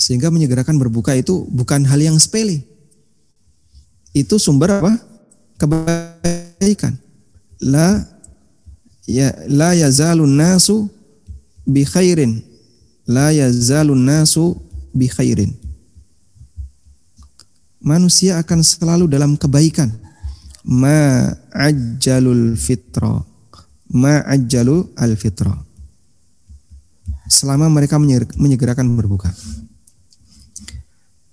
Sehingga 0.00 0.32
menyegerakan 0.32 0.80
berbuka 0.80 1.14
itu 1.14 1.46
bukan 1.52 1.84
hal 1.84 2.00
yang 2.00 2.16
sepele. 2.16 2.64
Itu 4.16 4.40
sumber 4.40 4.80
apa? 4.80 4.96
Kebaikan. 5.60 6.96
La 7.60 8.02
ya 9.04 9.30
la 9.46 9.76
yazalun 9.76 10.32
nasu 10.32 10.88
bi 11.68 11.84
khairin. 11.84 12.40
La 13.04 13.30
yazalun 13.30 14.00
nasu 14.00 14.56
bi 14.96 15.06
khairin. 15.06 15.52
Manusia 17.80 18.40
akan 18.40 18.60
selalu 18.64 19.04
dalam 19.08 19.36
kebaikan 19.36 19.92
ma 20.66 21.30
ajjalul 21.54 22.56
fitra. 22.56 23.22
Ma 23.90 24.22
ajjalu 24.26 24.94
al 24.98 25.16
fitra. 25.18 25.54
Selama 27.30 27.70
mereka 27.70 27.98
menyegerakan 28.36 28.90
berbuka. 28.98 29.30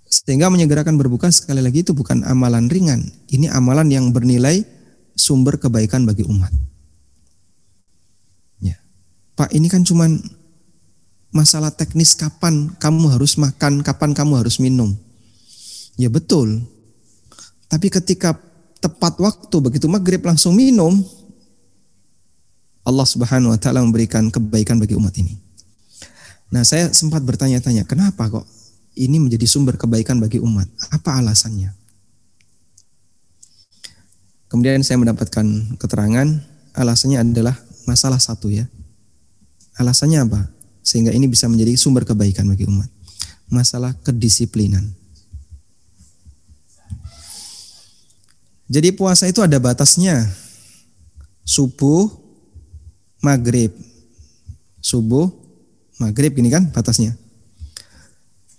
Sehingga 0.07 0.47
menyegerakan 0.47 0.95
berbuka 0.95 1.31
sekali 1.31 1.59
lagi 1.59 1.83
itu 1.83 1.91
bukan 1.91 2.23
amalan 2.23 2.71
ringan. 2.71 3.03
Ini 3.27 3.51
amalan 3.51 3.91
yang 3.91 4.05
bernilai 4.13 4.63
sumber 5.17 5.57
kebaikan 5.59 6.05
bagi 6.05 6.23
umat. 6.23 6.53
Ya. 8.61 8.77
Pak 9.35 9.51
ini 9.51 9.67
kan 9.67 9.83
cuman 9.83 10.21
masalah 11.33 11.73
teknis 11.73 12.15
kapan 12.15 12.71
kamu 12.79 13.13
harus 13.17 13.35
makan 13.35 13.83
kapan 13.83 14.11
kamu 14.15 14.41
harus 14.41 14.61
minum. 14.61 14.95
Ya 15.97 16.07
betul. 16.07 16.63
Tapi 17.67 17.91
ketika 17.91 18.37
tepat 18.77 19.17
waktu 19.17 19.55
begitu 19.59 19.85
maghrib 19.89 20.21
langsung 20.21 20.53
minum, 20.53 21.01
Allah 22.87 23.03
Subhanahu 23.03 23.51
wa 23.51 23.59
taala 23.59 23.83
memberikan 23.83 24.31
kebaikan 24.31 24.79
bagi 24.79 24.95
umat 24.95 25.11
ini. 25.19 25.35
Nah, 26.47 26.63
saya 26.63 26.95
sempat 26.95 27.19
bertanya-tanya, 27.27 27.83
kenapa 27.83 28.31
kok 28.31 28.47
ini 28.95 29.19
menjadi 29.19 29.43
sumber 29.43 29.75
kebaikan 29.75 30.17
bagi 30.23 30.39
umat? 30.39 30.71
Apa 30.95 31.19
alasannya? 31.19 31.75
Kemudian 34.47 34.79
saya 34.79 34.95
mendapatkan 34.95 35.43
keterangan, 35.75 36.27
alasannya 36.71 37.19
adalah 37.19 37.59
masalah 37.83 38.17
satu 38.17 38.47
ya. 38.47 38.63
Alasannya 39.75 40.23
apa? 40.23 40.47
Sehingga 40.79 41.11
ini 41.11 41.27
bisa 41.27 41.51
menjadi 41.51 41.75
sumber 41.75 42.07
kebaikan 42.07 42.47
bagi 42.47 42.63
umat. 42.63 42.87
Masalah 43.51 43.91
kedisiplinan. 43.99 44.96
Jadi 48.67 48.91
puasa 48.91 49.27
itu 49.31 49.39
ada 49.39 49.55
batasnya. 49.59 50.27
Subuh, 51.47 52.11
maghrib. 53.23 53.71
Subuh, 54.83 55.31
maghrib 55.99 56.35
gini 56.35 56.51
kan 56.51 56.67
batasnya. 56.71 57.15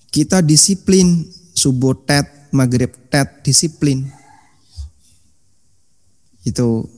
Kita 0.08 0.40
disiplin 0.40 1.28
subuh 1.52 1.92
tet, 1.92 2.24
maghrib 2.48 2.88
tet, 3.12 3.44
disiplin. 3.44 4.08
Itu 6.48 6.88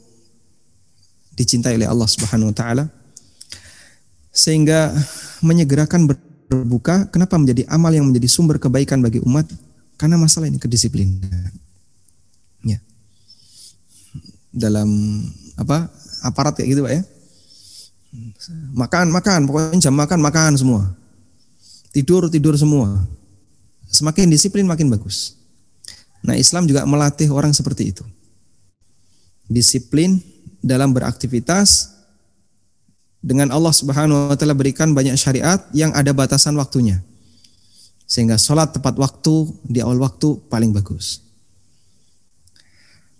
dicintai 1.34 1.74
oleh 1.74 1.90
Allah 1.90 2.06
Subhanahu 2.06 2.52
wa 2.52 2.56
taala. 2.56 2.84
Sehingga 4.30 4.94
menyegerakan 5.42 6.06
berbuka 6.46 7.11
kenapa 7.11 7.34
menjadi 7.34 7.66
amal 7.66 7.90
yang 7.90 8.06
menjadi 8.06 8.30
sumber 8.30 8.62
kebaikan 8.62 9.02
bagi 9.02 9.18
umat? 9.24 9.50
Karena 9.98 10.14
masalah 10.16 10.46
ini 10.46 10.62
kedisiplinan. 10.62 11.50
Ya. 12.62 12.78
Dalam 14.51 14.88
apa? 15.57 15.90
aparat 16.20 16.57
kayak 16.57 16.68
gitu 16.76 16.80
Pak 16.84 16.92
ya. 16.92 17.03
Makan, 18.74 19.07
makan, 19.14 19.40
pokoknya 19.46 19.88
jam 19.88 19.94
makan, 19.94 20.18
makan 20.20 20.53
semua. 20.59 20.82
Tidur, 21.94 22.26
tidur 22.28 22.55
semua. 22.59 23.07
Semakin 23.90 24.30
disiplin 24.30 24.66
makin 24.66 24.90
bagus. 24.90 25.38
Nah 26.22 26.36
Islam 26.36 26.66
juga 26.66 26.84
melatih 26.86 27.30
orang 27.32 27.55
seperti 27.55 27.94
itu. 27.94 28.05
Disiplin 29.51 30.22
dalam 30.62 30.94
beraktivitas 30.94 31.96
dengan 33.20 33.51
Allah 33.51 33.74
Subhanahu 33.74 34.32
wa 34.32 34.36
taala 34.36 34.55
berikan 34.55 34.94
banyak 34.94 35.16
syariat 35.18 35.61
yang 35.74 35.90
ada 35.96 36.14
batasan 36.14 36.55
waktunya. 36.57 37.03
Sehingga 38.11 38.38
sholat 38.38 38.74
tepat 38.74 38.98
waktu 38.98 39.55
di 39.66 39.78
awal 39.82 40.03
waktu 40.03 40.38
paling 40.51 40.74
bagus. 40.74 41.30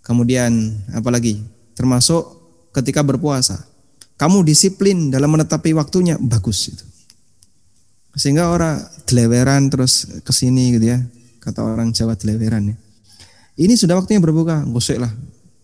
Kemudian 0.01 0.81
apalagi 0.97 1.41
termasuk 1.77 2.41
ketika 2.73 3.05
berpuasa. 3.05 3.61
Kamu 4.17 4.45
disiplin 4.45 5.09
dalam 5.09 5.33
menetapi 5.33 5.73
waktunya 5.73 6.17
bagus 6.21 6.69
itu. 6.69 6.85
Sehingga 8.13 8.51
orang 8.51 8.77
deleweran 9.07 9.71
terus 9.71 10.05
ke 10.21 10.31
sini 10.35 10.77
gitu 10.77 10.93
ya. 10.93 10.99
Kata 11.41 11.65
orang 11.65 11.89
Jawa 11.89 12.13
deleweran 12.13 12.75
ya. 12.75 12.77
Ini 13.61 13.73
sudah 13.77 13.97
waktunya 13.97 14.21
berbuka, 14.21 14.61
gosek 14.69 15.01
lah. 15.01 15.09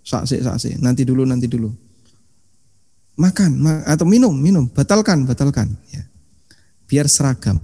Saksi, 0.02 0.42
saksi. 0.42 0.70
Nanti 0.82 1.06
dulu, 1.06 1.26
nanti 1.28 1.46
dulu. 1.46 1.70
Makan 3.18 3.52
ma 3.58 3.82
atau 3.86 4.06
minum, 4.06 4.34
minum. 4.34 4.70
Batalkan, 4.70 5.26
batalkan. 5.26 5.74
Ya. 5.90 6.06
Biar 6.86 7.10
seragam. 7.10 7.58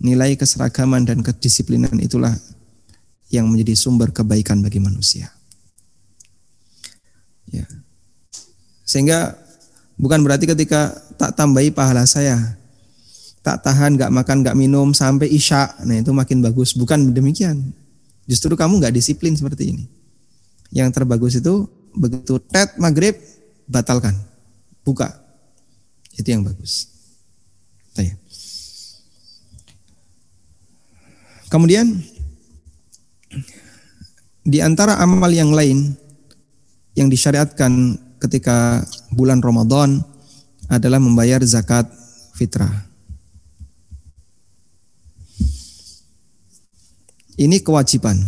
Nilai 0.00 0.34
keseragaman 0.34 1.06
dan 1.06 1.22
kedisiplinan 1.22 1.94
itulah 2.00 2.32
yang 3.30 3.46
menjadi 3.46 3.78
sumber 3.78 4.10
kebaikan 4.10 4.58
bagi 4.60 4.82
manusia. 4.82 5.30
Ya. 7.50 7.66
Sehingga 8.86 9.38
bukan 9.98 10.22
berarti 10.22 10.46
ketika 10.48 10.94
tak 11.18 11.34
tambahi 11.36 11.70
pahala 11.70 12.06
saya, 12.06 12.58
tak 13.44 13.62
tahan, 13.62 13.98
gak 13.98 14.10
makan, 14.10 14.42
gak 14.46 14.58
minum 14.58 14.94
sampai 14.94 15.30
isya, 15.30 15.74
nah 15.84 15.98
itu 15.98 16.10
makin 16.14 16.40
bagus. 16.40 16.74
Bukan 16.74 17.14
demikian. 17.14 17.74
Justru 18.26 18.54
kamu 18.54 18.82
gak 18.82 18.94
disiplin 18.94 19.34
seperti 19.34 19.74
ini. 19.74 19.84
Yang 20.70 21.02
terbagus 21.02 21.34
itu 21.38 21.66
begitu 21.90 22.38
tet 22.38 22.78
maghrib 22.78 23.18
batalkan, 23.66 24.14
buka. 24.86 25.10
Itu 26.14 26.30
yang 26.30 26.46
bagus. 26.46 26.90
Kemudian 31.50 31.98
di 34.46 34.62
antara 34.62 35.02
amal 35.02 35.34
yang 35.34 35.50
lain 35.50 35.98
yang 37.00 37.08
disyariatkan 37.08 37.96
ketika 38.20 38.84
bulan 39.08 39.40
Ramadan 39.40 40.04
adalah 40.68 41.00
membayar 41.00 41.40
zakat 41.48 41.88
fitrah. 42.36 42.84
Ini 47.40 47.64
kewajiban. 47.64 48.20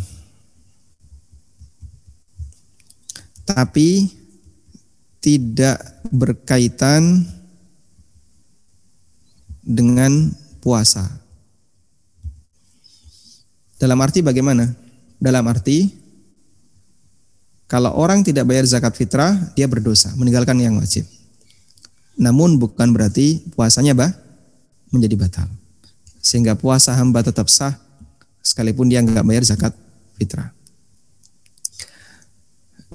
Tapi 3.45 4.09
tidak 5.21 5.77
berkaitan 6.09 7.29
dengan 9.61 10.33
puasa. 10.65 11.05
Dalam 13.77 14.01
arti 14.01 14.25
bagaimana? 14.25 14.65
Dalam 15.21 15.45
arti 15.45 16.02
kalau 17.73 17.89
orang 17.97 18.21
tidak 18.21 18.45
bayar 18.45 18.69
zakat 18.69 18.93
fitrah, 18.93 19.33
dia 19.57 19.65
berdosa, 19.65 20.13
meninggalkan 20.21 20.61
yang 20.61 20.77
wajib. 20.77 21.09
Namun 22.21 22.61
bukan 22.61 22.93
berarti 22.93 23.41
puasanya 23.57 23.97
bah 23.97 24.13
menjadi 24.93 25.17
batal. 25.17 25.49
Sehingga 26.21 26.53
puasa 26.53 26.93
hamba 26.93 27.25
tetap 27.25 27.49
sah 27.49 27.73
sekalipun 28.45 28.93
dia 28.93 29.01
nggak 29.01 29.25
bayar 29.25 29.49
zakat 29.49 29.73
fitrah. 30.21 30.53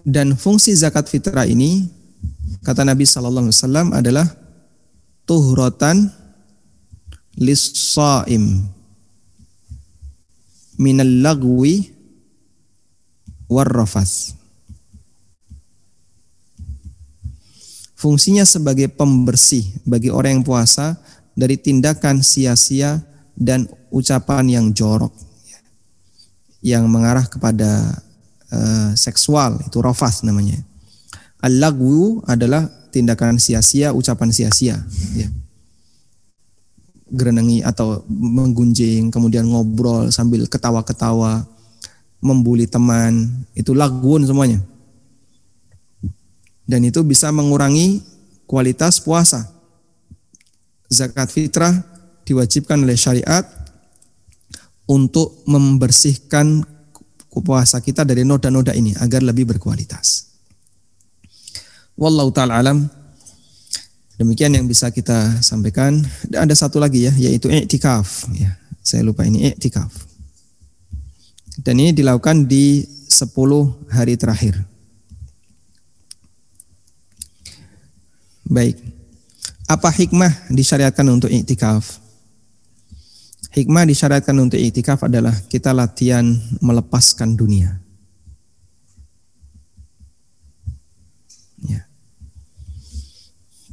Dan 0.06 0.38
fungsi 0.38 0.78
zakat 0.78 1.10
fitrah 1.10 1.50
ini 1.50 1.90
kata 2.62 2.86
Nabi 2.86 3.10
Shallallahu 3.10 3.50
Alaihi 3.50 3.58
Wasallam 3.58 3.88
adalah 3.98 4.30
tuhrotan 5.26 6.14
lissaim 7.34 8.62
minal 10.78 11.10
lagwi 11.26 11.90
warrafas. 13.50 14.37
Fungsinya 17.98 18.46
sebagai 18.46 18.94
pembersih 18.94 19.66
bagi 19.82 20.14
orang 20.14 20.40
yang 20.40 20.46
puasa 20.46 21.02
dari 21.34 21.58
tindakan 21.58 22.22
sia-sia 22.22 23.02
dan 23.34 23.66
ucapan 23.90 24.46
yang 24.46 24.66
jorok 24.70 25.14
yang 26.62 26.90
mengarah 26.90 27.26
kepada 27.26 28.02
uh, 28.52 28.92
seksual 28.98 29.62
itu 29.66 29.78
rofas 29.82 30.26
namanya. 30.26 30.58
Al-lagwu 31.42 32.26
adalah 32.26 32.66
tindakan 32.90 33.38
sia-sia, 33.38 33.94
ucapan 33.94 34.34
sia-sia. 34.34 34.82
Ya. 35.14 35.30
Gerenangi 37.08 37.62
atau 37.62 38.04
menggunjing, 38.10 39.14
kemudian 39.14 39.46
ngobrol 39.48 40.10
sambil 40.10 40.44
ketawa-ketawa, 40.50 41.46
membuli 42.20 42.66
teman, 42.66 43.46
itu 43.54 43.72
lagwun 43.78 44.26
semuanya. 44.26 44.60
Dan 46.68 46.84
itu 46.84 47.00
bisa 47.08 47.32
mengurangi 47.32 48.04
kualitas 48.44 49.00
puasa. 49.00 49.48
Zakat 50.92 51.32
fitrah 51.32 51.72
diwajibkan 52.28 52.84
oleh 52.84 53.00
syariat 53.00 53.48
untuk 54.88 55.44
membersihkan 55.48 56.64
puasa 57.32 57.80
kita 57.80 58.04
dari 58.04 58.26
noda-noda 58.28 58.74
ini 58.74 58.98
agar 58.98 59.22
lebih 59.22 59.48
berkualitas. 59.48 60.28
Wallahu 61.98 62.30
taala 62.34 62.60
alam. 62.60 62.86
Demikian 64.18 64.58
yang 64.58 64.66
bisa 64.66 64.90
kita 64.90 65.46
sampaikan. 65.46 66.02
Dan 66.26 66.50
ada 66.50 66.56
satu 66.58 66.82
lagi 66.82 67.06
ya, 67.06 67.14
yaitu 67.14 67.54
i'tikaf. 67.54 68.26
Ya, 68.34 68.58
saya 68.82 69.06
lupa 69.06 69.22
ini 69.22 69.46
i'tikaf. 69.54 69.94
Dan 71.62 71.78
ini 71.78 71.94
dilakukan 71.94 72.50
di 72.50 72.82
10 73.06 73.94
hari 73.94 74.18
terakhir. 74.18 74.58
Baik. 78.48 78.80
Apa 79.68 79.92
hikmah 79.92 80.48
disyariatkan 80.48 81.04
untuk 81.12 81.28
i'tikaf? 81.28 82.00
Hikmah 83.52 83.84
disyariatkan 83.90 84.38
untuk 84.40 84.56
iktikaf 84.56 85.04
adalah 85.04 85.36
kita 85.52 85.76
latihan 85.76 86.24
melepaskan 86.64 87.36
dunia. 87.36 87.76
Ya. 91.66 91.84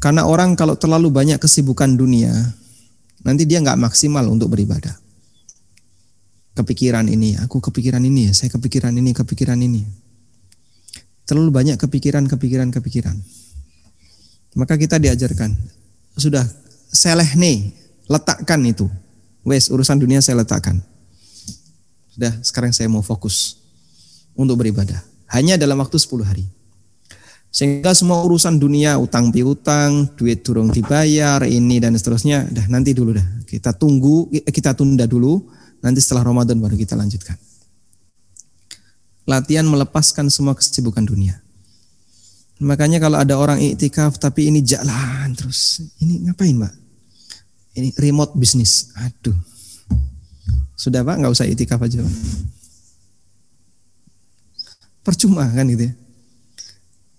Karena 0.03 0.27
orang 0.27 0.59
kalau 0.59 0.75
terlalu 0.75 1.12
banyak 1.12 1.39
kesibukan 1.39 1.95
dunia, 1.95 2.33
nanti 3.22 3.47
dia 3.47 3.62
nggak 3.62 3.79
maksimal 3.79 4.27
untuk 4.27 4.51
beribadah. 4.57 4.99
Kepikiran 6.55 7.07
ini, 7.11 7.39
aku 7.39 7.61
kepikiran 7.62 8.03
ini, 8.03 8.33
saya 8.33 8.51
kepikiran 8.51 8.95
ini, 8.95 9.11
kepikiran 9.14 9.59
ini. 9.59 9.85
Terlalu 11.29 11.51
banyak 11.51 11.77
kepikiran, 11.77 12.25
kepikiran, 12.25 12.72
kepikiran. 12.72 13.20
Maka 14.55 14.78
kita 14.78 15.02
diajarkan, 15.02 15.50
sudah 16.14 16.46
seleh 16.94 17.34
nih, 17.34 17.74
letakkan 18.07 18.62
itu 18.62 18.86
Wes, 19.44 19.68
urusan 19.68 20.00
dunia 20.00 20.24
saya 20.24 20.40
letakkan. 20.40 20.80
Sudah, 22.16 22.32
sekarang 22.40 22.72
saya 22.72 22.88
mau 22.88 23.05
fokus 23.05 23.61
untuk 24.32 24.57
beribadah. 24.57 25.05
Hanya 25.28 25.61
dalam 25.61 25.76
waktu 25.84 26.00
10 26.00 26.24
hari. 26.24 26.48
Sehingga 27.52 27.92
semua 27.92 28.24
urusan 28.24 28.57
dunia, 28.57 28.96
utang 28.96 29.30
piutang, 29.30 30.09
duit 30.16 30.42
durung 30.42 30.72
dibayar, 30.72 31.44
ini 31.44 31.78
dan 31.78 31.94
seterusnya, 31.94 32.48
dah 32.50 32.66
nanti 32.72 32.96
dulu 32.96 33.14
dah. 33.14 33.26
Kita 33.44 33.76
tunggu, 33.76 34.32
kita 34.32 34.72
tunda 34.72 35.05
dulu, 35.05 35.44
nanti 35.84 36.00
setelah 36.00 36.24
Ramadan 36.24 36.59
baru 36.59 36.74
kita 36.74 36.96
lanjutkan. 36.96 37.36
Latihan 39.28 39.68
melepaskan 39.68 40.32
semua 40.32 40.57
kesibukan 40.57 41.05
dunia. 41.05 41.43
Makanya 42.65 42.97
kalau 42.97 43.21
ada 43.21 43.37
orang 43.37 43.61
iktikaf 43.61 44.17
tapi 44.17 44.49
ini 44.49 44.65
jalan 44.65 45.37
terus, 45.37 45.85
ini 46.01 46.25
ngapain 46.25 46.57
mbak? 46.57 46.85
ini 47.75 47.91
remote 47.99 48.39
bisnis. 48.39 48.95
Aduh. 48.95 49.35
Sudah 50.75 51.03
Pak, 51.03 51.23
nggak 51.23 51.35
usah 51.35 51.47
itikaf 51.47 51.83
aja. 51.83 52.03
Pak. 52.03 52.15
Percuma 55.05 55.47
kan 55.51 55.67
gitu 55.69 55.91
ya. 55.91 55.95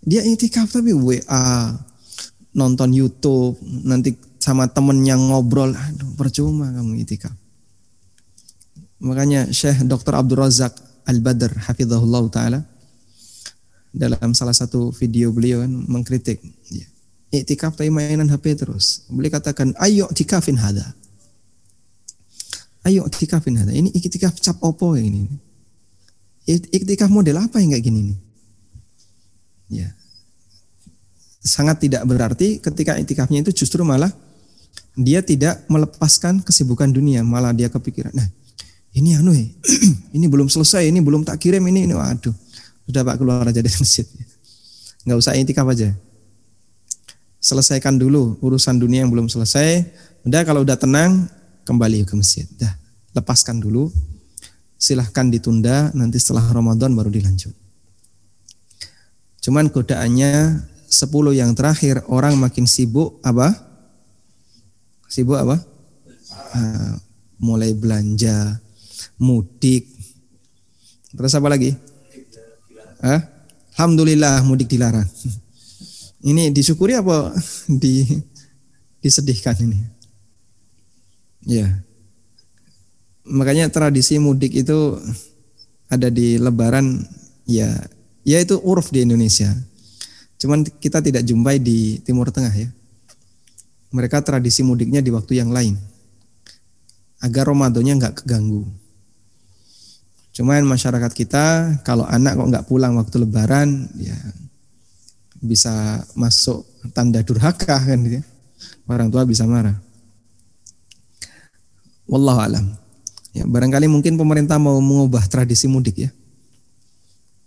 Dia 0.06 0.22
itikaf 0.22 0.70
tapi 0.70 0.94
WA, 0.94 1.74
nonton 2.54 2.94
YouTube, 2.94 3.58
nanti 3.86 4.14
sama 4.38 4.70
temen 4.70 5.02
yang 5.02 5.18
ngobrol, 5.34 5.74
aduh 5.74 6.14
percuma 6.14 6.70
kamu 6.70 7.02
itikaf. 7.02 7.34
Makanya 9.02 9.50
Syekh 9.50 9.82
Dr. 9.86 10.14
Abdul 10.14 10.46
Razak 10.46 10.78
Al-Badr 11.10 11.58
hafizahullah 11.70 12.24
taala 12.30 12.60
dalam 13.96 14.36
salah 14.36 14.52
satu 14.52 14.92
video 14.92 15.32
beliau 15.32 15.64
kan 15.64 15.72
mengkritik 15.72 16.44
ya, 16.68 16.86
iktikaf 17.32 17.80
tapi 17.80 17.88
mainan 17.88 18.28
HP 18.28 18.60
terus. 18.60 19.08
Beliau 19.08 19.40
katakan 19.40 19.72
ayo 19.80 20.12
tikafin 20.12 20.60
hada. 20.60 20.92
Ayo 22.84 23.08
iktikafin 23.08 23.56
hada. 23.56 23.72
Ini 23.72 23.96
iktikaf 23.96 24.36
cap 24.44 24.60
opo 24.60 25.00
ini. 25.00 25.32
Iktikaf 26.46 27.08
model 27.10 27.42
apa 27.42 27.58
yang 27.64 27.74
kayak 27.74 27.86
gini 27.88 28.00
nih? 28.12 28.20
Ya. 29.82 29.90
Sangat 31.42 31.82
tidak 31.82 32.04
berarti 32.06 32.60
ketika 32.60 33.00
iktikafnya 33.00 33.42
itu 33.42 33.66
justru 33.66 33.82
malah 33.82 34.14
dia 34.96 35.20
tidak 35.20 35.64
melepaskan 35.68 36.40
kesibukan 36.42 36.88
dunia, 36.88 37.22
malah 37.22 37.52
dia 37.52 37.68
kepikiran, 37.68 38.16
nah 38.16 38.28
ini 38.96 39.20
anu 39.20 39.36
ya, 39.36 39.44
ini 40.16 40.26
belum 40.32 40.48
selesai, 40.48 40.88
ini 40.88 41.04
belum 41.04 41.28
tak 41.28 41.44
kirim, 41.44 41.60
ini, 41.68 41.84
ini 41.84 41.94
waduh, 41.94 42.32
sudah 42.86 43.02
pak 43.02 43.16
keluar 43.18 43.46
aja 43.46 43.62
dari 43.62 43.78
masjid, 43.84 44.06
nggak 45.06 45.18
usah 45.18 45.34
itikaf 45.38 45.68
aja, 45.70 45.94
selesaikan 47.42 47.98
dulu 47.98 48.42
urusan 48.42 48.78
dunia 48.82 49.06
yang 49.06 49.12
belum 49.14 49.30
selesai, 49.30 49.86
udah 50.26 50.42
kalau 50.42 50.66
udah 50.66 50.78
tenang 50.78 51.30
kembali 51.66 52.06
ke 52.06 52.14
masjid, 52.18 52.46
dah 52.58 52.74
lepaskan 53.14 53.62
dulu, 53.62 53.90
silahkan 54.76 55.30
ditunda, 55.30 55.90
nanti 55.96 56.20
setelah 56.20 56.46
Ramadan 56.52 56.92
baru 56.94 57.10
dilanjut. 57.10 57.56
Cuman 59.46 59.70
godaannya 59.70 60.66
10 60.90 61.38
yang 61.38 61.54
terakhir 61.54 62.02
orang 62.10 62.34
makin 62.34 62.66
sibuk 62.66 63.22
apa? 63.22 63.54
Sibuk 65.06 65.38
apa? 65.38 65.62
Uh, 66.56 66.98
mulai 67.38 67.78
belanja, 67.78 68.58
mudik. 69.22 69.86
Terus 71.14 71.38
apa 71.38 71.46
lagi? 71.46 71.78
Hah? 73.02 73.22
Alhamdulillah 73.76 74.40
mudik 74.48 74.72
dilarang. 74.72 75.08
Ini 76.30 76.50
disyukuri 76.50 76.96
apa 76.96 77.36
di 77.82 78.02
disedihkan 79.04 79.54
ini? 79.62 79.78
Ya. 81.46 81.70
Makanya 83.30 83.70
tradisi 83.70 84.18
mudik 84.18 84.58
itu 84.58 84.98
ada 85.86 86.10
di 86.10 86.42
lebaran 86.42 87.06
ya 87.46 87.70
ya 88.26 88.42
itu 88.42 88.58
uruf 88.66 88.90
di 88.90 89.06
Indonesia. 89.06 89.54
Cuman 90.42 90.66
kita 90.66 91.00
tidak 91.06 91.22
jumpai 91.22 91.62
di 91.62 92.02
Timur 92.02 92.34
Tengah 92.34 92.52
ya. 92.52 92.70
Mereka 93.94 94.26
tradisi 94.26 94.66
mudiknya 94.66 95.00
di 95.06 95.14
waktu 95.14 95.40
yang 95.40 95.54
lain. 95.54 95.78
Agar 97.22 97.48
Ramadannya 97.48 98.02
nggak 98.02 98.26
keganggu. 98.26 98.66
Cuman 100.36 100.68
masyarakat 100.68 101.12
kita 101.16 101.80
kalau 101.88 102.04
anak 102.04 102.36
kok 102.36 102.50
nggak 102.52 102.68
pulang 102.68 103.00
waktu 103.00 103.24
lebaran 103.24 103.88
ya 103.96 104.20
bisa 105.40 106.04
masuk 106.12 106.68
tanda 106.92 107.24
durhaka 107.24 107.80
kan 107.80 108.00
gitu. 108.04 108.20
Orang 108.86 109.08
tua 109.08 109.24
bisa 109.24 109.48
marah. 109.48 109.80
Wallahu 112.06 112.40
alam. 112.44 112.66
Ya, 113.32 113.48
barangkali 113.48 113.88
mungkin 113.88 114.16
pemerintah 114.16 114.60
mau 114.62 114.78
mengubah 114.78 115.26
tradisi 115.28 115.72
mudik 115.72 116.08
ya. 116.08 116.12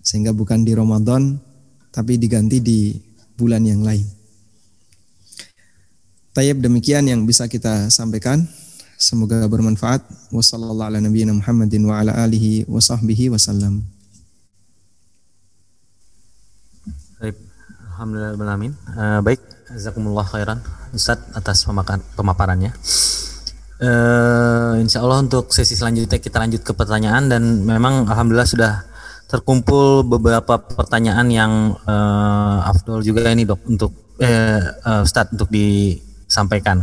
Sehingga 0.03 0.33
bukan 0.33 0.65
di 0.65 0.73
Ramadan 0.73 1.37
tapi 1.93 2.17
diganti 2.17 2.59
di 2.59 2.97
bulan 3.37 3.69
yang 3.69 3.85
lain. 3.85 4.05
Tayyib 6.33 6.65
demikian 6.65 7.05
yang 7.05 7.23
bisa 7.29 7.51
kita 7.51 7.93
sampaikan. 7.93 8.49
Semoga 8.99 9.47
bermanfaat. 9.47 10.03
Wassalamualaikum 10.35 11.39
Muhammadin 11.39 11.87
wa 11.87 12.03
ala 12.03 12.19
alihi 12.19 12.67
wa 12.67 12.83
sahbihi 12.83 13.31
wasallam. 13.31 13.87
Baik, 17.23 17.39
alhamdulillah. 17.95 18.35
Uh, 18.99 19.23
baik, 19.23 19.39
jazakumullah 19.71 20.27
khairan 20.27 20.59
Ustaz 20.91 21.23
atas 21.31 21.63
pemakan, 21.63 22.03
pemaparannya. 22.19 22.75
Uh, 23.79 24.83
insya 24.83 24.99
Allah 25.07 25.23
untuk 25.23 25.55
sesi 25.55 25.79
selanjutnya 25.79 26.19
kita 26.19 26.43
lanjut 26.43 26.67
ke 26.67 26.75
pertanyaan 26.75 27.31
dan 27.31 27.63
memang 27.63 28.11
alhamdulillah 28.11 28.51
sudah 28.51 28.83
terkumpul 29.31 30.03
beberapa 30.03 30.59
pertanyaan 30.59 31.31
yang 31.31 31.53
uh, 31.87 32.67
Afdol 32.67 33.07
juga 33.07 33.31
ini 33.31 33.47
dok 33.47 33.63
untuk 33.71 33.95
uh, 34.19 34.63
uh, 34.83 35.07
untuk 35.07 35.47
disampaikan. 35.55 36.83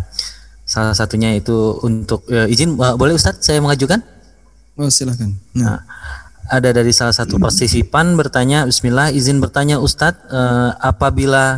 Salah 0.65 0.97
satunya 0.97 1.31
itu 1.37 1.77
untuk 1.85 2.25
uh, 2.33 2.49
izin 2.49 2.73
uh, 2.75 2.97
boleh 2.97 3.13
Ustadz 3.13 3.45
saya 3.45 3.61
mengajukan? 3.61 4.01
Oh 4.75 4.89
silahkan. 4.89 5.29
Nah. 5.53 5.77
nah, 5.77 5.79
ada 6.45 6.69
dari 6.69 6.93
salah 6.93 7.13
satu 7.13 7.41
partisipan 7.41 8.13
bertanya, 8.13 8.69
Bismillah 8.69 9.09
izin 9.09 9.41
bertanya 9.41 9.81
Ustadz, 9.81 10.29
uh, 10.29 10.77
apabila 10.77 11.57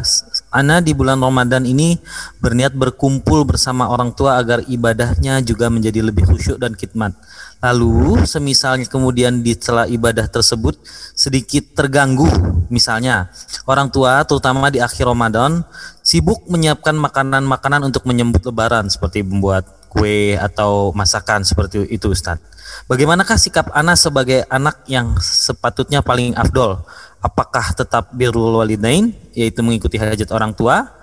Ana 0.51 0.80
di 0.80 0.95
bulan 0.95 1.20
Ramadan 1.20 1.68
ini 1.68 1.99
berniat 2.39 2.72
berkumpul 2.72 3.43
bersama 3.43 3.91
orang 3.91 4.16
tua 4.16 4.39
agar 4.39 4.64
ibadahnya 4.64 5.43
juga 5.43 5.68
menjadi 5.68 5.99
lebih 6.03 6.24
khusyuk 6.28 6.55
dan 6.55 6.72
khidmat. 6.72 7.12
Lalu 7.68 8.24
semisalnya 8.24 8.88
kemudian 8.88 9.43
di 9.43 9.51
celah 9.51 9.91
ibadah 9.91 10.24
tersebut 10.32 10.80
sedikit 11.11 11.76
terganggu, 11.76 12.24
misalnya 12.72 13.28
orang 13.68 13.91
tua 13.91 14.24
terutama 14.24 14.72
di 14.72 14.80
akhir 14.80 15.03
Ramadan 15.03 15.68
sibuk 15.99 16.47
menyiapkan 16.47 16.95
makanan-makanan 16.95 17.91
untuk 17.91 18.07
menyambut 18.07 18.39
lebaran 18.47 18.88
seperti 18.88 19.20
membuat 19.20 19.68
kue 19.91 20.39
atau 20.39 20.95
masakan 20.95 21.43
seperti 21.43 21.84
itu 21.91 22.07
Ustaz. 22.07 22.39
Bagaimanakah 22.88 23.36
sikap 23.36 23.68
anak 23.76 23.99
sebagai 23.99 24.47
anak 24.47 24.88
yang 24.88 25.20
sepatutnya 25.20 25.99
paling 25.99 26.39
afdol? 26.39 26.88
Apakah 27.20 27.76
tetap 27.76 28.15
birrul 28.15 28.63
walidain 28.63 29.11
yaitu 29.36 29.59
mengikuti 29.59 29.99
hajat 29.99 30.32
orang 30.32 30.55
tua 30.55 30.96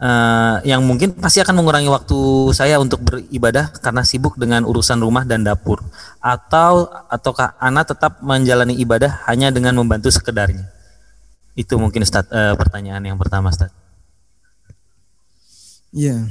uh, 0.00 0.60
yang 0.64 0.80
mungkin 0.84 1.14
pasti 1.16 1.40
akan 1.44 1.62
mengurangi 1.62 1.90
waktu 1.92 2.18
saya 2.56 2.80
untuk 2.80 3.04
beribadah 3.04 3.72
karena 3.80 4.02
sibuk 4.02 4.40
dengan 4.40 4.64
urusan 4.64 5.00
rumah 5.00 5.22
dan 5.22 5.44
dapur 5.44 5.84
atau 6.18 6.88
ataukah 7.12 7.54
anak 7.60 7.92
tetap 7.92 8.20
menjalani 8.24 8.76
ibadah 8.80 9.24
hanya 9.28 9.52
dengan 9.52 9.76
membantu 9.76 10.08
sekedarnya 10.12 10.76
itu 11.56 11.74
mungkin 11.80 12.04
Ustaz, 12.04 12.28
uh, 12.28 12.52
pertanyaan 12.54 13.00
yang 13.00 13.16
pertama 13.16 13.48
Ustaz. 13.48 13.72
Ya. 15.96 16.28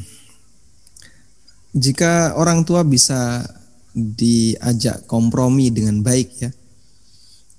Jika 1.74 2.38
orang 2.38 2.62
tua 2.62 2.86
bisa 2.86 3.42
diajak 3.92 5.10
kompromi 5.10 5.74
dengan 5.74 6.06
baik 6.06 6.30
ya. 6.38 6.54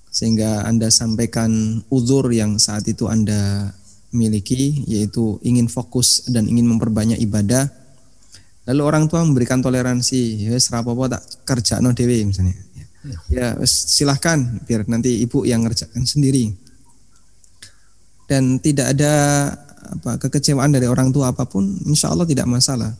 Sehingga 0.07 0.63
Anda 0.65 0.87
sampaikan 0.89 1.83
uzur 1.91 2.31
yang 2.31 2.55
saat 2.57 2.87
itu 2.87 3.05
Anda 3.11 3.75
miliki 4.17 4.81
yaitu 4.89 5.37
ingin 5.45 5.69
fokus 5.69 6.25
dan 6.25 6.49
ingin 6.49 6.65
memperbanyak 6.65 7.21
ibadah. 7.21 7.69
Lalu 8.67 8.81
orang 8.83 9.05
tua 9.05 9.23
memberikan 9.23 9.61
toleransi 9.61 10.49
ya 10.49 10.57
serapopo 10.57 11.05
tak 11.05 11.21
kerja 11.45 11.79
no 11.79 11.93
dewe 11.93 12.25
misalnya. 12.25 12.57
Ya, 13.07 13.15
ya 13.31 13.47
silahkan 13.63 14.59
biar 14.67 14.83
nanti 14.89 15.21
ibu 15.23 15.45
yang 15.45 15.63
ngerjakan 15.63 16.03
sendiri. 16.03 16.51
Dan 18.27 18.59
tidak 18.59 18.97
ada 18.97 19.13
apa 19.87 20.19
kekecewaan 20.19 20.75
dari 20.75 20.83
orang 20.83 21.15
tua 21.15 21.31
apa 21.31 21.47
pun 21.47 21.63
insya 21.87 22.11
Allah 22.11 22.27
tidak 22.27 22.49
masalah. 22.49 22.91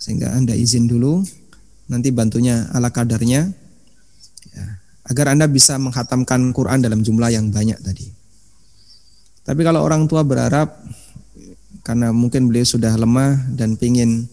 Sehingga 0.00 0.34
anda 0.34 0.56
izin 0.56 0.90
dulu 0.90 1.22
nanti 1.86 2.10
bantunya 2.10 2.66
ala 2.74 2.90
kadarnya 2.90 3.54
ya, 4.50 4.66
agar 5.06 5.38
anda 5.38 5.46
bisa 5.46 5.78
menghatamkan 5.78 6.50
Quran 6.50 6.82
dalam 6.82 7.06
jumlah 7.06 7.30
yang 7.30 7.48
banyak 7.54 7.78
tadi 7.80 8.17
tapi 9.48 9.64
kalau 9.64 9.80
orang 9.80 10.04
tua 10.04 10.20
berharap 10.20 10.76
karena 11.80 12.12
mungkin 12.12 12.52
beliau 12.52 12.68
sudah 12.68 12.92
lemah 13.00 13.48
dan 13.56 13.80
ingin 13.80 14.28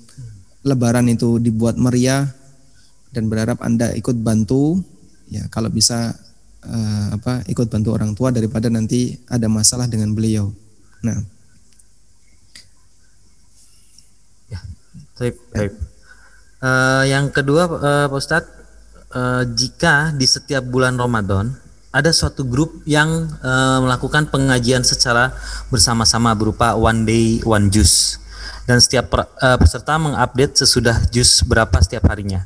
lebaran 0.67 1.07
itu 1.07 1.39
dibuat 1.39 1.79
meriah 1.79 2.27
dan 3.15 3.31
berharap 3.31 3.63
Anda 3.63 3.95
ikut 3.95 4.19
bantu 4.19 4.83
ya 5.31 5.47
kalau 5.47 5.71
bisa 5.71 6.11
uh, 6.67 7.07
apa 7.15 7.47
ikut 7.47 7.71
bantu 7.71 7.95
orang 7.95 8.11
tua 8.11 8.35
daripada 8.35 8.67
nanti 8.67 9.15
ada 9.31 9.47
masalah 9.47 9.87
dengan 9.87 10.11
beliau. 10.11 10.51
Nah. 10.99 11.23
Ya, 14.51 14.59
baik, 15.15 15.35
baik. 15.55 15.71
Uh, 16.59 17.03
yang 17.07 17.31
kedua 17.31 17.71
uh, 17.71 18.05
Pak 18.11 18.19
Ustadz, 18.19 18.51
uh, 19.15 19.47
jika 19.47 20.11
di 20.11 20.27
setiap 20.27 20.67
bulan 20.67 20.99
Ramadan 20.99 21.55
ada 21.95 22.11
suatu 22.11 22.43
grup 22.43 22.83
yang 22.83 23.31
uh, 23.39 23.79
melakukan 23.79 24.27
pengajian 24.27 24.83
secara 24.83 25.31
bersama-sama 25.71 26.35
berupa 26.35 26.75
one 26.75 27.07
day 27.07 27.39
one 27.47 27.71
juice 27.71 28.19
dan 28.67 28.83
setiap 28.83 29.07
per, 29.07 29.31
uh, 29.39 29.55
peserta 29.55 29.95
mengupdate 29.95 30.59
sesudah 30.59 31.07
jus 31.07 31.39
berapa 31.47 31.71
setiap 31.79 32.11
harinya. 32.11 32.43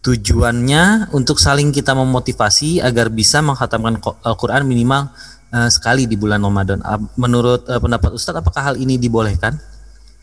Tujuannya 0.00 1.12
untuk 1.12 1.36
saling 1.36 1.74
kita 1.74 1.92
memotivasi 1.92 2.78
agar 2.78 3.10
bisa 3.10 3.42
menghatamkan 3.42 3.98
Al-Quran 4.22 4.62
minimal 4.62 5.10
eh, 5.50 5.66
sekali 5.66 6.06
di 6.06 6.14
bulan 6.14 6.38
Ramadan. 6.38 6.78
Menurut 7.18 7.66
eh, 7.66 7.82
pendapat 7.82 8.14
Ustadz, 8.14 8.38
apakah 8.38 8.70
hal 8.70 8.74
ini 8.78 9.02
dibolehkan? 9.02 9.58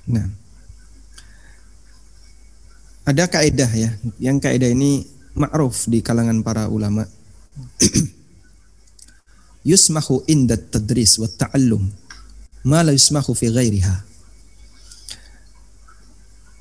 Nah, 0.07 0.23
ada 3.03 3.27
kaidah 3.27 3.67
ya, 3.75 3.91
yang 4.23 4.39
kaidah 4.39 4.71
ini 4.71 5.03
ma'ruf 5.35 5.91
di 5.91 5.99
kalangan 5.99 6.39
para 6.47 6.71
ulama. 6.71 7.03
yusmahu 9.63 10.23
inda 10.27 10.59
tadris 10.59 11.17
wa 11.19 11.27
ta'allum 11.27 11.87
ma 12.63 12.83
la 12.83 12.95
yusmahu 12.95 13.35
fi 13.35 13.51
ghairiha. 13.51 13.95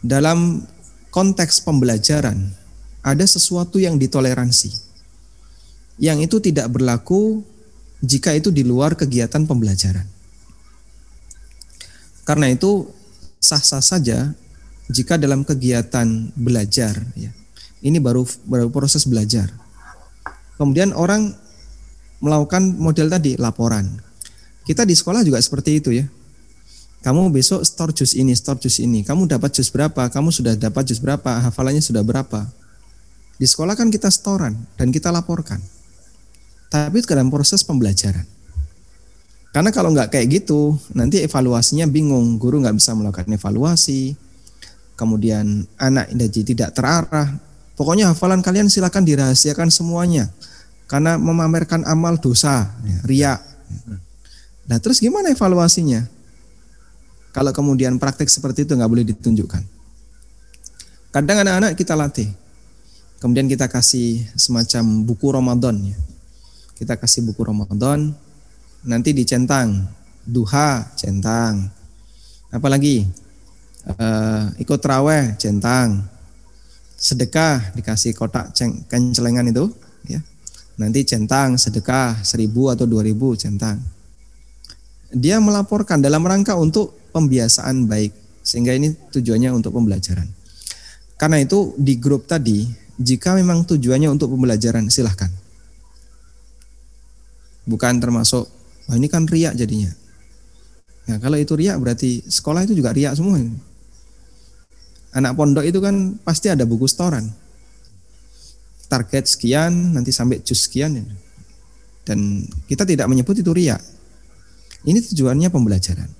Dalam 0.02 0.66
konteks 1.14 1.62
pembelajaran 1.62 2.50
ada 3.02 3.24
sesuatu 3.26 3.78
yang 3.78 3.98
ditoleransi. 3.98 4.90
Yang 6.02 6.18
itu 6.26 6.36
tidak 6.50 6.74
berlaku 6.74 7.46
jika 8.02 8.34
itu 8.34 8.50
di 8.50 8.66
luar 8.66 8.98
kegiatan 8.98 9.46
pembelajaran. 9.46 10.06
Karena 12.26 12.50
itu 12.50 12.90
sah-sah 13.38 13.82
saja 13.82 14.34
jika 14.90 15.14
dalam 15.18 15.46
kegiatan 15.46 16.34
belajar 16.34 16.98
ya. 17.14 17.30
Ini 17.82 17.98
baru 17.98 18.22
baru 18.46 18.70
proses 18.70 19.06
belajar. 19.06 19.50
Kemudian 20.54 20.94
orang 20.94 21.34
melakukan 22.22 22.78
model 22.78 23.10
tadi 23.10 23.34
laporan. 23.34 23.90
Kita 24.62 24.86
di 24.86 24.94
sekolah 24.94 25.26
juga 25.26 25.42
seperti 25.42 25.82
itu 25.82 25.90
ya. 25.90 26.06
Kamu 27.02 27.34
besok 27.34 27.66
store 27.66 27.90
jus 27.90 28.14
ini, 28.14 28.30
store 28.30 28.62
jus 28.62 28.78
ini. 28.78 29.02
Kamu 29.02 29.26
dapat 29.26 29.50
jus 29.58 29.74
berapa? 29.74 30.06
Kamu 30.06 30.30
sudah 30.30 30.54
dapat 30.54 30.86
jus 30.86 31.02
berapa? 31.02 31.42
Hafalannya 31.42 31.82
sudah 31.82 32.06
berapa? 32.06 32.46
Di 33.42 33.46
sekolah 33.50 33.74
kan 33.74 33.90
kita 33.90 34.06
storan 34.06 34.54
dan 34.78 34.94
kita 34.94 35.10
laporkan. 35.10 35.58
Tapi 36.70 37.02
itu 37.02 37.10
dalam 37.10 37.26
proses 37.26 37.66
pembelajaran. 37.66 38.22
Karena 39.50 39.74
kalau 39.74 39.90
nggak 39.92 40.14
kayak 40.14 40.26
gitu, 40.30 40.78
nanti 40.94 41.20
evaluasinya 41.26 41.90
bingung. 41.90 42.38
Guru 42.38 42.62
nggak 42.62 42.78
bisa 42.78 42.94
melakukan 42.94 43.34
evaluasi. 43.34 44.14
Kemudian 44.94 45.66
anak 45.82 46.06
jadi 46.14 46.40
tidak 46.46 46.70
terarah. 46.78 47.34
Pokoknya 47.74 48.14
hafalan 48.14 48.46
kalian 48.46 48.70
silakan 48.70 49.02
dirahasiakan 49.02 49.74
semuanya. 49.74 50.30
Karena 50.92 51.16
memamerkan 51.16 51.88
amal 51.88 52.20
dosa, 52.20 52.68
ya, 52.84 52.98
ria. 53.08 53.34
Nah 54.68 54.76
terus 54.76 55.00
gimana 55.00 55.32
evaluasinya? 55.32 56.04
Kalau 57.32 57.48
kemudian 57.56 57.96
praktek 57.96 58.28
seperti 58.28 58.68
itu 58.68 58.76
nggak 58.76 58.92
boleh 58.92 59.08
ditunjukkan. 59.08 59.64
Kadang 61.16 61.48
anak-anak 61.48 61.72
kita 61.80 61.96
latih. 61.96 62.28
Kemudian 63.24 63.48
kita 63.48 63.72
kasih 63.72 64.20
semacam 64.36 65.08
buku 65.08 65.32
Ramadan 65.32 65.80
ya. 65.80 65.96
Kita 66.76 67.00
kasih 67.00 67.24
buku 67.24 67.40
Ramadan, 67.40 68.12
nanti 68.84 69.16
dicentang 69.16 69.88
duha 70.28 70.92
centang 70.92 71.72
apalagi 72.52 73.08
Eh, 73.82 74.42
ikut 74.62 74.78
traweh 74.78 75.34
centang 75.42 76.06
sedekah 76.94 77.74
dikasih 77.74 78.14
kotak 78.14 78.54
ceng, 78.54 78.86
kencelengan 78.86 79.50
itu 79.50 79.74
ya 80.06 80.22
nanti 80.82 81.06
centang 81.06 81.54
sedekah 81.54 82.20
seribu 82.26 82.74
atau 82.74 82.84
dua 82.84 83.06
ribu 83.06 83.38
centang 83.38 83.78
dia 85.14 85.38
melaporkan 85.38 86.02
dalam 86.02 86.26
rangka 86.26 86.58
untuk 86.58 86.98
pembiasaan 87.14 87.86
baik 87.86 88.10
sehingga 88.42 88.74
ini 88.74 88.90
tujuannya 89.14 89.54
untuk 89.54 89.70
pembelajaran 89.78 90.26
karena 91.14 91.38
itu 91.38 91.78
di 91.78 91.94
grup 92.02 92.26
tadi 92.26 92.66
jika 92.98 93.38
memang 93.38 93.62
tujuannya 93.62 94.10
untuk 94.10 94.34
pembelajaran 94.34 94.90
silahkan 94.90 95.30
bukan 97.62 98.02
termasuk 98.02 98.50
wah 98.90 98.96
ini 98.98 99.06
kan 99.06 99.30
riak 99.30 99.54
jadinya 99.54 100.02
Nah, 101.02 101.18
kalau 101.18 101.38
itu 101.38 101.58
riak 101.58 101.76
berarti 101.82 102.22
sekolah 102.22 102.62
itu 102.62 102.78
juga 102.78 102.94
riak 102.94 103.18
semua. 103.18 103.42
Anak 105.12 105.32
pondok 105.34 105.66
itu 105.66 105.82
kan 105.82 106.16
pasti 106.22 106.48
ada 106.48 106.62
buku 106.62 106.86
setoran. 106.86 107.26
Target 108.92 109.24
sekian, 109.24 109.96
nanti 109.96 110.12
sampai 110.12 110.44
jus 110.44 110.68
sekian. 110.68 111.00
Dan 112.04 112.44
kita 112.68 112.84
tidak 112.84 113.08
menyebut 113.08 113.32
itu 113.40 113.48
riak. 113.48 113.80
Ini 114.84 115.00
tujuannya 115.00 115.48
pembelajaran. 115.48 116.10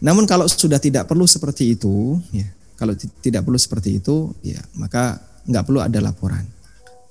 Namun 0.00 0.24
kalau 0.24 0.48
sudah 0.48 0.80
tidak 0.80 1.04
perlu 1.04 1.28
seperti 1.28 1.76
itu, 1.76 2.16
ya, 2.32 2.48
kalau 2.80 2.96
ti- 2.96 3.12
tidak 3.20 3.44
perlu 3.44 3.60
seperti 3.60 4.00
itu, 4.00 4.32
ya 4.40 4.64
maka 4.80 5.20
nggak 5.44 5.64
perlu 5.68 5.84
ada 5.84 6.00
laporan. 6.00 6.48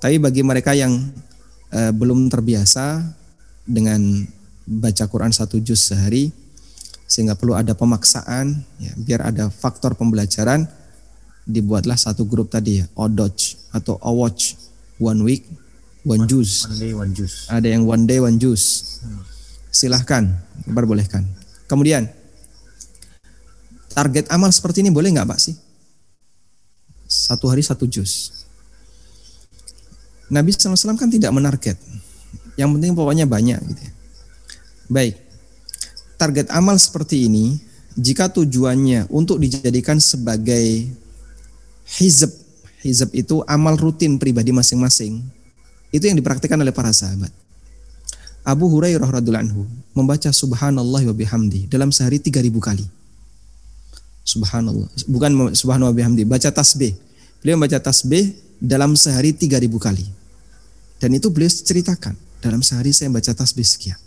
Tapi 0.02 0.18
bagi 0.18 0.42
mereka 0.42 0.74
yang 0.74 0.98
eh, 1.70 1.94
belum 1.94 2.34
terbiasa 2.34 3.06
dengan 3.62 4.26
baca 4.66 5.06
Quran 5.06 5.30
satu 5.30 5.62
juz 5.62 5.86
sehari, 5.86 6.34
sehingga 7.06 7.38
perlu 7.38 7.54
ada 7.54 7.78
pemaksaan 7.78 8.58
ya, 8.82 8.94
biar 8.98 9.30
ada 9.30 9.54
faktor 9.54 9.94
pembelajaran 9.94 10.66
dibuatlah 11.50 11.98
satu 11.98 12.26
grup 12.30 12.54
tadi 12.54 12.82
ya 12.82 12.86
odoj 12.94 13.34
atau 13.74 13.98
awatch 14.02 14.69
one 15.00 15.24
week 15.26 15.48
one 16.04 16.28
juice. 16.30 16.68
One 16.68 16.80
day, 16.80 16.94
one 16.94 17.12
juice. 17.16 17.48
ada 17.50 17.68
yang 17.68 17.84
one 17.88 18.04
day 18.06 18.20
one 18.20 18.38
juice. 18.38 19.00
Silahkan 19.74 20.28
diperbolehkan 20.68 21.24
kemudian 21.70 22.10
target 23.94 24.26
amal 24.34 24.50
seperti 24.50 24.82
ini 24.82 24.92
boleh 24.92 25.14
nggak 25.14 25.30
pak 25.30 25.40
sih? 25.40 25.56
Satu 27.10 27.50
hari 27.50 27.66
satu 27.66 27.90
jus 27.90 28.40
Nabi 30.30 30.54
SAW 30.54 30.94
kan 30.94 31.10
tidak 31.10 31.34
menarget. 31.34 31.78
Yang 32.54 32.70
penting 32.78 32.94
pokoknya 32.94 33.26
banyak 33.26 33.58
gitu 33.66 33.82
ya. 33.82 33.92
baik. 34.90 35.16
Target 36.22 36.48
amal 36.54 36.78
seperti 36.78 37.26
ini 37.26 37.58
jika 37.98 38.30
tujuannya 38.30 39.10
untuk 39.10 39.42
dijadikan 39.42 39.98
sebagai 39.98 40.86
hizab 41.98 42.30
hizab 42.84 43.12
itu 43.16 43.44
amal 43.46 43.76
rutin 43.76 44.16
pribadi 44.20 44.52
masing-masing. 44.56 45.24
Itu 45.90 46.06
yang 46.06 46.18
dipraktikkan 46.20 46.60
oleh 46.60 46.72
para 46.72 46.94
sahabat. 46.94 47.34
Abu 48.46 48.72
Hurairah 48.72 49.10
radhiallahu 49.10 49.46
anhu 49.46 49.62
membaca 49.94 50.32
subhanallah 50.32 51.04
wa 51.12 51.16
bihamdi 51.16 51.68
dalam 51.68 51.92
sehari 51.92 52.18
3000 52.24 52.50
kali. 52.58 52.86
Subhanallah. 54.24 54.88
Bukan 55.10 55.54
subhanallah 55.54 55.92
wa 55.92 55.98
bihamdi 55.98 56.24
baca 56.24 56.50
tasbih. 56.50 56.96
Beliau 57.44 57.60
membaca 57.60 57.80
tasbih 57.82 58.38
dalam 58.62 58.96
sehari 58.96 59.36
3000 59.36 59.70
kali. 59.78 60.06
Dan 61.00 61.16
itu 61.16 61.32
beliau 61.32 61.52
ceritakan 61.52 62.16
dalam 62.40 62.64
sehari 62.64 62.92
saya 62.96 63.12
baca 63.12 63.32
tasbih 63.32 63.64
sekian. 63.64 64.00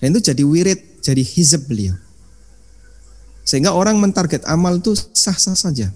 Dan 0.00 0.16
itu 0.16 0.32
jadi 0.32 0.42
wirid, 0.44 1.04
jadi 1.04 1.20
hizab 1.20 1.68
beliau. 1.68 1.92
Sehingga 3.44 3.76
orang 3.76 4.00
mentarget 4.00 4.44
amal 4.48 4.80
itu 4.80 4.96
sah-sah 4.96 5.56
saja. 5.56 5.92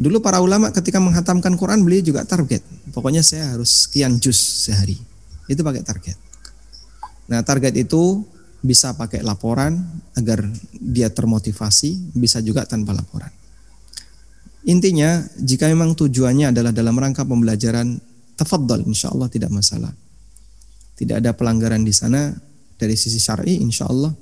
Dulu 0.00 0.24
para 0.24 0.40
ulama 0.40 0.72
ketika 0.72 0.96
menghatamkan 0.96 1.60
Quran 1.60 1.84
beliau 1.84 2.00
juga 2.00 2.24
target. 2.24 2.64
Pokoknya 2.96 3.20
saya 3.20 3.52
harus 3.52 3.84
sekian 3.84 4.16
juz 4.16 4.40
sehari. 4.64 4.96
Itu 5.44 5.60
pakai 5.60 5.84
target. 5.84 6.16
Nah 7.28 7.44
target 7.44 7.76
itu 7.76 8.24
bisa 8.64 8.96
pakai 8.96 9.20
laporan 9.20 9.76
agar 10.16 10.48
dia 10.72 11.12
termotivasi, 11.12 12.16
bisa 12.16 12.40
juga 12.40 12.64
tanpa 12.64 12.96
laporan. 12.96 13.28
Intinya 14.64 15.20
jika 15.36 15.68
memang 15.68 15.92
tujuannya 15.92 16.52
adalah 16.52 16.72
dalam 16.72 16.96
rangka 16.96 17.24
pembelajaran, 17.28 18.00
tafadhol 18.40 18.88
insya 18.88 19.12
Allah 19.12 19.28
tidak 19.28 19.52
masalah 19.52 19.92
tidak 21.00 21.24
ada 21.24 21.32
pelanggaran 21.32 21.80
di 21.80 21.96
sana 21.96 22.28
dari 22.76 22.92
sisi 22.92 23.16
syar'i 23.16 23.56
insya 23.56 23.88
Allah. 23.88 24.12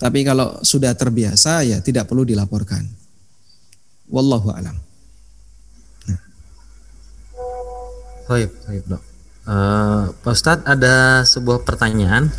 Tapi 0.00 0.24
kalau 0.24 0.64
sudah 0.64 0.96
terbiasa 0.96 1.60
ya 1.68 1.84
tidak 1.84 2.08
perlu 2.08 2.24
dilaporkan. 2.24 2.80
Wallahu 4.10 4.50
alam. 4.54 4.76
Baik, 8.32 8.50
baik 8.64 8.84
dok. 8.86 9.02
Eh, 9.42 10.04
Pak 10.22 10.32
Ustadz 10.32 10.64
ada 10.64 11.26
sebuah 11.26 11.66
pertanyaan. 11.66 12.30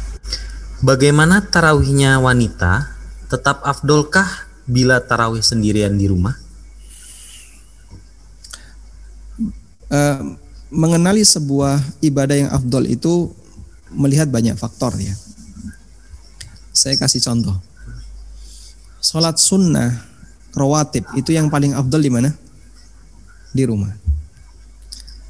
Bagaimana 0.79 1.43
tarawihnya 1.43 2.17
wanita? 2.23 2.87
Tetap 3.27 3.61
afdolkah 3.61 4.47
bila 4.63 5.03
tarawih 5.03 5.43
sendirian 5.43 5.93
di 5.99 6.07
rumah? 6.07 6.33
Eh, 9.91 10.19
mengenali 10.73 11.21
sebuah 11.21 11.77
ibadah 12.01 12.47
yang 12.47 12.51
afdol 12.55 12.89
itu 12.89 13.29
melihat 13.93 14.31
banyak 14.31 14.57
faktor 14.57 14.95
ya. 14.97 15.13
Saya 16.73 16.97
kasih 16.97 17.21
contoh. 17.21 17.59
Sholat 19.03 19.37
sunnah 19.37 20.12
rawatib 20.53 21.03
itu 21.17 21.33
yang 21.33 21.49
paling 21.49 21.73
afdol 21.73 22.01
di 22.01 22.11
mana? 22.13 22.29
Di 23.53 23.65
rumah. 23.65 23.93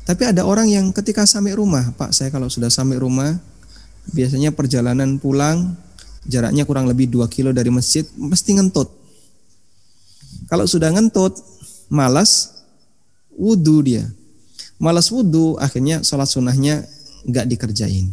Tapi 0.03 0.27
ada 0.27 0.43
orang 0.43 0.67
yang 0.67 0.91
ketika 0.91 1.23
sampai 1.23 1.55
rumah, 1.55 1.95
Pak, 1.95 2.11
saya 2.11 2.27
kalau 2.27 2.51
sudah 2.51 2.67
sampai 2.67 2.99
rumah, 2.99 3.39
biasanya 4.11 4.51
perjalanan 4.51 5.15
pulang 5.15 5.79
jaraknya 6.27 6.67
kurang 6.67 6.91
lebih 6.91 7.07
2 7.07 7.23
kilo 7.31 7.55
dari 7.55 7.71
masjid, 7.71 8.03
mesti 8.19 8.59
ngentut. 8.59 8.91
Kalau 10.51 10.67
sudah 10.67 10.91
ngentut, 10.91 11.39
malas 11.87 12.51
wudhu 13.31 13.79
dia. 13.79 14.03
Malas 14.75 15.07
wudhu 15.07 15.55
akhirnya 15.55 16.03
sholat 16.03 16.27
sunnahnya 16.27 16.83
nggak 17.23 17.47
dikerjain. 17.55 18.11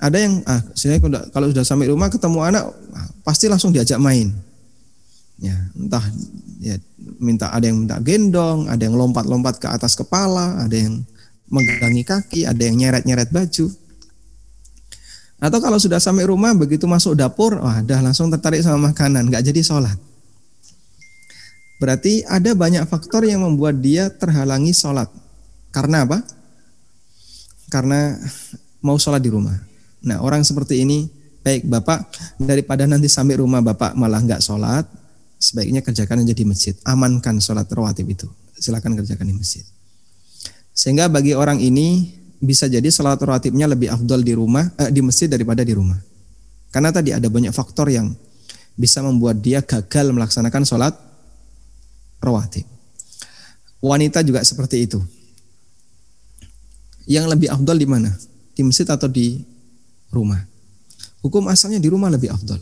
Ada 0.00 0.16
yang 0.16 0.40
ah 0.48 0.60
saya 0.72 1.00
kalau 1.32 1.48
sudah 1.52 1.64
sampai 1.64 1.88
rumah 1.88 2.08
ketemu 2.08 2.40
anak 2.40 2.72
pasti 3.24 3.48
langsung 3.48 3.72
diajak 3.72 4.00
main. 4.00 4.32
Ya, 5.36 5.56
entah 5.76 6.00
ya 6.64 6.80
minta 7.20 7.52
ada 7.52 7.68
yang 7.68 7.84
minta 7.84 8.00
gendong, 8.00 8.72
ada 8.72 8.80
yang 8.80 8.96
lompat-lompat 8.96 9.60
ke 9.60 9.68
atas 9.68 9.92
kepala, 9.92 10.64
ada 10.64 10.72
yang 10.72 11.04
megangi 11.52 12.02
kaki, 12.02 12.48
ada 12.48 12.58
yang 12.58 12.76
nyeret-nyeret 12.80 13.28
baju. 13.28 13.68
Atau 15.36 15.58
kalau 15.60 15.76
sudah 15.76 16.00
sampai 16.00 16.24
rumah 16.24 16.56
begitu 16.56 16.88
masuk 16.88 17.12
dapur, 17.12 17.60
wah 17.60 17.84
dah 17.84 18.00
langsung 18.00 18.32
tertarik 18.32 18.64
sama 18.64 18.90
makanan, 18.90 19.28
nggak 19.28 19.44
jadi 19.44 19.60
sholat. 19.60 19.96
Berarti 21.76 22.24
ada 22.24 22.56
banyak 22.56 22.88
faktor 22.88 23.28
yang 23.28 23.44
membuat 23.44 23.76
dia 23.84 24.08
terhalangi 24.08 24.72
sholat. 24.72 25.12
Karena 25.68 26.08
apa? 26.08 26.24
Karena 27.68 28.16
mau 28.80 28.96
sholat 28.96 29.20
di 29.20 29.28
rumah. 29.28 29.60
Nah 30.08 30.24
orang 30.24 30.40
seperti 30.40 30.80
ini, 30.80 31.04
baik 31.44 31.68
bapak 31.68 32.08
daripada 32.40 32.88
nanti 32.88 33.12
sampai 33.12 33.36
rumah 33.36 33.60
bapak 33.60 33.92
malah 33.92 34.24
nggak 34.24 34.40
sholat, 34.40 34.88
sebaiknya 35.36 35.84
kerjakan 35.84 36.24
aja 36.24 36.34
di 36.34 36.44
masjid. 36.44 36.74
Amankan 36.84 37.38
sholat 37.40 37.68
rawatib 37.68 38.08
itu. 38.08 38.28
Silakan 38.56 38.96
kerjakan 38.96 39.26
di 39.28 39.34
masjid. 39.36 39.64
Sehingga 40.76 41.08
bagi 41.08 41.32
orang 41.32 41.60
ini 41.60 42.12
bisa 42.40 42.68
jadi 42.68 42.88
sholat 42.88 43.20
rawatibnya 43.20 43.68
lebih 43.68 43.92
afdol 43.92 44.20
di 44.20 44.36
rumah, 44.36 44.68
eh, 44.76 44.92
di 44.92 45.00
masjid 45.00 45.28
daripada 45.28 45.64
di 45.64 45.72
rumah. 45.72 45.96
Karena 46.72 46.92
tadi 46.92 47.12
ada 47.12 47.28
banyak 47.28 47.52
faktor 47.56 47.88
yang 47.88 48.12
bisa 48.76 49.00
membuat 49.00 49.40
dia 49.40 49.64
gagal 49.64 50.12
melaksanakan 50.12 50.62
sholat 50.68 50.92
rawatib. 52.20 52.68
Wanita 53.80 54.20
juga 54.20 54.44
seperti 54.44 54.84
itu. 54.84 55.00
Yang 57.06 57.26
lebih 57.32 57.48
afdol 57.54 57.76
di 57.78 57.88
mana? 57.88 58.10
Di 58.52 58.60
masjid 58.66 58.84
atau 58.84 59.08
di 59.08 59.40
rumah? 60.10 60.42
Hukum 61.24 61.48
asalnya 61.48 61.80
di 61.80 61.88
rumah 61.88 62.10
lebih 62.12 62.34
afdol. 62.34 62.60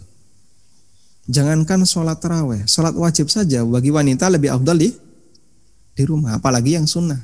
Jangankan 1.25 1.89
sholat 1.89 2.21
terawih, 2.21 2.69
sholat 2.69 2.93
wajib 2.93 3.33
saja 3.33 3.65
bagi 3.65 3.89
wanita 3.89 4.29
lebih 4.29 4.53
afdal 4.53 4.77
di 4.77 4.93
di 5.95 6.03
rumah, 6.05 6.37
apalagi 6.37 6.77
yang 6.77 6.85
sunnah. 6.85 7.17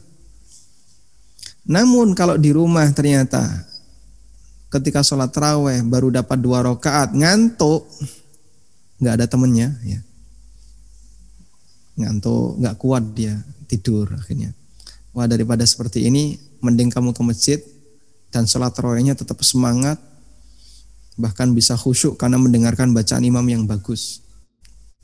Namun 1.69 2.17
kalau 2.17 2.41
di 2.41 2.49
rumah 2.49 2.89
ternyata 2.97 3.45
ketika 4.73 5.05
sholat 5.05 5.29
terawih 5.29 5.85
baru 5.85 6.09
dapat 6.09 6.39
dua 6.41 6.65
rakaat 6.65 7.13
ngantuk, 7.13 7.85
nggak 9.03 9.15
ada 9.21 9.27
temennya, 9.29 9.77
ya. 9.85 10.01
ngantuk, 12.01 12.57
nggak 12.57 12.77
kuat 12.81 13.05
dia 13.13 13.37
tidur 13.69 14.09
akhirnya. 14.17 14.57
Wah 15.13 15.29
daripada 15.29 15.67
seperti 15.69 16.09
ini, 16.09 16.41
mending 16.65 16.89
kamu 16.89 17.13
ke 17.13 17.21
masjid 17.21 17.61
dan 18.33 18.49
sholat 18.49 18.73
terawihnya 18.73 19.13
tetap 19.13 19.37
semangat, 19.45 20.01
bahkan 21.21 21.53
bisa 21.53 21.77
khusyuk 21.77 22.17
karena 22.17 22.41
mendengarkan 22.41 22.97
bacaan 22.97 23.23
imam 23.23 23.45
yang 23.45 23.63
bagus. 23.69 24.25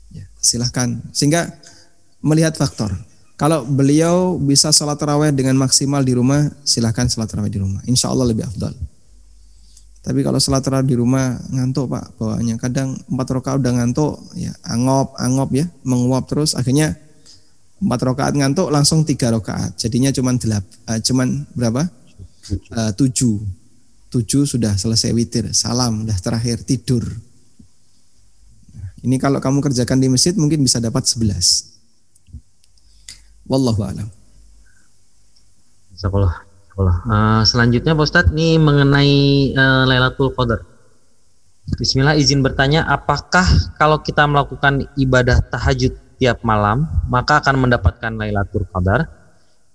Ya, 0.09 0.25
silahkan. 0.41 0.97
Sehingga 1.13 1.53
melihat 2.25 2.57
faktor. 2.57 2.91
Kalau 3.37 3.61
beliau 3.69 4.41
bisa 4.41 4.73
sholat 4.73 4.97
taraweh 4.97 5.29
dengan 5.29 5.61
maksimal 5.61 6.01
di 6.01 6.17
rumah, 6.17 6.49
silahkan 6.65 7.05
sholat 7.05 7.29
taraweh 7.29 7.53
di 7.53 7.61
rumah. 7.61 7.85
Insya 7.85 8.09
Allah 8.09 8.33
lebih 8.33 8.49
afdal. 8.49 8.73
Tapi 10.01 10.25
kalau 10.25 10.41
sholat 10.41 10.65
taraweh 10.65 10.89
di 10.89 10.97
rumah 10.97 11.37
ngantuk 11.53 11.85
pak 11.85 12.17
bawaannya. 12.17 12.57
Kadang 12.57 12.97
empat 12.97 13.27
rakaat 13.37 13.61
udah 13.61 13.73
ngantuk, 13.77 14.13
ya 14.33 14.49
angop 14.65 15.13
angop 15.21 15.53
ya, 15.53 15.69
menguap 15.85 16.25
terus. 16.25 16.57
Akhirnya 16.57 16.97
empat 17.77 17.99
rakaat 18.09 18.33
ngantuk 18.33 18.73
langsung 18.73 19.05
tiga 19.05 19.29
rakaat. 19.29 19.77
Jadinya 19.77 20.09
cuma 20.09 20.33
delap, 20.33 20.65
uh, 20.89 20.97
cuman 20.97 21.45
berapa? 21.53 21.85
Uh, 22.71 22.91
tujuh 22.95 23.43
tujuh 24.17 24.49
sudah 24.49 24.73
selesai 24.73 25.13
witir, 25.13 25.45
salam, 25.53 26.09
dah 26.09 26.17
terakhir 26.17 26.65
tidur. 26.65 27.05
Ini 29.05 29.21
kalau 29.21 29.37
kamu 29.37 29.61
kerjakan 29.61 30.01
di 30.01 30.09
masjid 30.09 30.33
mungkin 30.33 30.65
bisa 30.65 30.81
dapat 30.81 31.05
sebelas. 31.05 31.77
Wallahu 33.45 33.85
a'lam. 33.85 34.09
Uh, 36.77 37.41
selanjutnya 37.45 37.97
Pak 37.97 38.05
Ustadz, 38.05 38.33
ini 38.33 38.57
mengenai 38.57 39.13
uh, 39.53 39.83
Lailatul 39.85 40.33
Qadar. 40.33 40.61
Bismillah 41.77 42.17
izin 42.17 42.45
bertanya, 42.45 42.85
apakah 42.89 43.45
kalau 43.77 44.01
kita 44.01 44.25
melakukan 44.29 44.85
ibadah 44.97 45.41
tahajud 45.49 45.93
tiap 46.21 46.41
malam, 46.45 46.85
maka 47.09 47.41
akan 47.41 47.65
mendapatkan 47.69 48.13
Lailatul 48.13 48.65
Qadar? 48.69 49.09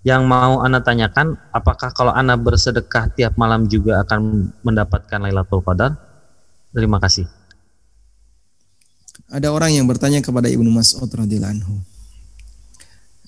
Yang 0.03 0.21
mau 0.27 0.59
Anda 0.59 0.83
tanyakan, 0.83 1.39
apakah 1.55 1.95
kalau 1.95 2.11
Anda 2.11 2.35
bersedekah 2.35 3.15
tiap 3.15 3.39
malam 3.39 3.71
juga 3.71 4.03
akan 4.03 4.51
mendapatkan 4.59 5.19
Lailatul 5.23 5.63
Qadar? 5.63 5.95
Terima 6.75 6.99
kasih. 6.99 7.23
Ada 9.31 9.47
orang 9.55 9.71
yang 9.71 9.87
bertanya 9.87 10.19
kepada 10.19 10.51
Ibnu 10.51 10.67
Mas'ud 10.67 11.07
radhiyallahu 11.07 11.55
anhu. 11.55 11.79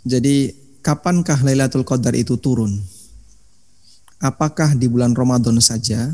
Jadi, 0.03 0.51
kapankah 0.83 1.47
Lailatul 1.47 1.87
Qadar 1.87 2.11
itu 2.11 2.35
turun? 2.35 2.75
Apakah 4.19 4.75
di 4.75 4.91
bulan 4.91 5.15
Ramadan 5.15 5.55
saja 5.63 6.11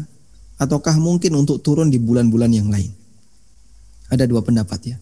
ataukah 0.61 0.93
mungkin 1.01 1.41
untuk 1.41 1.65
turun 1.65 1.89
di 1.89 1.97
bulan-bulan 1.97 2.53
yang 2.53 2.69
lain? 2.69 2.93
Ada 4.13 4.29
dua 4.29 4.45
pendapat 4.45 4.93
ya. 4.93 4.97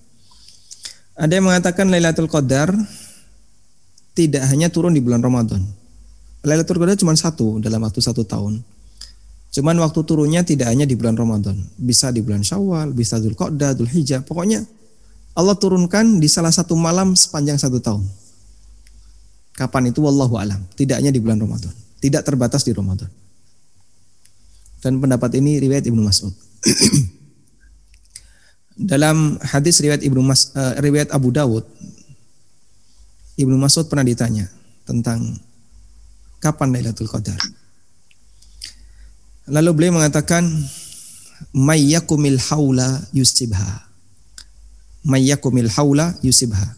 Ada 1.20 1.36
yang 1.36 1.52
mengatakan 1.52 1.92
Lailatul 1.92 2.32
Qadar 2.32 2.72
tidak 4.20 4.44
hanya 4.52 4.68
turun 4.68 4.92
di 4.92 5.00
bulan 5.00 5.24
Ramadan. 5.24 5.64
Lailatul 6.44 6.76
Qadar 6.76 7.00
cuma 7.00 7.16
satu 7.16 7.64
dalam 7.64 7.80
waktu 7.88 8.04
satu 8.04 8.28
tahun. 8.28 8.60
Cuman 9.56 9.80
waktu 9.80 10.00
turunnya 10.04 10.44
tidak 10.44 10.68
hanya 10.68 10.84
di 10.84 11.00
bulan 11.00 11.16
Ramadan, 11.16 11.56
bisa 11.80 12.12
di 12.12 12.20
bulan 12.20 12.44
Syawal, 12.44 12.92
bisa 12.92 13.18
Dzul 13.18 13.34
Qa'dah, 13.34 13.74
Dzul 13.74 13.88
Hijjah. 13.88 14.22
Pokoknya 14.28 14.62
Allah 15.34 15.56
turunkan 15.56 16.20
di 16.20 16.28
salah 16.28 16.52
satu 16.52 16.76
malam 16.76 17.16
sepanjang 17.16 17.56
satu 17.56 17.80
tahun. 17.80 18.04
Kapan 19.56 19.90
itu 19.90 20.04
wallahu 20.04 20.36
alam, 20.36 20.60
tidak 20.76 21.00
hanya 21.00 21.16
di 21.16 21.24
bulan 21.24 21.40
Ramadan, 21.40 21.72
tidak 22.04 22.28
terbatas 22.28 22.68
di 22.68 22.76
Ramadan. 22.76 23.10
Dan 24.80 25.00
pendapat 25.00 25.36
ini 25.40 25.60
riwayat 25.60 25.88
Ibnu 25.88 26.00
Mas'ud. 26.04 26.32
Dalam 28.80 29.36
hadis 29.44 29.84
riwayat 29.84 30.08
Ibnu 30.08 30.24
Mas, 30.24 30.56
uh, 30.56 30.80
riwayat 30.80 31.12
Abu 31.12 31.36
Dawud 31.36 31.68
Ibnu 33.40 33.56
Mas'ud 33.56 33.88
pernah 33.88 34.04
ditanya 34.04 34.52
tentang 34.84 35.40
kapan 36.44 36.76
Lailatul 36.76 37.08
Qadar. 37.08 37.40
Lalu 39.48 39.70
beliau 39.72 39.96
mengatakan 39.96 40.44
mayyakumil 41.56 42.36
haula 42.52 43.00
yusibha. 43.16 43.88
Mayyakumil 45.08 45.72
haula 45.72 46.12
yusibha. 46.20 46.76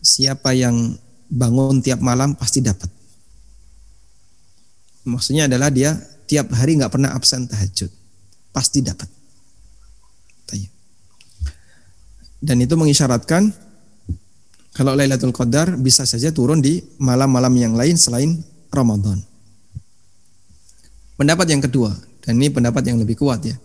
Siapa 0.00 0.56
yang 0.56 0.96
bangun 1.28 1.84
tiap 1.84 2.00
malam 2.00 2.32
pasti 2.32 2.64
dapat. 2.64 2.88
Maksudnya 5.04 5.52
adalah 5.52 5.68
dia 5.68 6.00
tiap 6.24 6.48
hari 6.56 6.80
nggak 6.80 6.96
pernah 6.96 7.12
absen 7.12 7.44
tahajud. 7.44 7.92
Pasti 8.56 8.80
dapat. 8.80 9.18
Dan 12.38 12.62
itu 12.62 12.74
mengisyaratkan 12.78 13.50
kalau 14.78 14.94
Lailatul 14.94 15.34
Qadar 15.34 15.74
bisa 15.74 16.06
saja 16.06 16.30
turun 16.30 16.62
di 16.62 16.78
malam-malam 17.02 17.50
yang 17.58 17.74
lain 17.74 17.98
selain 17.98 18.38
Ramadan. 18.70 19.18
Pendapat 21.18 21.50
yang 21.50 21.58
kedua, 21.58 21.90
dan 22.22 22.38
ini 22.38 22.46
pendapat 22.46 22.86
yang 22.86 23.02
lebih 23.02 23.18
kuat 23.18 23.42
ya. 23.42 23.58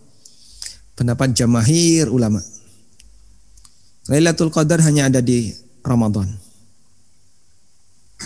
Pendapat 0.98 1.38
jamahir 1.38 2.10
ulama. 2.10 2.42
Lailatul 4.10 4.50
Qadar 4.50 4.82
hanya 4.82 5.06
ada 5.06 5.22
di 5.22 5.54
Ramadan. 5.86 6.34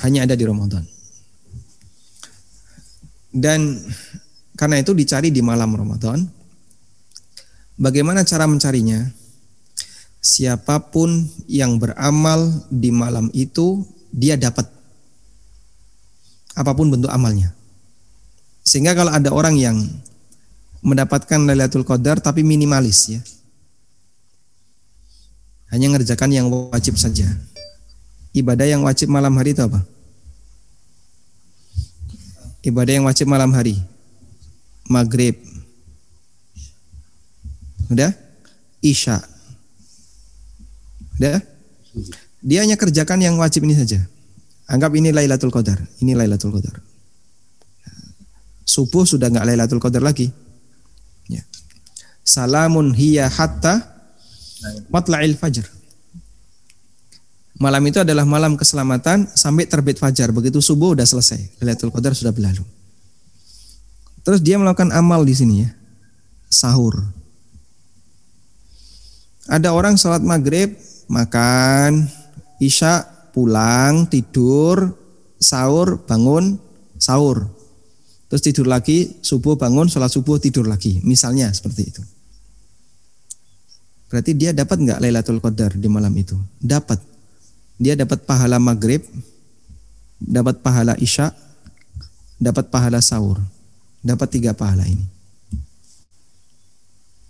Hanya 0.07 0.23
ada 0.23 0.39
di 0.39 0.47
Ramadan. 0.47 0.87
Dan 3.35 3.83
karena 4.55 4.79
itu 4.79 4.95
dicari 4.95 5.27
di 5.27 5.43
malam 5.43 5.75
Ramadan. 5.75 6.23
Bagaimana 7.75 8.23
cara 8.23 8.47
mencarinya? 8.47 9.26
Siapa 10.27 10.91
pun 10.91 11.23
yang 11.47 11.79
beramal 11.79 12.51
di 12.67 12.91
malam 12.91 13.31
itu 13.31 13.87
dia 14.11 14.35
dapat 14.35 14.67
apa 16.51 16.71
pun 16.75 16.91
bentuk 16.91 17.07
amalnya. 17.07 17.55
Sehingga 18.67 18.91
kalau 18.91 19.15
ada 19.15 19.31
orang 19.31 19.55
yang 19.55 19.79
mendapatkan 20.83 21.47
Lailatul 21.47 21.87
Qadar 21.87 22.19
tapi 22.19 22.43
minimalis 22.43 23.07
ya. 23.07 23.21
Hanya 25.71 25.95
ngerjakan 25.95 26.31
yang 26.35 26.47
wajib 26.51 26.99
saja. 26.99 27.27
Ibadah 28.35 28.67
yang 28.67 28.83
wajib 28.83 29.07
malam 29.07 29.31
hari 29.39 29.55
itu 29.55 29.63
apa? 29.63 29.79
Ibadah 32.67 32.93
yang 32.99 33.07
wajib 33.07 33.31
malam 33.31 33.55
hari. 33.55 33.79
Maghrib. 34.91 35.39
Udah? 37.87 38.11
Isya. 38.83 39.36
Ya. 41.17 41.41
Dia 42.45 42.61
hanya 42.61 42.77
kerjakan 42.77 43.21
yang 43.21 43.35
wajib 43.41 43.65
ini 43.65 43.73
saja. 43.73 44.01
Anggap 44.67 44.93
ini 44.93 45.09
Lailatul 45.15 45.49
Qadar, 45.49 45.79
ini 46.03 46.13
Lailatul 46.13 46.53
Qadar. 46.53 46.77
Subuh 48.67 49.07
sudah 49.07 49.31
nggak 49.31 49.47
Lailatul 49.47 49.81
Qadar 49.81 50.03
lagi. 50.03 50.29
Ya. 51.31 51.41
Salamun 52.21 52.93
hiya 52.93 53.31
hatta 53.31 53.81
matla'il 54.91 55.39
fajr. 55.39 55.65
Malam 57.57 57.89
itu 57.89 57.97
adalah 57.97 58.21
malam 58.21 58.53
keselamatan 58.53 59.33
sampai 59.33 59.65
terbit 59.65 59.97
fajar. 59.97 60.29
Begitu 60.29 60.61
subuh 60.61 60.93
udah 60.93 61.09
selesai. 61.09 61.57
Lailatul 61.57 61.89
Qadar 61.89 62.13
sudah 62.13 62.29
berlalu. 62.29 62.61
Terus 64.21 64.43
dia 64.45 64.61
melakukan 64.61 64.93
amal 64.93 65.25
di 65.25 65.33
sini 65.33 65.65
ya. 65.65 65.69
Sahur. 66.51 67.01
Ada 69.47 69.71
orang 69.71 69.95
sholat 69.95 70.19
maghrib, 70.21 70.75
makan, 71.07 72.07
isya, 72.59 73.03
pulang, 73.31 74.07
tidur, 74.07 74.95
sahur, 75.39 76.03
bangun, 76.03 76.59
sahur. 76.99 77.47
Terus 78.27 78.43
tidur 78.43 78.67
lagi, 78.67 79.19
subuh 79.23 79.55
bangun, 79.55 79.87
sholat 79.87 80.11
subuh, 80.11 80.35
tidur 80.35 80.67
lagi. 80.67 80.99
Misalnya 81.07 81.47
seperti 81.55 81.83
itu. 81.87 82.03
Berarti 84.07 84.31
dia 84.35 84.51
dapat 84.51 84.83
nggak 84.83 84.99
Lailatul 85.03 85.39
Qadar 85.39 85.75
di 85.75 85.87
malam 85.87 86.11
itu? 86.15 86.35
Dapat. 86.59 86.99
Dia 87.77 87.93
dapat 87.93 88.23
pahala 88.25 88.57
maghrib, 88.57 89.03
dapat 90.19 90.59
pahala 90.59 90.97
isya, 90.99 91.31
dapat 92.39 92.67
pahala 92.67 92.99
sahur. 92.99 93.39
Dapat 94.03 94.27
tiga 94.39 94.51
pahala 94.55 94.87
ini. 94.87 95.03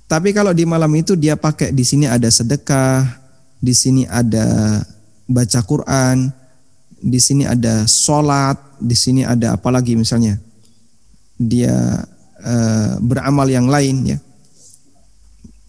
Tapi 0.07 0.31
kalau 0.31 0.55
di 0.55 0.63
malam 0.63 0.93
itu 0.95 1.19
dia 1.19 1.35
pakai 1.35 1.75
di 1.75 1.83
sini 1.83 2.07
ada 2.07 2.31
sedekah, 2.31 3.26
di 3.57 3.73
sini 3.73 4.03
ada 4.05 4.79
baca 5.27 5.59
Quran, 5.65 6.29
di 6.97 7.19
sini 7.21 7.43
ada 7.45 7.85
sholat, 7.85 8.57
di 8.81 8.95
sini 8.97 9.21
ada 9.25 9.57
apa 9.57 9.69
lagi 9.73 9.97
misalnya? 9.97 10.37
Dia 11.37 12.01
uh, 12.41 12.93
beramal 13.01 13.45
yang 13.49 13.69
lain 13.69 14.15
ya, 14.15 14.17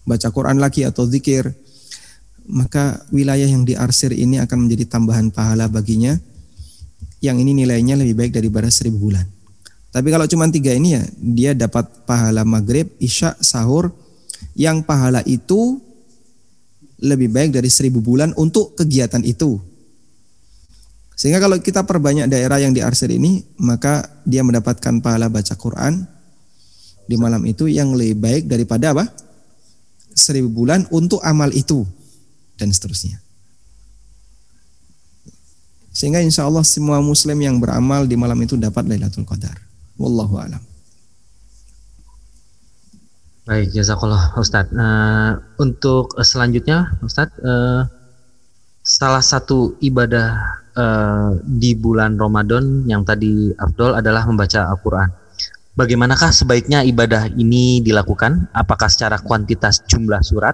baca 0.05 0.27
Quran 0.33 0.57
lagi 0.57 0.85
atau 0.85 1.05
zikir, 1.05 1.53
maka 2.49 3.05
wilayah 3.13 3.45
yang 3.45 3.65
diarsir 3.65 4.09
ini 4.13 4.41
akan 4.41 4.65
menjadi 4.65 4.89
tambahan 4.89 5.29
pahala 5.29 5.69
baginya, 5.69 6.17
yang 7.21 7.37
ini 7.37 7.53
nilainya 7.53 7.93
lebih 7.99 8.17
baik 8.17 8.31
daripada 8.33 8.71
seribu 8.73 9.09
bulan. 9.09 9.25
Tapi 9.89 10.13
kalau 10.13 10.29
cuma 10.29 10.45
tiga 10.49 10.69
ini 10.73 10.97
ya, 10.97 11.03
dia 11.17 11.51
dapat 11.57 12.05
pahala 12.05 12.45
maghrib, 12.45 12.89
isya, 13.01 13.33
sahur, 13.41 13.89
yang 14.53 14.85
pahala 14.85 15.25
itu 15.25 15.81
lebih 16.99 17.31
baik 17.31 17.55
dari 17.55 17.71
seribu 17.71 18.03
bulan 18.03 18.35
untuk 18.35 18.75
kegiatan 18.75 19.23
itu. 19.23 19.59
Sehingga 21.19 21.43
kalau 21.43 21.59
kita 21.59 21.83
perbanyak 21.83 22.31
daerah 22.31 22.63
yang 22.63 22.71
diarsir 22.71 23.11
ini, 23.11 23.43
maka 23.59 24.07
dia 24.23 24.39
mendapatkan 24.39 25.03
pahala 25.03 25.27
baca 25.27 25.51
Quran 25.59 26.07
di 27.09 27.15
malam 27.19 27.43
itu 27.43 27.67
yang 27.67 27.91
lebih 27.91 28.23
baik 28.23 28.43
daripada 28.47 28.95
apa? 28.95 29.03
Seribu 30.15 30.63
bulan 30.63 30.87
untuk 30.91 31.19
amal 31.23 31.51
itu 31.51 31.83
dan 32.55 32.71
seterusnya. 32.71 33.19
Sehingga 35.91 36.23
insya 36.23 36.47
Allah 36.47 36.63
semua 36.63 37.03
muslim 37.03 37.35
yang 37.35 37.59
beramal 37.59 38.07
di 38.07 38.15
malam 38.15 38.39
itu 38.39 38.55
dapat 38.55 38.87
Lailatul 38.87 39.27
Qadar. 39.27 39.59
Wallahu 39.99 40.39
a'lam. 40.39 40.68
Baik, 43.49 43.73
jazakallah 43.73 44.37
Ustadz. 44.37 44.69
Uh, 44.77 45.41
untuk 45.57 46.13
selanjutnya, 46.21 46.93
Ustadz, 47.01 47.33
uh, 47.41 47.81
salah 48.85 49.25
satu 49.25 49.73
ibadah 49.81 50.37
uh, 50.77 51.33
di 51.49 51.73
bulan 51.73 52.13
Ramadan 52.13 52.85
yang 52.85 53.01
tadi 53.01 53.49
Abdul 53.57 53.97
adalah 53.97 54.29
membaca 54.29 54.69
Al-Quran. 54.69 55.09
Bagaimanakah 55.73 56.29
sebaiknya 56.29 56.85
ibadah 56.85 57.25
ini 57.25 57.81
dilakukan? 57.81 58.53
Apakah 58.53 58.85
secara 58.85 59.17
kuantitas 59.17 59.81
jumlah 59.89 60.21
surat 60.21 60.53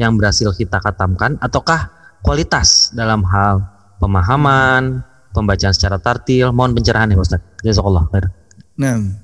yang 0.00 0.16
berhasil 0.16 0.56
kita 0.56 0.80
katamkan, 0.80 1.36
ataukah 1.36 1.92
kualitas 2.24 2.96
dalam 2.96 3.28
hal 3.28 3.60
pemahaman, 4.00 5.04
pembacaan 5.36 5.76
secara 5.76 6.00
tartil? 6.00 6.48
Mohon 6.56 6.80
pencerahan 6.80 7.12
ya 7.12 7.20
Ustadz. 7.20 7.60
Jazakallah. 7.60 8.08
Nah, 8.80 9.20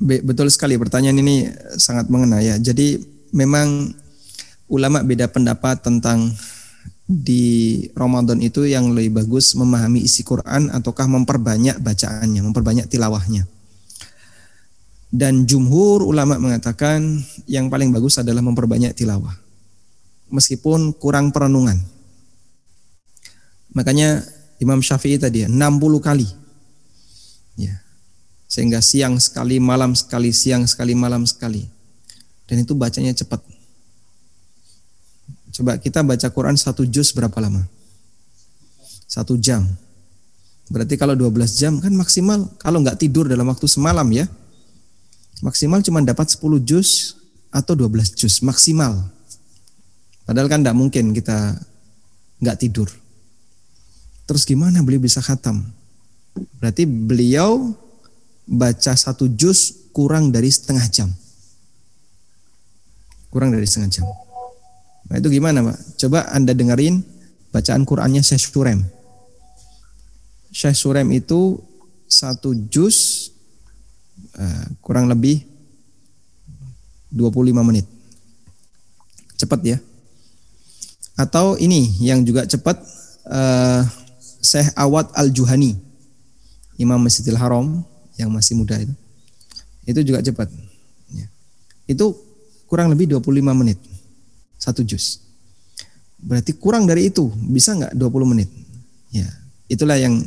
betul 0.00 0.52
sekali 0.52 0.76
pertanyaan 0.76 1.18
ini 1.20 1.48
sangat 1.80 2.08
mengena 2.12 2.40
ya. 2.44 2.60
Jadi 2.60 3.00
memang 3.32 3.92
ulama 4.68 5.00
beda 5.00 5.30
pendapat 5.30 5.80
tentang 5.80 6.34
di 7.06 7.86
Ramadan 7.94 8.42
itu 8.42 8.66
yang 8.66 8.90
lebih 8.90 9.22
bagus 9.22 9.54
memahami 9.54 10.02
isi 10.02 10.26
Quran 10.26 10.74
ataukah 10.74 11.06
memperbanyak 11.06 11.78
bacaannya, 11.78 12.42
memperbanyak 12.42 12.90
tilawahnya. 12.90 13.46
Dan 15.06 15.46
jumhur 15.46 16.02
ulama 16.02 16.34
mengatakan 16.36 17.22
yang 17.46 17.70
paling 17.70 17.94
bagus 17.94 18.18
adalah 18.18 18.42
memperbanyak 18.42 18.90
tilawah. 18.92 19.32
Meskipun 20.34 20.98
kurang 20.98 21.30
perenungan. 21.30 21.78
Makanya 23.70 24.26
Imam 24.58 24.82
Syafi'i 24.82 25.14
tadi 25.14 25.46
ya 25.46 25.48
60 25.48 26.02
kali. 26.02 26.26
Ya, 27.54 27.85
sehingga 28.46 28.78
siang 28.78 29.18
sekali, 29.18 29.58
malam 29.58 29.98
sekali, 29.98 30.30
siang 30.30 30.64
sekali, 30.66 30.94
malam 30.94 31.26
sekali. 31.26 31.66
Dan 32.46 32.62
itu 32.62 32.78
bacanya 32.78 33.10
cepat. 33.10 33.42
Coba 35.50 35.82
kita 35.82 36.06
baca 36.06 36.28
Quran 36.30 36.54
satu 36.54 36.86
juz 36.86 37.10
berapa 37.10 37.34
lama? 37.42 37.66
Satu 39.10 39.34
jam. 39.34 39.66
Berarti 40.66 40.98
kalau 40.98 41.14
12 41.14 41.58
jam 41.58 41.78
kan 41.78 41.94
maksimal 41.94 42.50
kalau 42.58 42.82
nggak 42.82 42.98
tidur 42.98 43.26
dalam 43.26 43.46
waktu 43.46 43.66
semalam 43.66 44.06
ya. 44.10 44.26
Maksimal 45.42 45.82
cuma 45.82 46.02
dapat 46.02 46.32
10 46.32 46.42
juz 46.62 47.18
atau 47.50 47.74
12 47.74 48.14
juz 48.14 48.42
maksimal. 48.42 49.06
Padahal 50.26 50.50
kan 50.50 50.62
nggak 50.62 50.76
mungkin 50.76 51.14
kita 51.14 51.54
nggak 52.42 52.58
tidur. 52.58 52.90
Terus 54.26 54.42
gimana 54.42 54.82
beliau 54.82 55.02
bisa 55.02 55.22
khatam? 55.22 55.62
Berarti 56.58 56.82
beliau 56.84 57.78
baca 58.46 58.94
satu 58.94 59.26
juz 59.34 59.90
kurang 59.90 60.30
dari 60.30 60.48
setengah 60.48 60.86
jam. 60.86 61.10
Kurang 63.28 63.50
dari 63.50 63.66
setengah 63.66 63.90
jam. 63.90 64.06
Nah 65.10 65.18
itu 65.18 65.28
gimana 65.30 65.62
Pak? 65.66 65.76
Coba 65.98 66.30
Anda 66.30 66.54
dengerin 66.54 67.02
bacaan 67.50 67.82
Qurannya 67.82 68.22
Syekh 68.22 68.46
Surem. 68.50 68.86
Syekh 70.54 70.78
Surem 70.78 71.10
itu 71.12 71.58
satu 72.06 72.54
juz 72.70 73.28
uh, 74.38 74.66
kurang 74.80 75.10
lebih 75.10 75.42
25 77.10 77.66
menit. 77.66 77.86
Cepat 79.36 79.60
ya. 79.62 79.78
Atau 81.16 81.56
ini 81.56 81.88
yang 82.04 82.22
juga 82.22 82.44
cepat 82.44 82.76
uh, 83.26 83.82
Syekh 84.42 84.70
Awad 84.76 85.10
Al-Juhani. 85.16 85.76
Imam 86.76 87.00
Masjidil 87.00 87.40
Haram 87.40 87.80
yang 88.16 88.32
masih 88.32 88.56
muda 88.56 88.76
itu. 88.80 88.94
Itu 89.86 90.00
juga 90.02 90.20
cepat. 90.20 90.50
Ya. 91.14 91.30
itu 91.86 92.18
kurang 92.66 92.90
lebih 92.90 93.06
25 93.14 93.30
menit. 93.54 93.78
Satu 94.58 94.82
juz 94.82 95.26
berarti 96.20 96.56
kurang 96.56 96.88
dari 96.88 97.08
itu. 97.12 97.28
Bisa 97.46 97.76
nggak 97.76 97.94
20 97.94 98.32
menit? 98.32 98.48
Ya. 99.12 99.28
Itulah 99.70 99.98
yang 100.00 100.22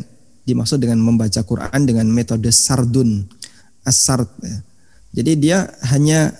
dimaksud 0.45 0.81
dengan 0.81 1.03
membaca 1.03 1.43
Quran 1.43 1.81
dengan 1.85 2.07
metode 2.09 2.49
sardun. 2.53 3.25
Asart 3.79 4.27
ya. 4.43 4.59
jadi 5.15 5.31
dia 5.39 5.57
hanya 5.95 6.35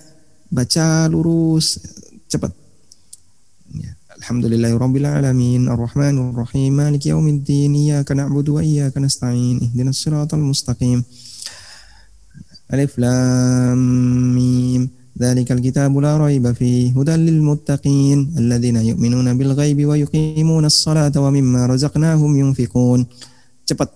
baca 0.51 1.07
lurus 1.07 1.79
cepat. 2.27 2.51
Ya. 3.73 3.95
Alhamdulillahirabbil 4.21 5.07
alamin 5.07 5.71
arrahmanir 5.71 6.35
rahim. 6.35 6.75
Maliki 6.77 7.15
iyyaka 7.15 8.11
na'budu 8.13 8.59
wa 8.59 8.63
Alif 12.69 13.01
Lam 13.01 13.79
Mim 14.37 14.85
fihi 15.19 16.95
hudan 16.95 17.19
lil 17.27 17.41
muttaqin 17.41 18.39
alladzina 18.39 18.79
yu'minuna 18.85 19.35
bil 19.35 19.51
ghaibi 19.57 19.83
wa 19.83 19.97
yuqimuna 19.99 20.71
as-salata 20.71 21.19
wa 21.19 21.27
mimma 21.33 21.67
razaqnahum 21.67 22.29
yunfiqun. 22.39 23.03
Cepat. 23.67 23.89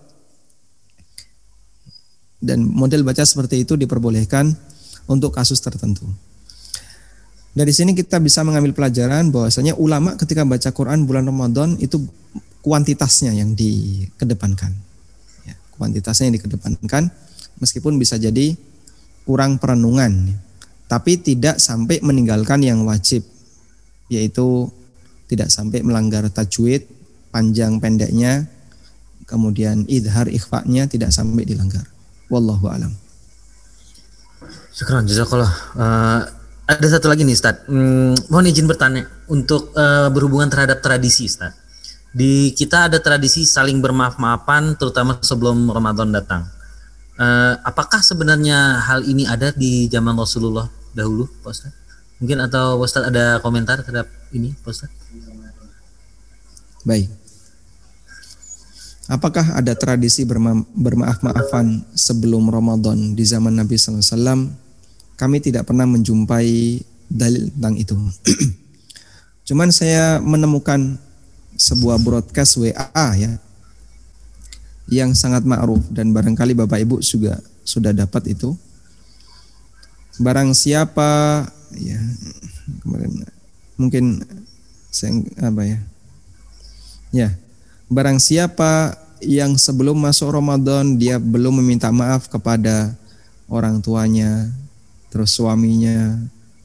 Dan 2.44 2.68
model 2.68 3.08
baca 3.08 3.24
seperti 3.24 3.64
itu 3.64 3.80
diperbolehkan 3.80 4.52
untuk 5.08 5.32
kasus 5.32 5.64
tertentu. 5.64 6.04
Dari 7.54 7.72
sini 7.72 7.96
kita 7.96 8.20
bisa 8.20 8.44
mengambil 8.44 8.74
pelajaran 8.76 9.30
bahwasanya 9.32 9.78
ulama 9.80 10.18
ketika 10.20 10.44
baca 10.44 10.74
Quran 10.76 11.08
bulan 11.08 11.30
Ramadan 11.30 11.78
itu 11.80 12.04
kuantitasnya 12.66 13.32
yang 13.32 13.56
dikedepankan. 13.56 14.76
Ya, 15.48 15.56
kuantitasnya 15.78 16.34
yang 16.34 16.36
dikedepankan 16.42 17.14
meskipun 17.62 17.98
bisa 17.98 18.18
jadi 18.18 18.56
kurang 19.24 19.58
perenungan 19.58 20.34
tapi 20.88 21.18
tidak 21.18 21.58
sampai 21.58 22.00
meninggalkan 22.06 22.62
yang 22.62 22.86
wajib 22.86 23.26
yaitu 24.14 24.70
tidak 25.26 25.50
sampai 25.50 25.82
melanggar 25.82 26.28
tajwid, 26.30 26.86
panjang 27.34 27.82
pendeknya, 27.82 28.46
kemudian 29.26 29.90
idhar 29.90 30.30
ikhfa'nya 30.30 30.86
tidak 30.86 31.10
sampai 31.10 31.48
dilanggar. 31.48 31.90
Wallahu 32.30 32.70
alam. 32.70 32.94
Syukran 34.70 35.10
jazakallah. 35.10 35.54
Uh, 35.74 36.22
ada 36.70 36.88
satu 36.88 37.10
lagi 37.10 37.26
nih 37.26 37.34
Ustaz. 37.34 37.66
Hmm, 37.66 38.14
mohon 38.30 38.46
izin 38.46 38.70
bertanya 38.70 39.10
untuk 39.26 39.74
uh, 39.74 40.14
berhubungan 40.14 40.54
terhadap 40.54 40.86
tradisi 40.86 41.26
Ustaz. 41.26 41.58
Di 42.14 42.54
kita 42.54 42.94
ada 42.94 43.02
tradisi 43.02 43.42
saling 43.42 43.82
bermaaf-maafan 43.82 44.78
terutama 44.78 45.18
sebelum 45.26 45.66
Ramadan 45.74 46.14
datang. 46.14 46.46
Uh, 47.14 47.62
apakah 47.62 48.02
sebenarnya 48.02 48.82
hal 48.82 49.06
ini 49.06 49.30
ada 49.30 49.54
di 49.54 49.86
zaman 49.86 50.18
Rasulullah 50.18 50.66
dahulu, 50.98 51.30
Pak? 51.46 51.70
Mungkin 52.18 52.42
atau 52.42 52.82
Pak 52.82 53.14
ada 53.14 53.38
komentar 53.38 53.82
terhadap 53.86 54.10
ini, 54.34 54.58
Pak? 54.66 54.90
Baik. 56.84 57.10
Apakah 59.12 59.60
ada 59.60 59.76
tradisi 59.76 60.24
berma 60.24 60.64
bermaaf-maafan 60.74 61.86
sebelum 61.94 62.50
Ramadan 62.50 63.14
di 63.14 63.22
zaman 63.28 63.54
Nabi 63.54 63.76
SAW? 63.76 64.50
Kami 65.14 65.38
tidak 65.38 65.70
pernah 65.70 65.86
menjumpai 65.86 66.82
dalil 67.12 67.52
tentang 67.54 67.76
itu. 67.78 67.94
Cuman 69.48 69.70
saya 69.70 70.18
menemukan 70.24 70.98
sebuah 71.54 72.02
broadcast 72.02 72.58
WA 72.58 73.06
ya 73.14 73.38
yang 74.92 75.16
sangat 75.16 75.48
ma'ruf 75.48 75.84
dan 75.92 76.12
barangkali 76.12 76.58
Bapak 76.58 76.80
Ibu 76.84 77.00
juga 77.00 77.40
sudah 77.64 77.96
dapat 77.96 78.36
itu. 78.36 78.56
Barang 80.20 80.54
siapa 80.54 81.44
ya 81.74 82.00
kemarin 82.86 83.26
mungkin 83.82 84.22
saya 84.94 85.26
apa 85.42 85.66
ya 85.66 85.80
Ya, 87.14 87.30
barang 87.94 88.18
siapa 88.18 88.98
yang 89.22 89.54
sebelum 89.54 90.02
masuk 90.02 90.34
Ramadan 90.34 90.98
dia 90.98 91.22
belum 91.22 91.62
meminta 91.62 91.94
maaf 91.94 92.26
kepada 92.26 92.98
orang 93.46 93.86
tuanya, 93.86 94.50
terus 95.14 95.38
suaminya, 95.38 96.18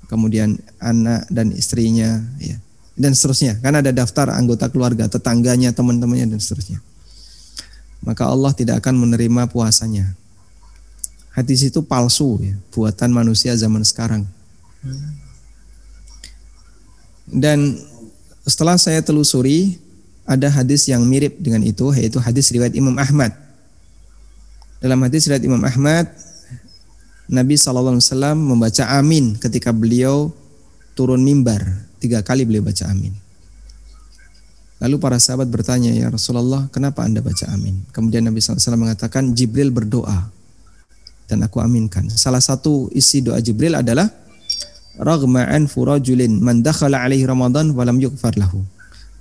kemudian 0.08 0.56
anak 0.80 1.28
dan 1.28 1.52
istrinya, 1.52 2.24
ya, 2.40 2.56
dan 2.96 3.12
seterusnya. 3.12 3.60
Kan 3.60 3.76
ada 3.76 3.92
daftar 3.92 4.32
anggota 4.32 4.72
keluarga, 4.72 5.04
tetangganya, 5.04 5.76
teman-temannya 5.76 6.32
dan 6.32 6.40
seterusnya. 6.40 6.80
Maka 8.02 8.30
Allah 8.30 8.54
tidak 8.54 8.84
akan 8.84 8.94
menerima 9.08 9.50
puasanya. 9.50 10.14
Hadis 11.34 11.62
itu 11.66 11.82
palsu 11.84 12.38
ya, 12.42 12.54
buatan 12.74 13.14
manusia 13.14 13.54
zaman 13.54 13.82
sekarang. 13.86 14.26
Dan 17.28 17.78
setelah 18.42 18.80
saya 18.80 19.04
telusuri, 19.04 19.76
ada 20.28 20.48
hadis 20.50 20.88
yang 20.88 21.04
mirip 21.04 21.40
dengan 21.40 21.64
itu 21.64 21.88
yaitu 21.96 22.20
hadis 22.20 22.52
riwayat 22.52 22.76
Imam 22.76 22.96
Ahmad. 22.96 23.32
Dalam 24.78 25.00
hadis 25.04 25.26
riwayat 25.26 25.44
Imam 25.44 25.62
Ahmad 25.64 26.10
Nabi 27.28 27.60
SAW 27.60 28.00
membaca 28.32 28.88
amin 28.96 29.36
ketika 29.36 29.68
beliau 29.68 30.32
turun 30.96 31.20
mimbar. 31.20 31.60
Tiga 32.00 32.24
kali 32.24 32.48
beliau 32.48 32.64
baca 32.64 32.88
amin. 32.88 33.12
Lalu 34.78 34.96
para 35.02 35.18
sahabat 35.18 35.50
bertanya, 35.50 35.90
ya 35.90 36.06
Rasulullah, 36.06 36.70
kenapa 36.70 37.02
anda 37.02 37.18
baca 37.18 37.50
amin? 37.50 37.82
Kemudian 37.90 38.22
Nabi 38.22 38.38
SAW 38.38 38.78
mengatakan, 38.78 39.34
Jibril 39.34 39.74
berdoa. 39.74 40.30
Dan 41.26 41.42
aku 41.42 41.58
aminkan. 41.58 42.06
Salah 42.14 42.40
satu 42.40 42.86
isi 42.94 43.20
doa 43.20 43.42
Jibril 43.42 43.74
adalah, 43.74 44.06
Ragma'an 44.98 45.70
furajulin 45.70 46.42
man 46.42 46.62
dakhala 46.62 47.06
alaihi 47.06 47.22
Ramadan 47.22 47.70
walam 47.70 48.02
yukfar 48.02 48.34
lahu 48.34 48.66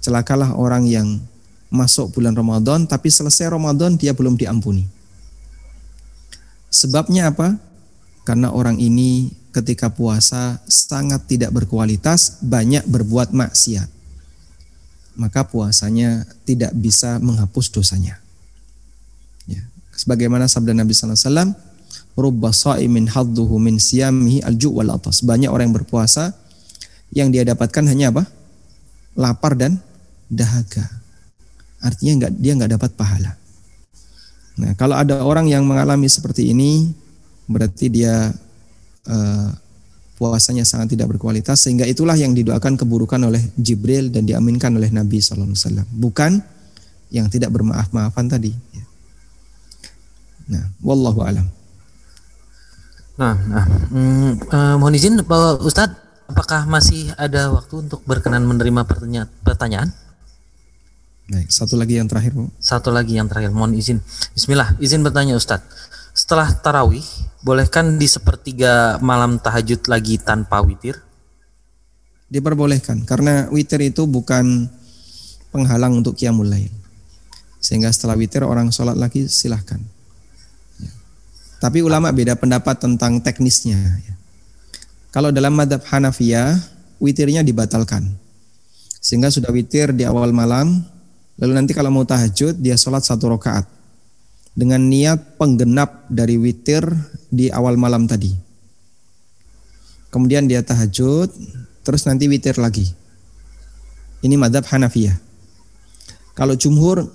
celakalah 0.01 0.55
orang 0.55 0.87
yang 0.87 1.19
masuk 1.67 2.15
bulan 2.15 2.31
Ramadan 2.31 2.87
tapi 2.87 3.11
selesai 3.11 3.51
Ramadan 3.51 3.99
dia 3.99 4.15
belum 4.15 4.39
diampuni. 4.39 4.87
Sebabnya 6.71 7.35
apa? 7.35 7.59
Karena 8.23 8.55
orang 8.55 8.79
ini 8.79 9.31
ketika 9.51 9.91
puasa 9.91 10.63
sangat 10.67 11.27
tidak 11.27 11.51
berkualitas, 11.51 12.39
banyak 12.39 12.87
berbuat 12.87 13.35
maksiat. 13.35 13.96
Maka 15.17 15.43
puasanya 15.43 16.23
tidak 16.45 16.71
bisa 16.77 17.17
menghapus 17.17 17.73
dosanya. 17.73 18.21
Ya. 19.49 19.65
Sebagaimana 19.97 20.45
sabda 20.45 20.77
Nabi 20.77 20.93
sallallahu 20.93 21.17
alaihi 21.17 21.29
wasallam, 21.29 21.49
"Rubba 22.13 22.49
sha'imin 22.53 23.09
hadduhu 23.09 23.57
min 23.57 23.81
siyamihi 23.81 24.45
al-ju' 24.45 24.77
wal 24.77 24.93
atas." 24.93 25.25
Banyak 25.25 25.49
orang 25.49 25.73
yang 25.73 25.77
berpuasa 25.81 26.37
yang 27.09 27.33
dia 27.33 27.41
dapatkan 27.41 27.83
hanya 27.89 28.13
apa? 28.13 28.29
Lapar 29.17 29.57
dan 29.57 29.81
dahaga. 30.29 30.85
Artinya 31.81 32.25
nggak 32.25 32.33
dia 32.37 32.53
nggak 32.53 32.71
dapat 32.77 32.91
pahala. 32.93 33.33
Nah, 34.57 34.73
kalau 34.73 34.97
ada 34.97 35.21
orang 35.21 35.45
yang 35.45 35.65
mengalami 35.65 36.09
seperti 36.09 36.49
ini, 36.49 36.89
berarti 37.45 37.93
dia 37.93 38.33
uh, 39.05 39.49
puasanya 40.17 40.65
sangat 40.65 40.97
tidak 40.97 41.13
berkualitas, 41.13 41.61
sehingga 41.61 41.85
itulah 41.85 42.17
yang 42.17 42.33
didoakan 42.33 42.73
keburukan 42.75 43.21
oleh 43.21 43.39
Jibril 43.53 44.09
dan 44.09 44.25
diaminkan 44.25 44.73
oleh 44.73 44.89
Nabi 44.89 45.21
SAW. 45.21 45.53
Bukan 45.93 46.41
yang 47.13 47.29
tidak 47.29 47.53
bermaaf-maafan 47.53 48.25
tadi. 48.27 48.51
Nah, 50.49 50.65
wallahu 50.81 51.21
alam. 51.21 51.45
Nah, 53.17 53.35
nah 53.49 53.65
mm, 53.93 54.31
uh, 54.49 54.75
mohon 54.81 54.93
izin 54.97 55.21
Pak 55.21 55.61
Ustadz, 55.61 55.97
apakah 56.29 56.65
masih 56.65 57.13
ada 57.17 57.53
waktu 57.53 57.87
untuk 57.87 58.01
berkenan 58.03 58.45
menerima 58.45 58.85
pertanyaan? 58.85 59.29
pertanyaan? 59.45 59.89
Baik, 61.27 61.51
satu 61.51 61.75
lagi 61.75 61.99
yang 61.99 62.07
terakhir, 62.07 62.31
Bu. 62.31 62.47
Satu 62.55 62.87
lagi 62.87 63.19
yang 63.19 63.27
terakhir, 63.27 63.51
mohon 63.51 63.75
izin. 63.75 63.99
Bismillah, 64.31 64.79
izin 64.79 65.03
bertanya 65.03 65.35
Ustadz. 65.35 65.67
Setelah 66.17 66.49
tarawih, 66.49 67.05
bolehkan 67.45 68.01
di 68.01 68.09
sepertiga 68.09 68.97
malam 69.05 69.37
tahajud 69.37 69.85
lagi 69.85 70.17
tanpa 70.17 70.65
witir? 70.65 70.97
Diperbolehkan, 72.33 73.05
karena 73.05 73.45
witir 73.53 73.85
itu 73.85 74.09
bukan 74.09 74.65
penghalang 75.53 76.01
untuk 76.01 76.17
qiyamul 76.17 76.49
lail. 76.49 76.73
Sehingga 77.61 77.93
setelah 77.93 78.17
witir 78.17 78.41
orang 78.41 78.73
sholat 78.73 78.97
lagi 78.97 79.29
silahkan. 79.29 79.77
Ya. 80.81 80.89
Tapi 81.61 81.85
ulama 81.85 82.09
beda 82.09 82.33
pendapat 82.33 82.81
tentang 82.81 83.21
teknisnya. 83.21 83.77
Ya. 83.77 84.13
Kalau 85.13 85.29
dalam 85.29 85.53
madhab 85.53 85.85
Hanafiyah, 85.85 86.57
witirnya 86.97 87.45
dibatalkan. 87.45 88.09
Sehingga 88.97 89.29
sudah 89.29 89.53
witir 89.53 89.93
di 89.93 90.01
awal 90.01 90.33
malam, 90.33 90.81
Lalu 91.37 91.53
nanti 91.53 91.71
kalau 91.77 91.93
mau 91.93 92.01
tahajud 92.01 92.57
dia 92.57 92.73
sholat 92.73 93.05
satu 93.05 93.29
rakaat 93.29 93.76
dengan 94.57 94.81
niat 94.81 95.37
penggenap 95.37 96.09
dari 96.09 96.41
witir 96.41 96.81
di 97.29 97.53
awal 97.53 97.77
malam 97.77 98.09
tadi. 98.09 98.33
Kemudian 100.09 100.49
dia 100.49 100.65
tahajud, 100.65 101.29
terus 101.85 102.09
nanti 102.09 102.25
witir 102.25 102.57
lagi. 102.57 102.89
Ini 104.25 104.33
madhab 104.33 104.65
Hanafiyah. 104.65 105.13
Kalau 106.33 106.57
jumhur 106.57 107.05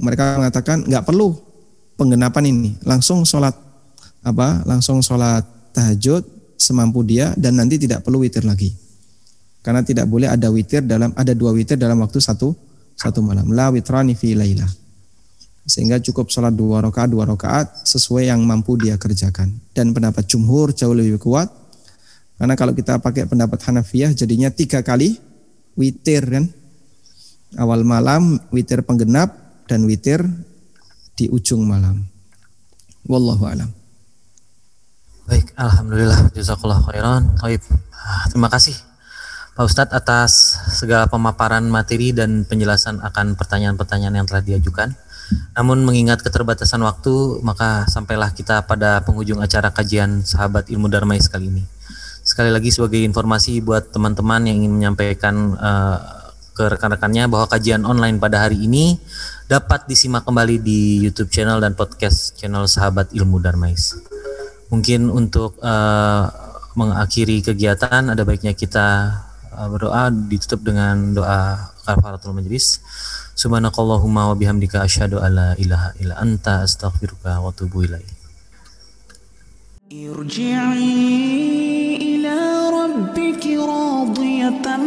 mereka 0.00 0.40
mengatakan 0.40 0.88
nggak 0.88 1.04
perlu 1.04 1.36
penggenapan 2.00 2.48
ini, 2.48 2.70
langsung 2.88 3.28
sholat 3.28 3.52
apa? 4.24 4.64
Langsung 4.64 5.04
sholat 5.04 5.44
tahajud 5.76 6.24
semampu 6.56 7.04
dia 7.04 7.36
dan 7.36 7.60
nanti 7.60 7.76
tidak 7.76 8.08
perlu 8.08 8.24
witir 8.24 8.48
lagi. 8.48 8.72
Karena 9.60 9.84
tidak 9.84 10.08
boleh 10.08 10.32
ada 10.32 10.48
witir 10.48 10.80
dalam 10.80 11.12
ada 11.12 11.36
dua 11.36 11.52
witir 11.52 11.76
dalam 11.76 12.00
waktu 12.00 12.24
satu 12.24 12.56
satu 12.96 13.20
malam. 13.20 13.52
La 13.52 13.68
witrani 13.68 14.16
fi 14.16 14.32
laila. 14.32 14.87
Sehingga 15.68 16.00
cukup 16.00 16.32
sholat 16.32 16.56
dua 16.56 16.80
rakaat 16.80 17.12
dua 17.12 17.28
rakaat 17.28 17.84
sesuai 17.84 18.32
yang 18.32 18.40
mampu 18.40 18.80
dia 18.80 18.96
kerjakan. 18.96 19.52
Dan 19.76 19.92
pendapat 19.92 20.24
jumhur 20.24 20.72
jauh 20.72 20.96
lebih 20.96 21.20
kuat. 21.20 21.52
Karena 22.40 22.56
kalau 22.56 22.72
kita 22.72 22.96
pakai 23.04 23.28
pendapat 23.28 23.60
Hanafiyah 23.68 24.16
jadinya 24.16 24.48
tiga 24.48 24.80
kali 24.80 25.20
witir 25.76 26.24
kan. 26.24 26.48
Awal 27.60 27.84
malam 27.84 28.40
witir 28.48 28.80
penggenap 28.80 29.36
dan 29.68 29.84
witir 29.84 30.24
di 31.12 31.28
ujung 31.28 31.68
malam. 31.68 32.00
Wallahu 33.04 33.44
alam. 33.44 33.68
Baik, 35.28 35.52
alhamdulillah 35.60 36.32
jazakallah 36.32 36.80
khairan. 36.88 37.28
Baik. 37.44 37.60
Terima 38.32 38.48
kasih 38.48 38.72
Pak 39.58 39.66
Ustadz 39.66 39.90
atas 39.90 40.54
segala 40.70 41.10
pemaparan 41.10 41.66
materi 41.66 42.14
dan 42.14 42.46
penjelasan 42.46 43.02
akan 43.02 43.34
pertanyaan-pertanyaan 43.34 44.22
yang 44.22 44.26
telah 44.30 44.38
diajukan. 44.38 44.94
Namun 45.56 45.84
mengingat 45.84 46.24
keterbatasan 46.24 46.80
waktu, 46.84 47.42
maka 47.44 47.84
sampailah 47.90 48.32
kita 48.32 48.64
pada 48.64 49.02
penghujung 49.04 49.42
acara 49.44 49.68
kajian 49.68 50.24
sahabat 50.24 50.72
ilmu 50.72 50.88
Darmais 50.88 51.28
kali 51.28 51.52
ini. 51.52 51.64
Sekali 52.24 52.52
lagi 52.52 52.68
sebagai 52.68 53.00
informasi 53.00 53.64
buat 53.64 53.88
teman-teman 53.88 54.44
yang 54.48 54.64
ingin 54.64 54.72
menyampaikan 54.76 55.56
uh, 55.56 55.98
ke 56.52 56.66
rekan-rekannya 56.66 57.30
bahwa 57.30 57.46
kajian 57.46 57.86
online 57.86 58.18
pada 58.18 58.44
hari 58.44 58.66
ini 58.66 58.98
dapat 59.48 59.86
disimak 59.88 60.26
kembali 60.26 60.60
di 60.60 61.00
YouTube 61.06 61.30
channel 61.32 61.62
dan 61.62 61.72
podcast 61.72 62.36
channel 62.36 62.68
sahabat 62.68 63.14
ilmu 63.16 63.40
Darmais. 63.40 63.96
Mungkin 64.68 65.08
untuk 65.08 65.56
uh, 65.64 66.28
mengakhiri 66.76 67.40
kegiatan 67.40 68.12
ada 68.12 68.22
baiknya 68.26 68.52
kita 68.52 69.08
uh, 69.56 69.68
berdoa 69.72 70.12
ditutup 70.12 70.66
dengan 70.66 71.16
doa 71.16 71.72
kafaratul 71.87 72.33
majlis. 72.37 72.79
Subhanakallahumma 73.35 74.27
wa 74.29 74.35
bihamdika 74.35 74.81
asyhadu 74.87 75.19
alla 75.19 75.55
ilaha 75.57 75.89
illa 76.01 76.15
anta 76.17 76.61
astaghfiruka 76.65 77.39
wa 77.43 77.49
atubu 77.49 77.83
ilaik. 77.83 78.07
ارجعي 79.93 81.97
إلى 82.01 82.39
ربك 82.79 83.43
راضية 83.45 84.77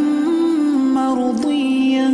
مرضية 0.95 2.09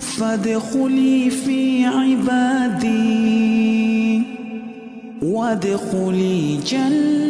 فادخلي 0.00 1.30
في 1.30 1.86
عبادي 1.86 3.16
وادخلي 5.22 6.56
جنتي 6.70 7.26